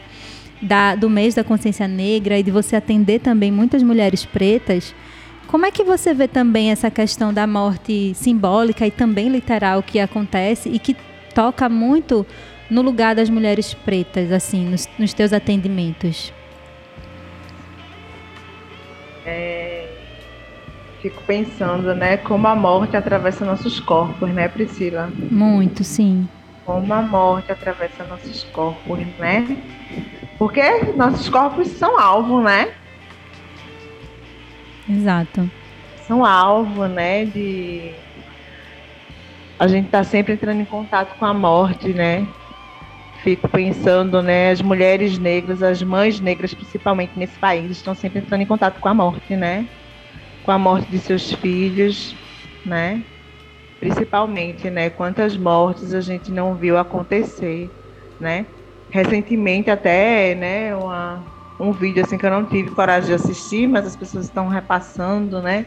Da, 0.62 0.96
do 0.96 1.10
mês 1.10 1.36
da 1.36 1.44
consciência 1.44 1.86
negra 1.86 2.40
e 2.40 2.44
de 2.44 2.50
você 2.50 2.78
atender 2.78 3.20
também 3.20 3.52
muitas 3.52 3.84
mulheres 3.84 4.26
pretas, 4.26 4.96
como 5.48 5.66
é 5.66 5.72
que 5.72 5.84
você 5.84 6.14
vê 6.14 6.28
também 6.28 6.72
essa 6.72 6.92
questão 6.92 7.34
da 7.34 7.48
morte 7.48 8.14
simbólica 8.14 8.86
e 8.86 8.92
também 8.92 9.30
literal 9.30 9.82
que 9.82 10.00
acontece 10.00 10.70
e 10.70 10.80
que 10.80 10.96
toca 11.34 11.68
muito 11.70 12.26
no 12.70 12.82
lugar 12.82 13.16
das 13.16 13.30
mulheres 13.30 13.74
pretas, 13.74 14.32
assim, 14.32 14.66
nos, 14.66 14.90
nos 14.98 15.14
teus 15.14 15.34
atendimentos? 15.34 16.34
É, 19.26 19.88
fico 21.02 21.22
pensando, 21.24 21.94
né, 21.94 22.18
como 22.18 22.48
a 22.48 22.56
morte 22.56 22.98
atravessa 22.98 23.46
nossos 23.46 23.80
corpos, 23.80 24.30
né, 24.32 24.48
Priscila? 24.48 25.12
Muito, 25.32 25.84
sim. 25.84 26.28
como 26.66 26.94
a 26.94 27.02
morte 27.02 27.52
atravessa 27.52 28.04
nossos 28.06 28.44
corpos, 28.46 29.00
né? 29.20 29.58
Porque 30.38 30.62
nossos 30.96 31.30
corpos 31.30 31.68
são 31.68 32.00
alvo, 32.00 32.42
né? 32.42 32.74
Exato. 34.88 35.50
São 35.96 36.24
alvo, 36.24 36.86
né? 36.88 37.26
De 37.26 37.94
a 39.58 39.68
gente 39.68 39.90
tá 39.90 40.04
sempre 40.04 40.34
entrando 40.34 40.62
em 40.62 40.66
contato 40.66 41.18
com 41.18 41.26
a 41.26 41.34
morte, 41.34 41.94
né? 41.94 42.28
Fico 43.24 43.48
pensando, 43.50 44.22
né? 44.22 44.52
As 44.52 44.62
mulheres 44.62 45.18
negras, 45.18 45.64
as 45.64 45.82
mães 45.82 46.20
negras, 46.20 46.54
principalmente 46.54 47.18
nesse 47.18 47.40
país, 47.40 47.72
estão 47.72 47.96
sempre 47.96 48.20
entrando 48.20 48.42
em 48.42 48.46
contato 48.46 48.80
com 48.80 48.90
a 48.90 48.94
morte, 48.94 49.36
né? 49.36 49.68
Com 50.44 50.52
a 50.52 50.60
morte 50.60 50.90
de 50.92 51.00
seus 51.00 51.32
filhos, 51.32 52.16
né? 52.66 53.04
Principalmente, 53.80 54.70
né? 54.70 54.90
Quantas 54.90 55.38
mortes 55.38 55.94
a 55.94 56.02
gente 56.02 56.32
não 56.32 56.56
viu 56.56 56.78
acontecer, 56.78 57.72
né? 58.20 58.46
Recentemente 58.90 59.72
até, 59.72 60.36
né? 60.36 60.76
Uma, 60.76 61.24
um 61.60 61.72
vídeo 61.72 62.04
assim 62.04 62.18
que 62.18 62.26
eu 62.26 62.32
não 62.32 62.46
tive 62.46 62.72
coragem 62.72 63.08
de 63.08 63.14
assistir, 63.14 63.68
mas 63.68 63.86
as 63.86 63.96
pessoas 63.96 64.26
estão 64.26 64.48
repassando, 64.48 65.42
né? 65.42 65.66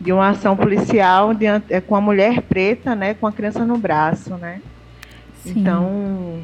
De 0.00 0.12
uma 0.12 0.28
ação 0.28 0.56
policial 0.56 1.32
de, 1.32 1.46
é, 1.46 1.80
com 1.80 1.96
a 1.96 2.00
mulher 2.00 2.42
preta, 2.42 2.94
né? 2.94 3.14
Com 3.14 3.26
a 3.26 3.32
criança 3.32 3.64
no 3.64 3.78
braço, 3.78 4.34
né? 4.36 4.60
Sim. 5.42 5.60
Então, 5.60 6.40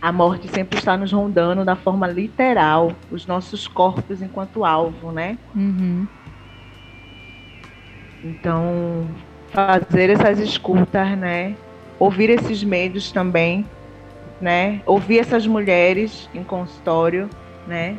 a 0.00 0.12
morte 0.12 0.48
sempre 0.48 0.78
está 0.78 0.96
nos 0.96 1.12
rondando 1.12 1.64
da 1.64 1.74
forma 1.74 2.06
literal, 2.06 2.92
os 3.10 3.26
nossos 3.26 3.66
corpos 3.66 4.22
enquanto 4.22 4.64
alvo, 4.64 5.10
né? 5.10 5.38
Uhum. 5.54 6.06
Então, 8.22 9.06
fazer 9.50 10.10
essas 10.10 10.38
escutas, 10.38 11.16
né? 11.16 11.54
Ouvir 11.98 12.30
esses 12.30 12.62
medos 12.62 13.10
também, 13.10 13.64
né? 14.40 14.80
Ouvir 14.84 15.18
essas 15.18 15.46
mulheres 15.46 16.28
em 16.34 16.44
consultório, 16.44 17.28
né? 17.66 17.96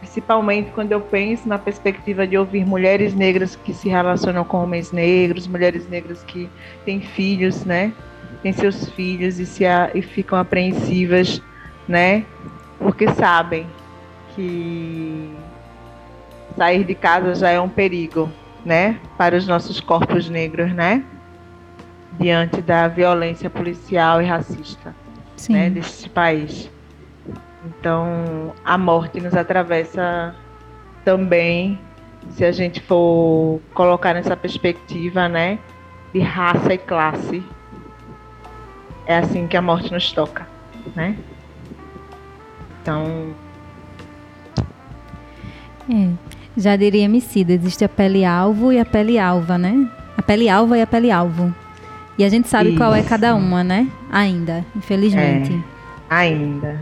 Principalmente 0.00 0.70
quando 0.72 0.92
eu 0.92 1.00
penso 1.00 1.48
na 1.48 1.58
perspectiva 1.58 2.26
de 2.26 2.36
ouvir 2.36 2.64
mulheres 2.66 3.14
negras 3.14 3.56
que 3.56 3.72
se 3.72 3.88
relacionam 3.88 4.44
com 4.44 4.62
homens 4.62 4.92
negros, 4.92 5.46
mulheres 5.46 5.88
negras 5.88 6.22
que 6.22 6.48
têm 6.84 7.00
filhos, 7.00 7.64
né? 7.64 7.92
Têm 8.42 8.52
seus 8.52 8.90
filhos 8.90 9.38
e, 9.38 9.46
se 9.46 9.64
a, 9.64 9.90
e 9.94 10.02
ficam 10.02 10.38
apreensivas, 10.38 11.40
né? 11.88 12.24
Porque 12.78 13.08
sabem 13.12 13.66
que 14.34 15.30
sair 16.56 16.84
de 16.84 16.94
casa 16.94 17.34
já 17.34 17.50
é 17.50 17.60
um 17.60 17.68
perigo, 17.68 18.30
né, 18.64 18.98
para 19.16 19.36
os 19.36 19.46
nossos 19.46 19.80
corpos 19.80 20.28
negros, 20.28 20.72
né, 20.72 21.04
diante 22.18 22.62
da 22.62 22.88
violência 22.88 23.50
policial 23.50 24.22
e 24.22 24.26
racista, 24.26 24.94
Sim. 25.36 25.54
né, 25.54 25.70
deste 25.70 26.08
país. 26.08 26.70
Então, 27.64 28.52
a 28.64 28.76
morte 28.76 29.20
nos 29.20 29.34
atravessa 29.34 30.34
também, 31.04 31.78
se 32.30 32.44
a 32.44 32.52
gente 32.52 32.80
for 32.80 33.60
colocar 33.72 34.14
nessa 34.14 34.36
perspectiva, 34.36 35.28
né, 35.28 35.58
de 36.12 36.20
raça 36.20 36.74
e 36.74 36.78
classe. 36.78 37.42
É 39.06 39.18
assim 39.18 39.46
que 39.46 39.56
a 39.56 39.62
morte 39.62 39.92
nos 39.92 40.10
toca, 40.12 40.46
né? 40.94 41.16
Então, 42.80 43.34
é. 45.90 46.10
Já 46.56 46.76
diria 46.76 47.04
Emicida, 47.04 47.52
existe 47.52 47.84
a 47.84 47.88
pele 47.88 48.24
alvo 48.24 48.72
e 48.72 48.78
a 48.78 48.84
pele 48.84 49.18
alva, 49.18 49.58
né? 49.58 49.90
A 50.16 50.22
pele 50.22 50.48
alva 50.48 50.78
e 50.78 50.82
a 50.82 50.86
pele 50.86 51.10
alvo. 51.10 51.52
E 52.16 52.24
a 52.24 52.28
gente 52.28 52.48
sabe 52.48 52.70
Isso. 52.70 52.78
qual 52.78 52.94
é 52.94 53.02
cada 53.02 53.34
uma, 53.34 53.64
né? 53.64 53.88
Ainda, 54.10 54.64
infelizmente. 54.76 55.52
É, 55.52 56.14
ainda. 56.14 56.80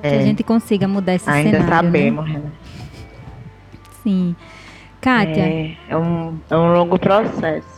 Que 0.00 0.08
é. 0.08 0.18
a 0.18 0.22
gente 0.22 0.42
consiga 0.42 0.86
mudar 0.86 1.14
esse 1.14 1.28
ainda 1.28 1.50
cenário. 1.50 1.66
Ainda 1.66 1.76
sabemos, 1.76 2.28
né? 2.28 2.42
Sim. 4.02 4.36
Kátia. 5.00 5.42
É, 5.42 5.76
é, 5.88 5.96
um, 5.96 6.38
é 6.50 6.56
um 6.56 6.72
longo 6.72 6.98
processo. 6.98 7.76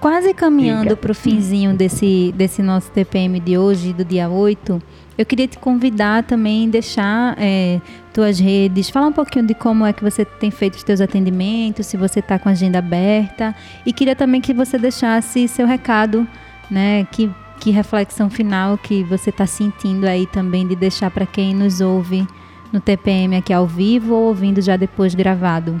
Quase 0.00 0.34
caminhando 0.34 0.96
para 0.96 1.12
o 1.12 1.14
finzinho 1.14 1.74
desse, 1.74 2.34
desse 2.36 2.62
nosso 2.62 2.90
TPM 2.90 3.40
de 3.40 3.56
hoje, 3.56 3.92
do 3.92 4.04
dia 4.04 4.28
8, 4.28 4.82
eu 5.16 5.24
queria 5.24 5.46
te 5.46 5.56
convidar 5.56 6.24
também, 6.24 6.68
deixar 6.68 7.36
é, 7.38 7.80
tuas 8.12 8.38
redes, 8.38 8.90
falar 8.90 9.06
um 9.06 9.12
pouquinho 9.12 9.46
de 9.46 9.54
como 9.54 9.86
é 9.86 9.92
que 9.92 10.02
você 10.02 10.24
tem 10.24 10.50
feito 10.50 10.74
os 10.74 10.82
teus 10.82 11.00
atendimentos, 11.00 11.86
se 11.86 11.96
você 11.96 12.18
está 12.18 12.38
com 12.38 12.48
a 12.48 12.52
agenda 12.52 12.80
aberta. 12.80 13.54
E 13.86 13.92
queria 13.92 14.16
também 14.16 14.40
que 14.40 14.52
você 14.52 14.76
deixasse 14.76 15.46
seu 15.48 15.66
recado, 15.66 16.26
né? 16.70 17.06
Que, 17.10 17.30
que 17.64 17.70
reflexão 17.70 18.28
final 18.28 18.76
que 18.76 19.02
você 19.04 19.30
está 19.30 19.46
sentindo 19.46 20.04
aí 20.04 20.26
também 20.26 20.66
de 20.66 20.76
deixar 20.76 21.10
para 21.10 21.24
quem 21.24 21.54
nos 21.54 21.80
ouve 21.80 22.26
no 22.70 22.78
TPM 22.78 23.38
aqui 23.38 23.54
ao 23.54 23.66
vivo 23.66 24.14
ou 24.14 24.24
ouvindo 24.24 24.60
já 24.60 24.76
depois 24.76 25.14
gravado. 25.14 25.80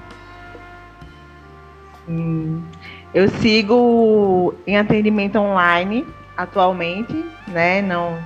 Hum, 2.08 2.62
eu 3.12 3.28
sigo 3.28 4.54
em 4.66 4.78
atendimento 4.78 5.38
online 5.38 6.06
atualmente, 6.34 7.22
né? 7.48 7.82
Não 7.82 8.16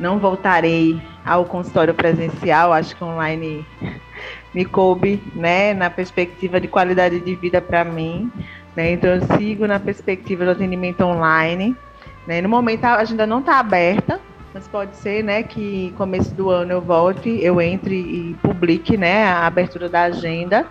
não 0.00 0.18
voltarei 0.18 1.00
ao 1.24 1.44
consultório 1.44 1.94
presencial, 1.94 2.72
acho 2.72 2.96
que 2.96 3.04
online 3.04 3.64
me 4.52 4.64
coube, 4.64 5.22
né, 5.32 5.72
na 5.74 5.88
perspectiva 5.88 6.60
de 6.60 6.66
qualidade 6.66 7.20
de 7.20 7.34
vida 7.36 7.60
para 7.60 7.84
mim, 7.84 8.32
né? 8.74 8.90
Então 8.90 9.10
eu 9.10 9.22
sigo 9.38 9.64
na 9.64 9.78
perspectiva 9.78 10.44
do 10.44 10.50
atendimento 10.50 11.02
online, 11.02 11.76
né? 12.26 12.40
No 12.40 12.48
momento 12.48 12.84
a 12.84 12.96
agenda 12.96 13.26
não 13.26 13.40
está 13.40 13.58
aberta, 13.58 14.20
mas 14.52 14.66
pode 14.66 14.96
ser, 14.96 15.22
né, 15.22 15.42
que 15.42 15.92
começo 15.96 16.34
do 16.34 16.48
ano 16.48 16.72
eu 16.72 16.80
volte, 16.80 17.28
eu 17.42 17.60
entre 17.60 17.94
e 17.94 18.34
publique, 18.42 18.96
né, 18.96 19.24
a 19.24 19.46
abertura 19.46 19.88
da 19.88 20.04
agenda 20.04 20.66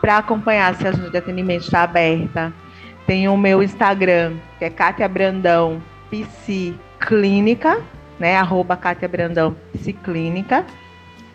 para 0.00 0.18
acompanhar 0.18 0.74
se 0.74 0.86
a 0.86 0.90
agenda 0.90 1.10
de 1.10 1.16
atendimento 1.16 1.64
está 1.64 1.82
aberta. 1.82 2.52
Tem 3.06 3.28
o 3.28 3.36
meu 3.36 3.62
Instagram, 3.62 4.34
que 4.58 4.64
é 4.64 4.70
Kátia 4.70 5.06
Brandão 5.08 5.82
PC 6.10 6.74
Clínica, 6.98 7.80
né? 8.18 8.36
Arroba 8.36 8.76
Kátia 8.76 9.08
Brandão 9.08 9.56
Psiclínica. 9.72 10.64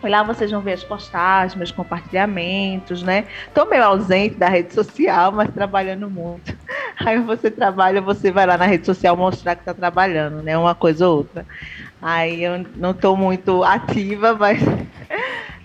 E 0.03 0.09
lá 0.09 0.23
vocês 0.23 0.49
vão 0.49 0.61
ver 0.61 0.73
as 0.73 0.83
postagens, 0.83 1.55
meus 1.55 1.71
compartilhamentos, 1.71 3.03
né? 3.03 3.25
Tô 3.53 3.65
meio 3.65 3.83
ausente 3.83 4.35
da 4.35 4.49
rede 4.49 4.73
social, 4.73 5.31
mas 5.31 5.49
trabalhando 5.51 6.09
muito. 6.09 6.57
Aí 7.05 7.19
você 7.19 7.49
trabalha, 7.49 8.01
você 8.01 8.31
vai 8.31 8.45
lá 8.45 8.57
na 8.57 8.65
rede 8.65 8.85
social 8.85 9.15
mostrar 9.15 9.55
que 9.55 9.63
tá 9.63 9.73
trabalhando, 9.73 10.41
né? 10.41 10.57
Uma 10.57 10.75
coisa 10.75 11.07
ou 11.07 11.17
outra. 11.17 11.45
Aí 12.01 12.43
eu 12.43 12.65
não 12.75 12.93
tô 12.93 13.15
muito 13.15 13.63
ativa, 13.63 14.33
mas. 14.39 14.61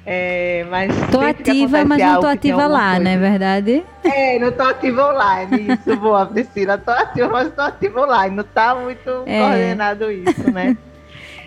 É, 0.08 0.64
mas 0.70 0.94
tô 1.10 1.20
ativa, 1.20 1.84
mas 1.84 1.98
não 1.98 2.20
tô 2.20 2.26
ativa 2.26 2.66
lá, 2.68 2.90
coisa. 2.90 3.04
não 3.04 3.10
é 3.10 3.16
verdade? 3.16 3.84
É, 4.04 4.38
não 4.38 4.52
tô 4.52 4.62
ativa 4.62 5.08
online. 5.12 5.66
Isso, 5.72 5.96
boa, 5.96 6.26
Priscila. 6.26 6.78
Tô 6.78 6.92
ativa, 6.92 7.28
mas 7.28 7.52
tô 7.52 7.60
ativa 7.60 8.02
online. 8.02 8.36
Não 8.36 8.44
tá 8.44 8.74
muito 8.74 9.10
é. 9.26 9.40
coordenado 9.40 10.10
isso, 10.10 10.50
né? 10.50 10.76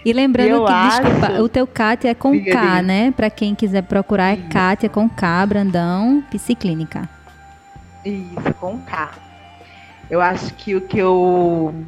E 0.05 0.13
lembrando 0.13 0.49
eu 0.49 0.65
que, 0.65 0.71
acho... 0.71 1.01
desculpa, 1.01 1.41
o 1.41 1.49
teu 1.49 1.67
Kátia 1.67 2.11
é 2.11 2.13
com 2.13 2.31
diga, 2.31 2.53
K, 2.53 2.61
diga. 2.61 2.81
né? 2.81 3.11
Para 3.11 3.29
quem 3.29 3.53
quiser 3.53 3.83
procurar, 3.83 4.31
é 4.31 4.37
Kátia 4.49 4.87
com 4.87 5.09
K, 5.09 5.45
Brandão, 5.45 6.23
Psiclínica. 6.31 7.07
Isso, 8.05 8.53
com 8.61 8.79
K. 8.79 9.09
Eu 10.09 10.21
acho 10.21 10.53
que 10.55 10.75
o 10.75 10.81
que 10.81 10.97
eu 10.97 11.85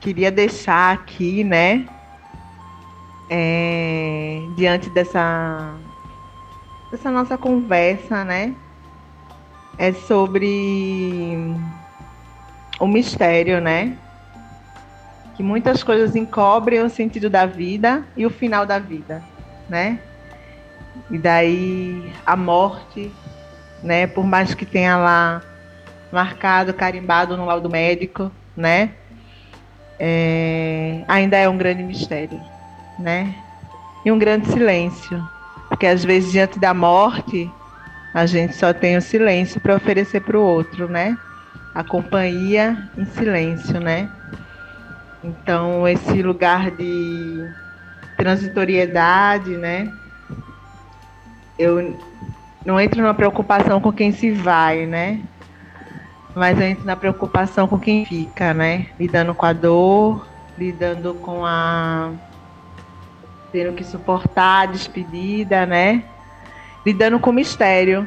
queria 0.00 0.30
deixar 0.30 0.92
aqui, 0.92 1.44
né? 1.44 1.86
É, 3.30 4.42
diante 4.56 4.88
dessa, 4.90 5.74
dessa 6.90 7.10
nossa 7.10 7.36
conversa, 7.36 8.24
né? 8.24 8.54
É 9.76 9.92
sobre 9.92 11.36
o 12.80 12.86
mistério, 12.86 13.60
né? 13.60 13.98
que 15.38 15.42
muitas 15.44 15.84
coisas 15.84 16.16
encobrem 16.16 16.82
o 16.82 16.90
sentido 16.90 17.30
da 17.30 17.46
vida 17.46 18.04
e 18.16 18.26
o 18.26 18.30
final 18.30 18.66
da 18.66 18.80
vida, 18.80 19.22
né? 19.68 20.00
E 21.08 21.16
daí 21.16 22.12
a 22.26 22.34
morte, 22.34 23.08
né? 23.80 24.08
Por 24.08 24.26
mais 24.26 24.52
que 24.52 24.66
tenha 24.66 24.96
lá 24.96 25.40
marcado, 26.12 26.74
carimbado 26.74 27.36
no 27.36 27.44
laudo 27.46 27.68
médico, 27.68 28.30
né? 28.56 28.90
É, 29.98 31.02
ainda 31.08 31.36
é 31.36 31.48
um 31.48 31.58
grande 31.58 31.82
mistério, 31.82 32.40
né? 32.98 33.34
E 34.04 34.12
um 34.12 34.18
grande 34.18 34.46
silêncio, 34.46 35.22
porque 35.68 35.86
às 35.86 36.04
vezes 36.04 36.32
diante 36.32 36.58
da 36.58 36.72
morte 36.72 37.50
a 38.14 38.24
gente 38.26 38.54
só 38.54 38.72
tem 38.72 38.96
o 38.96 39.02
silêncio 39.02 39.60
para 39.60 39.74
oferecer 39.74 40.20
para 40.20 40.38
o 40.38 40.42
outro, 40.42 40.88
né? 40.88 41.16
A 41.74 41.84
companhia 41.84 42.88
em 42.96 43.04
silêncio, 43.04 43.78
né? 43.80 44.08
Então, 45.22 45.86
esse 45.86 46.22
lugar 46.22 46.70
de 46.70 47.48
transitoriedade, 48.16 49.56
né? 49.56 49.92
Eu 51.58 51.98
não 52.64 52.80
entro 52.80 53.02
na 53.02 53.14
preocupação 53.14 53.80
com 53.80 53.92
quem 53.92 54.12
se 54.12 54.30
vai, 54.30 54.86
né? 54.86 55.20
Mas 56.34 56.58
eu 56.58 56.66
entro 56.66 56.84
na 56.84 56.96
preocupação 56.96 57.66
com 57.66 57.78
quem 57.78 58.04
fica, 58.04 58.54
né? 58.54 58.86
Lidando 58.98 59.34
com 59.34 59.46
a 59.46 59.52
dor, 59.52 60.26
lidando 60.56 61.14
com 61.14 61.44
a 61.44 62.12
tendo 63.52 63.72
que 63.74 63.84
suportar 63.84 64.62
a 64.62 64.66
despedida, 64.66 65.64
né? 65.64 66.04
Lidando 66.84 67.18
com 67.18 67.30
o 67.30 67.32
mistério, 67.32 68.06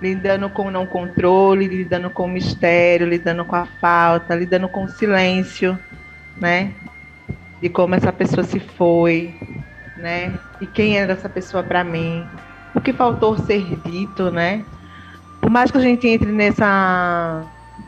lidando 0.00 0.48
com 0.50 0.66
o 0.66 0.70
não 0.70 0.86
controle, 0.86 1.66
lidando 1.66 2.10
com 2.10 2.24
o 2.24 2.28
mistério, 2.28 3.06
lidando 3.06 3.44
com 3.44 3.56
a 3.56 3.66
falta, 3.66 4.34
lidando 4.34 4.68
com 4.68 4.84
o 4.84 4.88
silêncio, 4.88 5.78
né? 6.36 6.72
De 7.60 7.68
como 7.68 7.94
essa 7.94 8.12
pessoa 8.12 8.44
se 8.44 8.58
foi, 8.58 9.34
né? 9.96 10.38
E 10.60 10.66
quem 10.66 10.98
era 10.98 11.12
essa 11.12 11.28
pessoa 11.28 11.62
para 11.62 11.84
mim? 11.84 12.26
O 12.74 12.80
que 12.80 12.92
faltou 12.92 13.36
ser 13.38 13.76
dito, 13.84 14.30
né? 14.30 14.64
Por 15.40 15.50
mais 15.50 15.70
que 15.70 15.78
a 15.78 15.80
gente 15.80 16.06
entre 16.06 16.30
nessa 16.30 17.44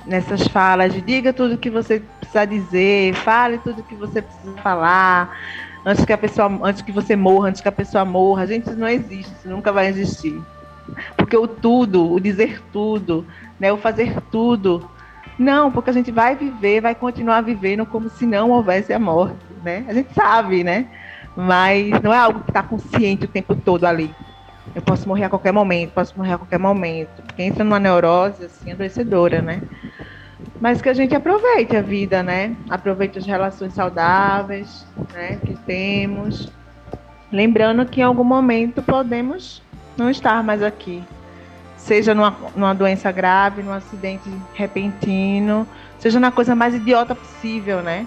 nessas 0.07 0.49
falas 0.49 0.93
de 0.93 1.01
diga 1.01 1.33
tudo 1.33 1.59
que 1.59 1.71
você 1.71 2.03
precisa 2.19 2.45
dizer, 2.45 3.15
fale 3.15 3.59
tudo 3.59 3.83
que 3.83 3.95
você 3.95 4.23
precisa 4.23 4.53
falar, 4.63 5.37
antes 5.85 6.05
que 6.05 6.13
a 6.13 6.19
pessoa, 6.19 6.51
antes 6.63 6.83
que 6.83 6.93
você 6.93 7.15
morra, 7.15 7.49
antes 7.49 7.61
que 7.61 7.69
a 7.69 7.73
pessoa 7.73 8.05
morra. 8.05 8.47
Gente, 8.47 8.69
isso 8.69 8.79
não 8.79 8.89
existe, 8.89 9.33
nunca 9.45 9.73
vai 9.73 9.89
existir. 9.89 10.41
Porque 11.17 11.37
o 11.37 11.47
tudo, 11.47 12.13
o 12.13 12.19
dizer 12.19 12.61
tudo, 12.73 13.27
né, 13.59 13.73
o 13.73 13.77
fazer 13.77 14.21
tudo, 14.31 14.89
não, 15.39 15.71
porque 15.71 15.91
a 15.91 15.93
gente 15.93 16.11
vai 16.11 16.35
viver, 16.35 16.81
vai 16.81 16.95
continuar 16.95 17.41
vivendo 17.43 17.87
como 17.87 18.09
se 18.09 18.27
não 18.27 18.51
houvesse 18.51 18.93
a 18.93 18.99
morte, 18.99 19.37
né? 19.63 19.85
A 19.89 19.95
gente 19.95 20.13
sabe, 20.15 20.63
né? 20.63 20.87
Mas 21.37 21.91
não 22.03 22.13
é 22.13 22.19
algo 22.19 22.41
que 22.41 22.51
está 22.51 22.63
consciente 22.63 23.25
o 23.25 23.29
tempo 23.29 23.55
todo 23.55 23.87
ali. 23.87 24.15
Eu 24.75 24.83
posso 24.83 25.09
morrer 25.09 25.25
a 25.25 25.29
qualquer 25.29 25.53
momento, 25.53 25.93
posso 25.93 26.17
morrer 26.17 26.35
a 26.35 26.39
qualquer 26.39 26.59
momento. 26.59 27.23
Porque 27.23 27.43
entra 27.43 27.65
numa 27.65 27.79
neurose 27.79 28.45
assim 28.45 28.73
adoecedora, 28.73 29.43
né? 29.43 29.63
mas 30.61 30.81
que 30.81 30.89
a 30.89 30.95
gente 30.95 31.15
aproveite 31.15 31.77
a 31.77 31.83
vida, 31.83 32.23
né? 32.23 32.55
Aproveite 32.69 33.19
as 33.19 33.27
relações 33.27 33.75
saudáveis, 33.75 34.87
né, 35.13 35.39
que 35.45 35.57
temos. 35.67 36.49
Lembrando 37.33 37.85
que 37.87 38.01
em 38.01 38.05
algum 38.05 38.25
momento 38.25 38.83
podemos 38.83 39.63
não 39.97 40.11
estar 40.11 40.43
mais 40.43 40.63
aqui. 40.63 41.03
Seja 41.77 42.15
numa, 42.15 42.37
numa 42.55 42.75
doença 42.75 43.11
grave, 43.11 43.63
num 43.63 43.73
acidente 43.73 44.31
repentino, 44.55 45.67
seja 45.99 46.21
na 46.21 46.31
coisa 46.31 46.55
mais 46.55 46.75
idiota 46.75 47.15
possível, 47.15 47.83
né? 47.83 48.07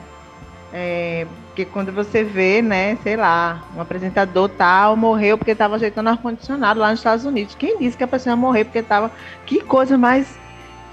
É, 0.71 1.27
porque 1.55 1.63
quando 1.63 1.89
você 1.89 2.21
vê, 2.21 2.61
né, 2.61 2.97
sei 3.01 3.15
lá, 3.15 3.63
um 3.73 3.79
apresentador 3.79 4.49
tal 4.49 4.97
morreu 4.97 5.37
porque 5.37 5.51
estava 5.51 5.75
ajeitando 5.75 6.09
ar-condicionado 6.09 6.81
lá 6.81 6.89
nos 6.89 6.99
Estados 6.99 7.23
Unidos. 7.23 7.55
Quem 7.55 7.79
disse 7.79 7.95
que 7.95 8.03
a 8.03 8.07
pessoa 8.09 8.33
ia 8.33 8.35
morrer 8.35 8.65
porque 8.65 8.79
estava. 8.79 9.09
Que 9.45 9.61
coisa 9.61 9.97
mais 9.97 10.37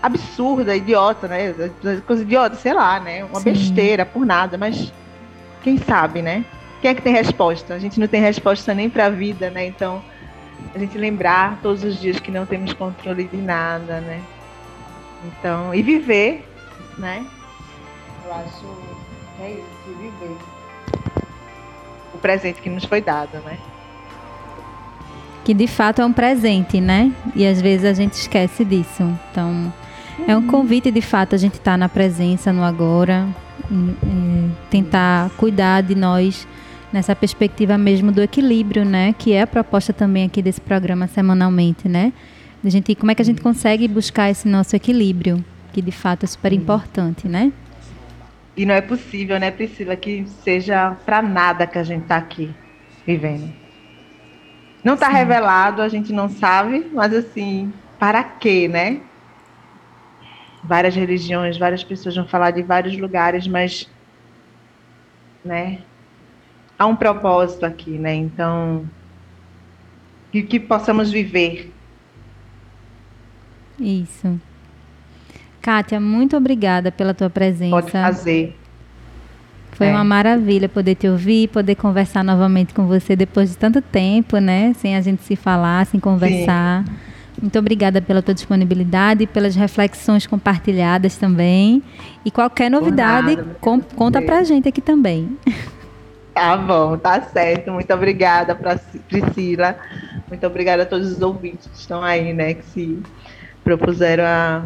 absurda, 0.01 0.77
idiota, 0.77 1.27
né? 1.27 1.53
Coisa 2.07 2.23
idiota, 2.23 2.55
sei 2.55 2.73
lá, 2.75 3.01
né? 3.01 3.25
Uma 3.25 3.41
Sim. 3.41 3.51
besteira 3.51 4.07
por 4.07 4.25
nada, 4.25 4.57
mas 4.57 4.93
quem 5.65 5.77
sabe, 5.79 6.23
né? 6.23 6.45
Quem 6.81 6.93
é 6.93 6.95
que 6.95 7.03
tem 7.03 7.13
resposta? 7.13 7.75
A 7.75 7.79
gente 7.81 7.99
não 7.99 8.07
tem 8.07 8.21
resposta 8.21 8.73
nem 8.73 8.89
para 8.89 9.07
a 9.07 9.11
vida, 9.11 9.51
né? 9.51 9.67
Então, 9.67 10.01
a 10.73 10.79
gente 10.79 10.97
lembrar 10.97 11.59
todos 11.61 11.83
os 11.83 12.01
dias 12.01 12.21
que 12.21 12.31
não 12.31 12.47
temos 12.47 12.73
controle 12.73 13.25
de 13.25 13.37
nada, 13.37 14.01
né? 14.01 14.23
Então, 15.25 15.75
e 15.75 15.83
viver, 15.83 16.49
né? 16.99 17.27
Eu 18.25 18.33
acho 18.33 18.92
é 19.43 19.51
isso, 19.51 19.99
viver. 20.01 20.37
O 22.15 22.19
presente 22.19 22.61
que 22.61 22.71
nos 22.71 22.85
foi 22.85 23.01
dado, 23.01 23.39
né? 23.45 23.59
Que 25.45 25.53
de 25.53 25.67
fato 25.67 26.01
é 26.01 26.07
um 26.07 26.13
presente, 26.13 26.81
né? 26.81 27.13
E 27.35 27.47
às 27.47 27.61
vezes 27.61 27.85
a 27.85 27.93
gente 27.93 28.13
esquece 28.13 28.65
disso. 28.65 29.03
Então, 29.31 29.73
é 30.27 30.37
um 30.37 30.47
convite, 30.47 30.91
de 30.91 31.01
fato, 31.01 31.35
a 31.35 31.39
gente 31.39 31.55
estar 31.55 31.73
tá 31.73 31.77
na 31.77 31.89
presença, 31.89 32.53
no 32.53 32.63
agora, 32.63 33.27
e, 33.71 34.51
tentar 34.71 35.31
cuidar 35.31 35.83
de 35.83 35.95
nós 35.95 36.47
nessa 36.93 37.17
perspectiva 37.17 37.77
mesmo 37.77 38.13
do 38.13 38.23
equilíbrio, 38.23 38.85
né? 38.85 39.15
Que 39.19 39.33
é 39.33 39.43
a 39.43 39.47
proposta 39.47 39.93
também 39.93 40.25
aqui 40.25 40.41
desse 40.41 40.61
programa 40.61 41.09
semanalmente, 41.09 41.89
né? 41.89 42.13
De 42.63 42.71
gente, 42.71 42.95
como 42.95 43.11
é 43.11 43.15
que 43.15 43.23
a 43.23 43.25
gente 43.25 43.41
consegue 43.41 43.89
buscar 43.89 44.31
esse 44.31 44.47
nosso 44.47 44.77
equilíbrio, 44.77 45.45
que 45.73 45.83
de 45.83 45.91
fato 45.91 46.23
é 46.23 46.27
super 46.27 46.53
importante, 46.53 47.27
né? 47.27 47.53
E 48.57 48.67
não 48.67 48.75
é 48.75 48.81
possível, 48.81 49.41
né, 49.41 49.51
Priscila, 49.51 49.97
que 49.97 50.27
seja 50.43 50.97
para 51.07 51.23
nada 51.23 51.67
que 51.67 51.79
a 51.79 51.83
gente 51.83 52.03
está 52.03 52.17
aqui 52.17 52.55
vivendo. 53.07 53.53
Não 54.85 54.95
está 54.95 55.09
revelado, 55.09 55.81
a 55.81 55.89
gente 55.89 56.13
não 56.13 56.29
sabe, 56.29 56.91
mas 56.93 57.15
assim, 57.15 57.73
para 57.99 58.23
quê, 58.23 58.69
né? 58.69 59.01
várias 60.63 60.95
religiões, 60.95 61.59
várias 61.59 61.83
pessoas 61.83 62.15
vão 62.15 62.27
falar 62.27 62.53
de 62.53 62.63
vários 62.63 62.97
lugares, 62.97 63.47
mas 63.47 63.89
né, 65.45 65.81
há 66.79 66.87
um 66.87 66.95
propósito 66.95 67.67
aqui, 67.67 67.91
né? 67.91 68.15
Então, 68.15 68.89
que, 70.31 70.43
que 70.43 70.61
possamos 70.61 71.11
viver. 71.11 71.73
Isso. 73.79 74.41
Kátia, 75.63 76.01
muito 76.01 76.37
obrigada 76.37 76.91
pela 76.91 77.15
tua 77.15 77.31
presença. 77.31 77.71
Pode 77.71 77.91
fazer. 77.93 78.59
Foi 79.73 79.87
é. 79.87 79.91
uma 79.93 80.03
maravilha 80.03 80.69
poder 80.69 80.97
te 80.97 81.09
ouvir, 81.09 81.49
poder 81.49 81.77
conversar 81.77 82.25
novamente 82.25 82.75
com 82.75 82.87
você 82.87 83.15
depois 83.15 83.51
de 83.51 83.57
tanto 83.57 83.81
tempo, 83.81 84.39
né? 84.39 84.75
Sem 84.75 84.97
a 84.97 85.01
gente 85.01 85.23
se 85.23 85.37
falar, 85.37 85.87
sem 85.87 86.01
conversar. 86.01 86.85
Sim. 86.85 86.93
Muito 87.41 87.59
obrigada 87.59 88.03
pela 88.03 88.21
tua 88.21 88.35
disponibilidade, 88.35 89.27
pelas 89.27 89.55
reflexões 89.55 90.27
compartilhadas 90.27 91.17
também. 91.17 91.83
E 92.25 92.31
qualquer 92.31 92.71
novidade, 92.71 93.37
nada, 93.37 93.57
com, 93.61 93.81
conta 93.81 94.21
pra 94.21 94.43
gente 94.43 94.69
aqui 94.69 94.81
também. 94.81 95.39
Tá 96.35 96.57
bom, 96.57 96.97
tá 96.97 97.21
certo. 97.21 97.71
Muito 97.71 97.93
obrigada, 97.93 98.59
Priscila. 99.09 99.77
Muito 100.29 100.47
obrigada 100.47 100.83
a 100.83 100.87
todos 100.87 101.13
os 101.13 101.21
ouvintes 101.23 101.67
que 101.69 101.77
estão 101.77 102.03
aí, 102.03 102.33
né, 102.33 102.55
que 102.55 102.65
se 102.67 103.03
propuseram 103.63 104.25
a 104.25 104.63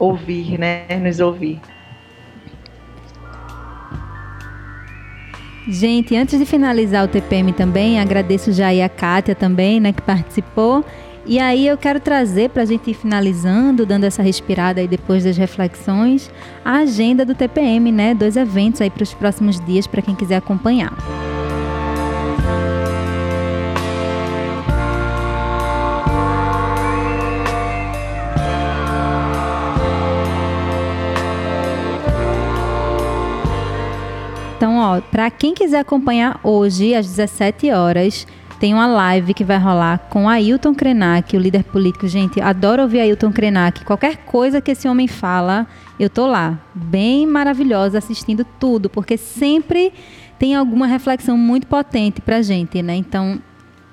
ouvir, 0.00 0.58
né, 0.58 0.86
nos 1.00 1.20
ouvir. 1.20 1.60
Gente, 5.68 6.16
antes 6.16 6.36
de 6.38 6.44
finalizar 6.46 7.04
o 7.04 7.08
TPM 7.08 7.52
também, 7.52 8.00
agradeço 8.00 8.50
já 8.50 8.68
aí 8.68 8.82
a 8.82 8.88
Kátia 8.88 9.34
também, 9.34 9.78
né, 9.78 9.92
que 9.92 10.02
participou. 10.02 10.84
E 11.26 11.38
aí 11.38 11.66
eu 11.66 11.76
quero 11.76 12.00
trazer 12.00 12.48
para 12.48 12.62
a 12.62 12.66
gente 12.66 12.90
ir 12.90 12.94
finalizando, 12.94 13.84
dando 13.84 14.04
essa 14.04 14.22
respirada 14.22 14.80
aí 14.80 14.88
depois 14.88 15.22
das 15.22 15.36
reflexões, 15.36 16.30
a 16.64 16.78
agenda 16.78 17.24
do 17.24 17.34
TPM, 17.34 17.92
né? 17.92 18.14
Dois 18.14 18.36
eventos 18.36 18.80
aí 18.80 18.90
para 18.90 19.02
os 19.02 19.12
próximos 19.12 19.64
dias 19.64 19.86
para 19.86 20.00
quem 20.00 20.14
quiser 20.14 20.36
acompanhar. 20.36 21.19
Ó, 34.80 35.00
para 35.00 35.30
quem 35.30 35.54
quiser 35.54 35.80
acompanhar 35.80 36.40
hoje 36.42 36.94
às 36.94 37.06
17 37.06 37.70
horas, 37.70 38.26
tem 38.58 38.74
uma 38.74 38.86
live 38.86 39.32
que 39.32 39.42
vai 39.42 39.56
rolar 39.56 39.98
com 40.10 40.28
Ailton 40.28 40.74
Krenak, 40.74 41.34
o 41.34 41.40
líder 41.40 41.64
político. 41.64 42.06
Gente, 42.06 42.40
adoro 42.42 42.82
ouvir 42.82 43.00
Ailton 43.00 43.32
Krenak. 43.32 43.84
Qualquer 43.86 44.18
coisa 44.18 44.60
que 44.60 44.72
esse 44.72 44.86
homem 44.86 45.08
fala, 45.08 45.66
eu 45.98 46.10
tô 46.10 46.26
lá, 46.26 46.58
bem 46.74 47.26
maravilhosa, 47.26 47.96
assistindo 47.96 48.44
tudo, 48.58 48.90
porque 48.90 49.16
sempre 49.16 49.92
tem 50.38 50.54
alguma 50.54 50.86
reflexão 50.86 51.38
muito 51.38 51.66
potente 51.66 52.20
pra 52.20 52.42
gente, 52.42 52.82
né? 52.82 52.94
Então, 52.96 53.40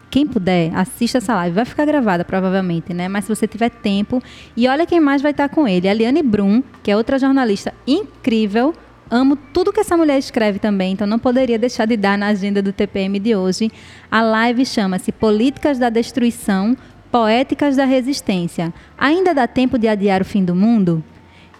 quem 0.10 0.28
puder, 0.28 0.76
assista 0.76 1.20
essa 1.20 1.34
live. 1.36 1.56
Vai 1.56 1.66
ficar 1.66 1.86
gravada, 1.86 2.26
provavelmente, 2.26 2.94
né? 2.94 3.08
Mas 3.08 3.24
se 3.24 3.34
você 3.34 3.48
tiver 3.48 3.70
tempo. 3.70 4.22
E 4.56 4.68
olha 4.68 4.86
quem 4.86 5.00
mais 5.00 5.22
vai 5.22 5.32
estar 5.32 5.48
com 5.48 5.66
ele. 5.66 5.88
A 5.88 5.94
Liane 5.94 6.24
Brum, 6.24 6.62
que 6.84 6.92
é 6.92 6.98
outra 6.98 7.18
jornalista 7.18 7.74
incrível 7.86 8.74
amo 9.10 9.36
tudo 9.36 9.72
que 9.74 9.80
essa 9.80 9.98
mulher 9.98 10.18
escreve 10.18 10.60
também, 10.60 10.94
então 10.94 11.08
não 11.08 11.20
poderia 11.20 11.58
deixar 11.58 11.86
de 11.86 11.98
dar 11.98 12.18
na 12.18 12.28
agenda 12.28 12.62
do 12.62 12.74
TPM 12.74 13.20
de 13.20 13.36
hoje. 13.36 13.72
A 14.12 14.22
live 14.22 14.66
chama-se 14.66 15.12
Políticas 15.12 15.80
da 15.80 15.90
Destruição, 15.90 16.76
Poéticas 17.12 17.76
da 17.76 17.86
Resistência. 17.86 18.74
Ainda 18.98 19.34
dá 19.34 19.48
tempo 19.48 19.78
de 19.78 19.88
adiar 19.88 20.22
o 20.22 20.26
fim 20.26 20.44
do 20.44 20.56
mundo? 20.56 21.04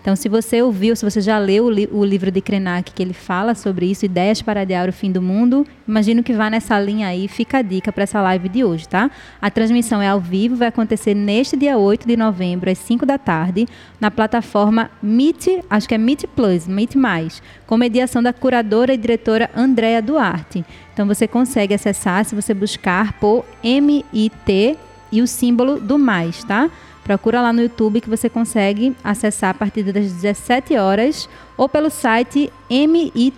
Então, 0.08 0.16
se 0.16 0.30
você 0.30 0.62
ouviu, 0.62 0.96
se 0.96 1.04
você 1.04 1.20
já 1.20 1.38
leu 1.38 1.66
o, 1.66 1.70
li 1.70 1.90
o 1.92 2.02
livro 2.06 2.32
de 2.32 2.40
Krenak, 2.40 2.94
que 2.94 3.04
ele 3.04 3.12
fala 3.12 3.54
sobre 3.54 3.92
isso, 3.92 4.06
Ideias 4.06 4.42
para 4.42 4.62
Adiar 4.62 4.88
o 4.88 4.94
Fim 4.94 5.12
do 5.12 5.22
Mundo, 5.22 5.68
imagino 5.86 6.24
que 6.24 6.32
vá 6.32 6.50
nessa 6.50 6.80
linha 6.80 7.10
aí, 7.10 7.28
fica 7.28 7.58
a 7.58 7.62
dica 7.62 7.92
para 7.92 8.04
essa 8.04 8.22
live 8.22 8.48
de 8.48 8.64
hoje, 8.64 8.88
tá? 8.88 9.12
A 9.42 9.52
transmissão 9.52 10.02
é 10.02 10.08
ao 10.08 10.22
vivo, 10.22 10.56
vai 10.56 10.70
acontecer 10.70 11.14
neste 11.14 11.58
dia 11.58 11.78
8 11.78 12.08
de 12.08 12.16
novembro, 12.16 12.72
às 12.72 12.78
5 12.78 13.06
da 13.06 13.18
tarde, 13.18 13.68
na 14.00 14.10
plataforma 14.10 14.90
Meet, 15.04 15.62
acho 15.70 15.90
que 15.90 15.96
é 15.96 15.98
Meet 15.98 16.24
Plus, 16.34 16.68
Meet 16.68 16.96
Mais, 16.96 17.44
com 17.66 17.76
mediação 17.76 18.24
da 18.24 18.32
curadora 18.32 18.94
e 18.94 18.98
diretora 18.98 19.50
Andréa 19.54 20.02
Duarte. 20.02 20.64
Então, 20.94 21.06
você 21.06 21.28
consegue 21.28 21.74
acessar 21.74 22.24
se 22.24 22.34
você 22.34 22.54
buscar 22.54 23.20
por 23.20 23.44
MIT 23.62 24.78
e 25.12 25.22
o 25.22 25.28
símbolo 25.28 25.82
do 25.82 26.00
mais, 26.00 26.46
tá? 26.46 26.70
Procura 27.08 27.42
lá 27.42 27.54
no 27.54 27.62
YouTube 27.62 28.02
que 28.02 28.10
você 28.10 28.30
consegue 28.30 28.94
acessar 29.02 29.52
a 29.52 29.54
partir 29.54 29.82
das 29.82 30.12
17 30.12 30.76
horas 30.76 31.30
ou 31.56 31.70
pelo 31.70 31.90
site 31.90 32.52
mit.mais.org. 32.70 33.34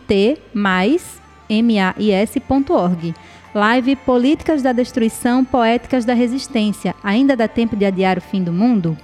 Live 3.54 3.96
Políticas 3.98 4.64
da 4.64 4.72
Destruição, 4.72 5.46
Poéticas 5.46 6.04
da 6.04 6.16
Resistência. 6.16 6.96
Ainda 7.04 7.36
dá 7.36 7.48
tempo 7.48 7.76
de 7.76 7.86
adiar 7.86 8.18
o 8.18 8.22
fim 8.22 8.44
do 8.44 8.52
mundo? 8.52 8.98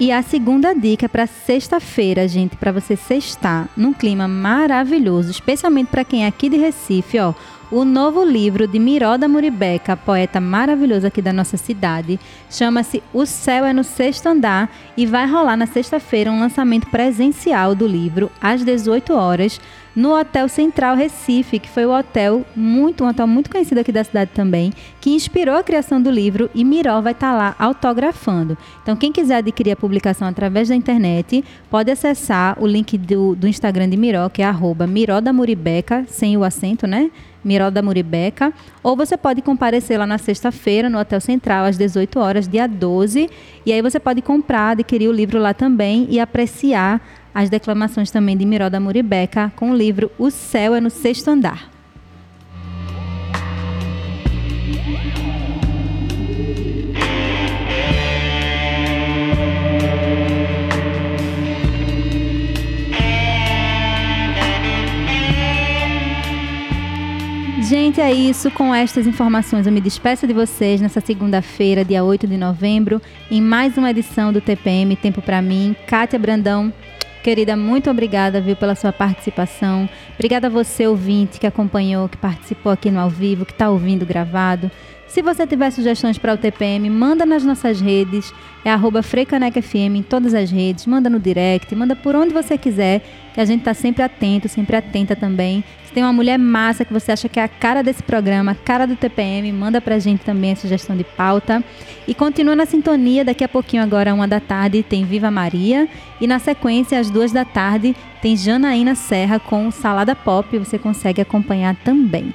E 0.00 0.10
a 0.10 0.22
segunda 0.22 0.74
dica 0.74 1.08
para 1.08 1.26
sexta-feira, 1.26 2.26
gente, 2.26 2.56
para 2.56 2.72
você 2.72 2.96
sextar 2.96 3.68
num 3.76 3.92
clima 3.92 4.26
maravilhoso, 4.26 5.30
especialmente 5.30 5.88
para 5.88 6.04
quem 6.04 6.24
é 6.24 6.26
aqui 6.26 6.48
de 6.48 6.56
Recife, 6.56 7.18
ó 7.18 7.34
o 7.72 7.86
novo 7.86 8.22
livro 8.22 8.68
de 8.68 8.78
Miroda 8.78 9.26
Muribeca, 9.26 9.96
poeta 9.96 10.38
maravilhoso 10.38 11.06
aqui 11.06 11.22
da 11.22 11.32
nossa 11.32 11.56
cidade. 11.56 12.20
Chama-se 12.50 13.02
O 13.14 13.24
Céu 13.24 13.64
é 13.64 13.72
no 13.72 13.82
Sexto 13.82 14.26
Andar 14.26 14.70
e 14.94 15.06
vai 15.06 15.26
rolar 15.26 15.56
na 15.56 15.64
sexta-feira 15.64 16.30
um 16.30 16.38
lançamento 16.38 16.86
presencial 16.90 17.74
do 17.74 17.86
livro 17.86 18.30
às 18.42 18.62
18 18.62 19.14
horas 19.14 19.58
no 19.96 20.18
Hotel 20.18 20.48
Central 20.48 20.96
Recife, 20.96 21.58
que 21.58 21.68
foi 21.68 21.86
o 21.86 21.96
hotel 21.96 22.44
muito, 22.54 23.04
um 23.04 23.08
hotel 23.08 23.26
muito 23.26 23.50
conhecido 23.50 23.78
aqui 23.78 23.92
da 23.92 24.04
cidade 24.04 24.30
também, 24.34 24.72
que 25.00 25.10
inspirou 25.10 25.56
a 25.56 25.62
criação 25.62 26.00
do 26.00 26.10
livro 26.10 26.50
e 26.54 26.64
Miró 26.64 27.00
vai 27.00 27.12
estar 27.12 27.32
tá 27.32 27.36
lá 27.36 27.56
autografando. 27.58 28.56
Então, 28.82 28.96
quem 28.96 29.12
quiser 29.12 29.36
adquirir 29.36 29.72
a 29.72 29.76
publicação 29.76 30.28
através 30.28 30.68
da 30.68 30.74
internet, 30.74 31.44
pode 31.70 31.90
acessar 31.90 32.56
o 32.62 32.66
link 32.66 32.96
do, 32.98 33.34
do 33.34 33.48
Instagram 33.48 33.88
de 33.88 33.96
Miró, 33.96 34.28
que 34.28 34.42
é 34.42 34.46
arroba 34.46 34.86
Muribeca, 35.32 36.04
sem 36.08 36.36
o 36.36 36.44
acento, 36.44 36.86
né? 36.86 37.10
Miró 37.44 37.70
da 37.70 37.82
Muribeca, 37.82 38.52
ou 38.82 38.96
você 38.96 39.16
pode 39.16 39.42
comparecer 39.42 39.98
lá 39.98 40.06
na 40.06 40.18
sexta-feira 40.18 40.88
no 40.88 40.98
Hotel 40.98 41.20
Central 41.20 41.64
às 41.64 41.76
18 41.76 42.18
horas, 42.18 42.48
dia 42.48 42.66
12, 42.66 43.28
e 43.64 43.72
aí 43.72 43.82
você 43.82 43.98
pode 43.98 44.22
comprar, 44.22 44.70
adquirir 44.70 45.08
o 45.08 45.12
livro 45.12 45.38
lá 45.38 45.52
também 45.52 46.06
e 46.10 46.20
apreciar 46.20 47.00
as 47.34 47.48
declamações 47.48 48.10
também 48.10 48.36
de 48.36 48.44
Miró 48.44 48.68
da 48.68 48.80
Muribeca 48.80 49.52
com 49.56 49.70
o 49.70 49.76
livro 49.76 50.10
O 50.18 50.30
Céu 50.30 50.74
é 50.74 50.80
no 50.80 50.90
Sexto 50.90 51.28
Andar. 51.28 51.70
Gente, 67.72 68.02
é 68.02 68.12
isso. 68.12 68.50
Com 68.50 68.74
estas 68.74 69.06
informações, 69.06 69.66
eu 69.66 69.72
me 69.72 69.80
despeço 69.80 70.26
de 70.26 70.34
vocês 70.34 70.78
nessa 70.78 71.00
segunda-feira, 71.00 71.82
dia 71.82 72.04
8 72.04 72.26
de 72.26 72.36
novembro, 72.36 73.00
em 73.30 73.40
mais 73.40 73.78
uma 73.78 73.90
edição 73.90 74.30
do 74.30 74.42
TPM 74.42 74.94
Tempo 74.94 75.22
para 75.22 75.40
mim. 75.40 75.74
Kátia 75.86 76.18
Brandão, 76.18 76.70
querida, 77.24 77.56
muito 77.56 77.90
obrigada, 77.90 78.42
viu, 78.42 78.54
pela 78.56 78.74
sua 78.74 78.92
participação. 78.92 79.88
Obrigada 80.12 80.48
a 80.48 80.50
você, 80.50 80.86
ouvinte, 80.86 81.40
que 81.40 81.46
acompanhou, 81.46 82.10
que 82.10 82.18
participou 82.18 82.70
aqui 82.70 82.90
no 82.90 83.00
ao 83.00 83.08
vivo, 83.08 83.46
que 83.46 83.52
está 83.52 83.70
ouvindo 83.70 84.04
gravado. 84.04 84.70
Se 85.12 85.20
você 85.20 85.46
tiver 85.46 85.70
sugestões 85.70 86.16
para 86.16 86.32
o 86.32 86.38
TPM, 86.38 86.88
manda 86.88 87.26
nas 87.26 87.44
nossas 87.44 87.82
redes, 87.82 88.32
é 88.64 88.70
arroba 88.70 89.02
em 89.76 90.02
todas 90.02 90.32
as 90.32 90.50
redes, 90.50 90.86
manda 90.86 91.10
no 91.10 91.20
direct, 91.20 91.74
manda 91.74 91.94
por 91.94 92.16
onde 92.16 92.32
você 92.32 92.56
quiser, 92.56 93.02
que 93.34 93.38
a 93.38 93.44
gente 93.44 93.58
está 93.58 93.74
sempre 93.74 94.02
atento, 94.02 94.48
sempre 94.48 94.74
atenta 94.74 95.14
também. 95.14 95.62
Se 95.84 95.92
tem 95.92 96.02
uma 96.02 96.14
mulher 96.14 96.38
massa 96.38 96.82
que 96.82 96.94
você 96.94 97.12
acha 97.12 97.28
que 97.28 97.38
é 97.38 97.42
a 97.42 97.48
cara 97.48 97.82
desse 97.82 98.02
programa, 98.02 98.52
a 98.52 98.54
cara 98.54 98.86
do 98.86 98.96
TPM, 98.96 99.52
manda 99.52 99.82
para 99.82 99.96
a 99.96 99.98
gente 99.98 100.24
também 100.24 100.52
a 100.52 100.56
sugestão 100.56 100.96
de 100.96 101.04
pauta. 101.04 101.62
E 102.08 102.14
continua 102.14 102.56
na 102.56 102.64
sintonia, 102.64 103.22
daqui 103.22 103.44
a 103.44 103.48
pouquinho 103.48 103.82
agora, 103.82 104.14
uma 104.14 104.26
da 104.26 104.40
tarde, 104.40 104.82
tem 104.82 105.04
Viva 105.04 105.30
Maria. 105.30 105.86
E 106.22 106.26
na 106.26 106.38
sequência, 106.38 106.98
às 106.98 107.10
duas 107.10 107.32
da 107.32 107.44
tarde, 107.44 107.94
tem 108.22 108.34
Janaína 108.34 108.94
Serra 108.94 109.38
com 109.38 109.70
Salada 109.70 110.16
Pop, 110.16 110.56
você 110.56 110.78
consegue 110.78 111.20
acompanhar 111.20 111.76
também. 111.84 112.32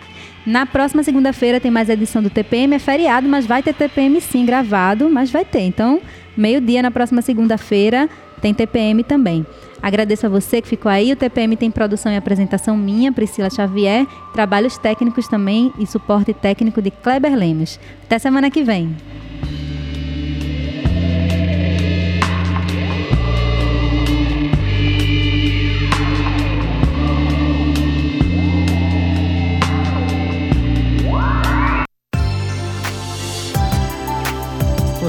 Na 0.47 0.65
próxima 0.65 1.03
segunda-feira 1.03 1.59
tem 1.59 1.69
mais 1.69 1.89
edição 1.89 2.23
do 2.23 2.29
TPM, 2.29 2.73
é 2.73 2.79
feriado, 2.79 3.27
mas 3.27 3.45
vai 3.45 3.61
ter 3.61 3.73
TPM 3.73 4.21
sim 4.21 4.45
gravado, 4.45 5.09
mas 5.09 5.29
vai 5.29 5.43
ter. 5.43 5.59
Então, 5.59 5.99
meio-dia 6.37 6.81
na 6.81 6.89
próxima 6.89 7.21
segunda-feira 7.21 8.09
tem 8.41 8.53
TPM 8.53 9.03
também. 9.03 9.45
Agradeço 9.81 10.25
a 10.25 10.29
você 10.29 10.61
que 10.61 10.69
ficou 10.69 10.89
aí. 10.89 11.11
O 11.11 11.17
TPM 11.17 11.57
tem 11.57 11.69
produção 11.69 12.13
e 12.13 12.15
apresentação 12.15 12.77
minha, 12.77 13.11
Priscila 13.11 13.49
Xavier, 13.49 14.07
trabalhos 14.31 14.77
técnicos 14.77 15.27
também 15.27 15.73
e 15.77 15.85
suporte 15.85 16.33
técnico 16.33 16.81
de 16.81 16.91
Kleber 16.91 17.35
Lemos. 17.35 17.77
Até 18.05 18.17
semana 18.17 18.49
que 18.49 18.63
vem. 18.63 18.95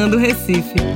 Tocando 0.00 0.16
Recife. 0.16 0.89